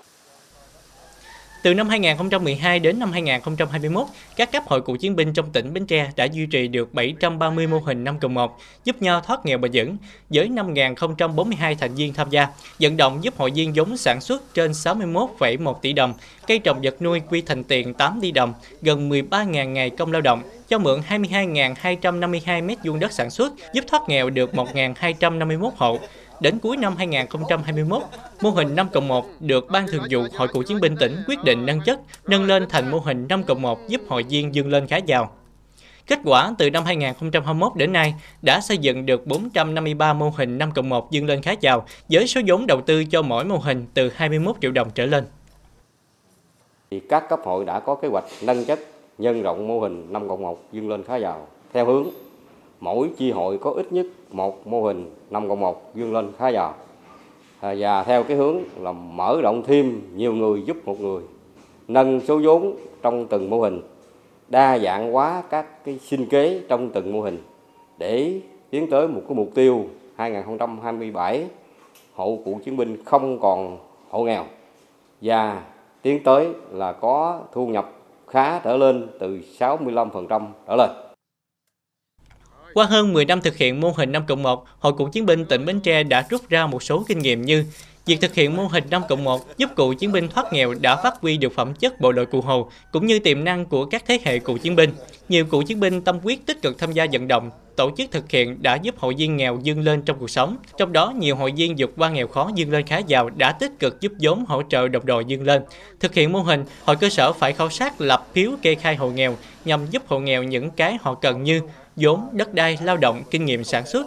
Từ 1.63 1.75
năm 1.75 1.89
2012 1.89 2.79
đến 2.79 2.99
năm 2.99 3.13
2021, 3.13 4.07
các 4.37 4.53
cấp 4.53 4.63
hội 4.67 4.83
cựu 4.83 4.97
chiến 4.97 5.17
binh 5.17 5.33
trong 5.33 5.51
tỉnh 5.51 5.75
Bến 5.75 5.87
Tre 5.87 6.11
đã 6.17 6.25
duy 6.25 6.47
trì 6.47 6.69
được 6.69 6.95
730 6.95 7.67
mô 7.67 7.79
hình 7.79 8.05
5 8.05 8.19
cộng 8.19 8.35
1, 8.35 8.59
giúp 8.85 9.03
nhau 9.03 9.21
thoát 9.21 9.47
nghèo 9.47 9.59
bền 9.59 9.71
vững, 9.75 9.97
với 10.31 10.49
5.042 10.49 11.75
thành 11.81 11.95
viên 11.95 12.15
tham 12.15 12.31
gia, 12.31 12.49
vận 12.81 12.97
động 12.97 13.25
giúp 13.25 13.35
hội 13.37 13.51
viên 13.55 13.77
giống 13.77 13.97
sản 13.97 14.21
xuất 14.21 14.55
trên 14.55 14.71
61,1 14.71 15.75
tỷ 15.75 15.93
đồng, 15.93 16.15
cây 16.47 16.59
trồng 16.59 16.81
vật 16.83 17.03
nuôi 17.03 17.21
quy 17.31 17.43
thành 17.43 17.65
tiền 17.65 17.95
8 17.95 18.19
tỷ 18.23 18.31
đồng, 18.31 18.55
gần 18.83 19.11
13.000 19.11 19.65
ngày 19.65 19.91
công 19.91 20.13
lao 20.13 20.21
động, 20.21 20.43
cho 20.69 20.79
mượn 20.79 21.01
22.252 21.09 22.65
mét 22.65 22.79
vuông 22.85 23.01
đất 23.01 23.13
sản 23.13 23.31
xuất, 23.31 23.53
giúp 23.75 23.85
thoát 23.89 24.03
nghèo 24.09 24.31
được 24.31 24.55
1.251 24.55 25.71
hộ, 25.77 25.99
Đến 26.43 26.59
cuối 26.59 26.77
năm 26.77 26.97
2021, 26.97 28.03
mô 28.43 28.51
hình 28.51 28.77
5 28.77 28.89
cộng 28.93 29.09
1 29.09 29.27
được 29.41 29.67
Ban 29.71 29.87
Thường 29.87 30.03
vụ 30.11 30.21
Hội 30.37 30.49
Cựu 30.49 30.63
chiến 30.63 30.81
binh 30.81 30.97
tỉnh 31.01 31.17
quyết 31.29 31.39
định 31.45 31.67
nâng 31.67 31.81
chất, 31.81 32.01
nâng 32.27 32.45
lên 32.45 32.67
thành 32.69 32.91
mô 32.91 32.99
hình 32.99 33.27
5 33.29 33.43
cộng 33.43 33.63
1 33.63 33.79
giúp 33.89 34.01
hội 34.09 34.23
viên 34.23 34.55
dương 34.55 34.71
lên 34.71 34.87
khá 34.87 34.97
giàu. 34.97 35.33
Kết 36.07 36.19
quả 36.25 36.55
từ 36.59 36.71
năm 36.71 36.85
2021 36.85 37.73
đến 37.77 37.93
nay 37.93 38.15
đã 38.43 38.61
xây 38.61 38.79
dựng 38.79 39.07
được 39.07 39.27
453 39.27 40.13
mô 40.13 40.33
hình 40.37 40.59
5 40.59 40.73
cộng 40.73 40.89
1 40.89 41.11
dương 41.11 41.27
lên 41.27 41.43
khá 41.43 41.53
giàu 41.61 41.87
với 42.09 42.27
số 42.27 42.41
vốn 42.47 42.67
đầu 42.67 42.81
tư 42.81 43.05
cho 43.05 43.23
mỗi 43.23 43.45
mô 43.45 43.57
hình 43.57 43.87
từ 43.95 44.11
21 44.15 44.57
triệu 44.61 44.73
đồng 44.73 44.91
trở 44.95 45.07
lên. 45.07 45.25
Thì 46.91 47.01
các 47.01 47.29
cấp 47.29 47.41
hội 47.45 47.65
đã 47.65 47.81
có 47.81 47.95
kế 47.95 48.09
hoạch 48.09 48.25
nâng 48.43 48.65
chất 48.65 48.79
nhân 49.19 49.43
rộng 49.43 49.69
mô 49.69 49.81
hình 49.81 50.13
5 50.13 50.29
cộng 50.29 50.43
1 50.43 50.73
dương 50.73 50.89
lên 50.89 51.05
khá 51.05 51.17
giàu 51.17 51.47
theo 51.73 51.87
hướng 51.87 52.07
mỗi 52.81 53.11
chi 53.19 53.31
hội 53.31 53.59
có 53.59 53.71
ít 53.71 53.93
nhất 53.93 54.07
một 54.31 54.67
mô 54.67 54.83
hình 54.83 55.11
5 55.33 55.49
cộng 55.49 55.61
1 55.61 55.95
dương 55.95 56.13
lên 56.13 56.33
khá 56.39 56.49
giàu 56.49 56.75
và 57.61 58.03
theo 58.03 58.23
cái 58.23 58.37
hướng 58.37 58.59
là 58.81 58.93
mở 58.93 59.41
rộng 59.43 59.63
thêm 59.67 60.01
nhiều 60.15 60.33
người 60.33 60.63
giúp 60.63 60.77
một 60.85 61.01
người, 61.01 61.23
nâng 61.89 62.21
số 62.21 62.41
vốn 62.45 62.77
trong 63.03 63.27
từng 63.27 63.51
mô 63.51 63.61
hình, 63.61 63.83
đa 64.49 64.79
dạng 64.79 65.13
hóa 65.13 65.43
các 65.51 65.85
cái 65.85 65.99
sinh 65.99 66.27
kế 66.27 66.61
trong 66.69 66.91
từng 66.91 67.13
mô 67.13 67.21
hình 67.21 67.39
để 67.99 68.41
tiến 68.71 68.91
tới 68.91 69.09
một 69.09 69.21
cái 69.29 69.37
mục 69.37 69.49
tiêu 69.55 69.85
2027 70.17 71.47
hộ 72.15 72.39
cựu 72.45 72.59
chiến 72.59 72.77
binh 72.77 73.05
không 73.05 73.39
còn 73.41 73.79
hộ 74.11 74.25
nghèo 74.25 74.45
và 75.23 75.63
tiến 76.03 76.23
tới 76.23 76.49
là 76.71 76.93
có 76.93 77.41
thu 77.53 77.67
nhập 77.67 77.93
khá 78.27 78.59
trở 78.59 78.77
lên 78.77 79.09
từ 79.19 79.41
65% 79.59 80.43
trở 80.69 80.77
lên. 80.77 80.91
Qua 82.75 82.87
hơn 82.87 83.13
10 83.13 83.25
năm 83.25 83.41
thực 83.41 83.57
hiện 83.57 83.81
mô 83.81 83.91
hình 83.97 84.13
5 84.13 84.27
cộng 84.27 84.43
1, 84.43 84.65
Hội 84.79 84.93
Cựu 84.99 85.09
chiến 85.09 85.27
binh 85.27 85.45
tỉnh 85.45 85.65
Bến 85.65 85.81
Tre 85.81 86.03
đã 86.03 86.27
rút 86.31 86.49
ra 86.49 86.67
một 86.67 86.83
số 86.83 87.05
kinh 87.09 87.19
nghiệm 87.19 87.43
như 87.43 87.65
Việc 88.07 88.21
thực 88.21 88.35
hiện 88.35 88.57
mô 88.57 88.67
hình 88.67 88.85
5 88.91 89.03
cộng 89.09 89.25
1 89.25 89.59
giúp 89.59 89.71
cựu 89.77 89.95
chiến 89.95 90.13
binh 90.13 90.29
thoát 90.29 90.53
nghèo 90.53 90.75
đã 90.81 90.97
phát 90.97 91.15
huy 91.21 91.37
được 91.37 91.53
phẩm 91.55 91.75
chất 91.75 92.01
bộ 92.01 92.13
đội 92.13 92.27
cụ 92.27 92.41
Hồ, 92.41 92.71
cũng 92.93 93.07
như 93.07 93.19
tiềm 93.19 93.45
năng 93.45 93.67
của 93.67 93.85
các 93.85 94.05
thế 94.07 94.19
hệ 94.25 94.39
cựu 94.39 94.59
chiến 94.59 94.77
binh. 94.77 94.91
Nhiều 95.29 95.45
cựu 95.45 95.63
chiến 95.63 95.81
binh 95.81 96.01
tâm 96.01 96.19
quyết 96.23 96.47
tích 96.47 96.63
cực 96.63 96.79
tham 96.79 96.93
gia 96.93 97.07
vận 97.13 97.29
động, 97.29 97.51
tổ 97.77 97.91
chức 97.97 98.11
thực 98.11 98.31
hiện 98.31 98.63
đã 98.63 98.75
giúp 98.75 98.95
hội 98.99 99.15
viên 99.19 99.37
nghèo 99.37 99.59
dương 99.63 99.81
lên 99.81 100.03
trong 100.03 100.19
cuộc 100.19 100.31
sống. 100.31 100.57
Trong 100.79 100.93
đó, 100.93 101.13
nhiều 101.19 101.37
hội 101.37 101.53
viên 101.57 101.75
vượt 101.79 101.91
qua 101.97 102.11
nghèo 102.11 102.29
khó 102.29 102.51
dương 102.55 102.73
lên 102.73 102.87
khá 102.87 102.99
giàu 102.99 103.31
đã 103.31 103.53
tích 103.53 103.73
cực 103.79 104.01
giúp 104.01 104.13
vốn 104.21 104.45
hỗ 104.49 104.63
trợ 104.63 104.89
đồng 104.89 105.07
đội 105.07 105.25
dương 105.25 105.43
lên. 105.43 105.63
Thực 106.01 106.15
hiện 106.15 106.33
mô 106.33 106.41
hình, 106.41 106.65
hội 106.85 106.97
cơ 106.97 107.09
sở 107.09 107.33
phải 107.33 107.53
khảo 107.53 107.71
sát 107.71 108.01
lập 108.01 108.27
phiếu 108.35 108.51
kê 108.63 108.75
khai 108.75 108.97
hộ 108.97 109.11
nghèo 109.11 109.37
nhằm 109.65 109.87
giúp 109.91 110.03
hộ 110.07 110.19
nghèo 110.19 110.43
những 110.43 110.71
cái 110.71 110.97
họ 111.01 111.15
cần 111.15 111.43
như 111.43 111.61
vốn, 111.97 112.29
đất 112.33 112.55
đai, 112.55 112.79
lao 112.83 112.97
động, 112.97 113.23
kinh 113.31 113.45
nghiệm 113.45 113.65
sản 113.65 113.87
xuất, 113.87 114.07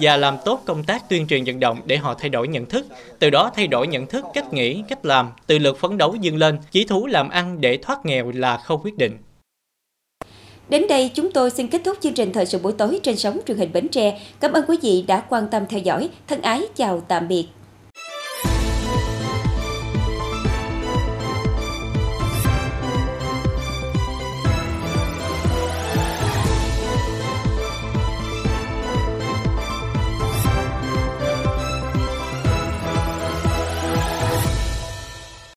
và 0.00 0.16
làm 0.16 0.36
tốt 0.44 0.62
công 0.64 0.84
tác 0.84 1.08
tuyên 1.08 1.26
truyền 1.26 1.44
vận 1.44 1.60
động 1.60 1.80
để 1.86 1.96
họ 1.96 2.14
thay 2.14 2.28
đổi 2.28 2.48
nhận 2.48 2.66
thức, 2.66 2.86
từ 3.18 3.30
đó 3.30 3.50
thay 3.54 3.66
đổi 3.66 3.86
nhận 3.86 4.06
thức, 4.06 4.24
cách 4.34 4.52
nghĩ, 4.52 4.82
cách 4.88 5.04
làm, 5.04 5.30
tự 5.46 5.58
lực 5.58 5.78
phấn 5.78 5.98
đấu 5.98 6.14
dương 6.20 6.36
lên, 6.36 6.58
chí 6.70 6.84
thú 6.84 7.06
làm 7.06 7.28
ăn 7.28 7.60
để 7.60 7.78
thoát 7.82 8.06
nghèo 8.06 8.32
là 8.34 8.56
không 8.56 8.80
quyết 8.84 8.96
định. 8.96 9.18
Đến 10.68 10.86
đây 10.88 11.10
chúng 11.14 11.32
tôi 11.32 11.50
xin 11.50 11.68
kết 11.68 11.80
thúc 11.84 11.96
chương 12.00 12.14
trình 12.14 12.32
thời 12.32 12.46
sự 12.46 12.58
buổi 12.58 12.72
tối 12.72 13.00
trên 13.02 13.16
sóng 13.16 13.40
truyền 13.46 13.58
hình 13.58 13.72
Bến 13.72 13.88
Tre. 13.88 14.20
Cảm 14.40 14.52
ơn 14.52 14.64
quý 14.68 14.76
vị 14.82 15.04
đã 15.06 15.20
quan 15.20 15.48
tâm 15.50 15.66
theo 15.68 15.80
dõi. 15.80 16.08
Thân 16.28 16.42
ái 16.42 16.62
chào 16.76 17.00
tạm 17.00 17.28
biệt. 17.28 17.46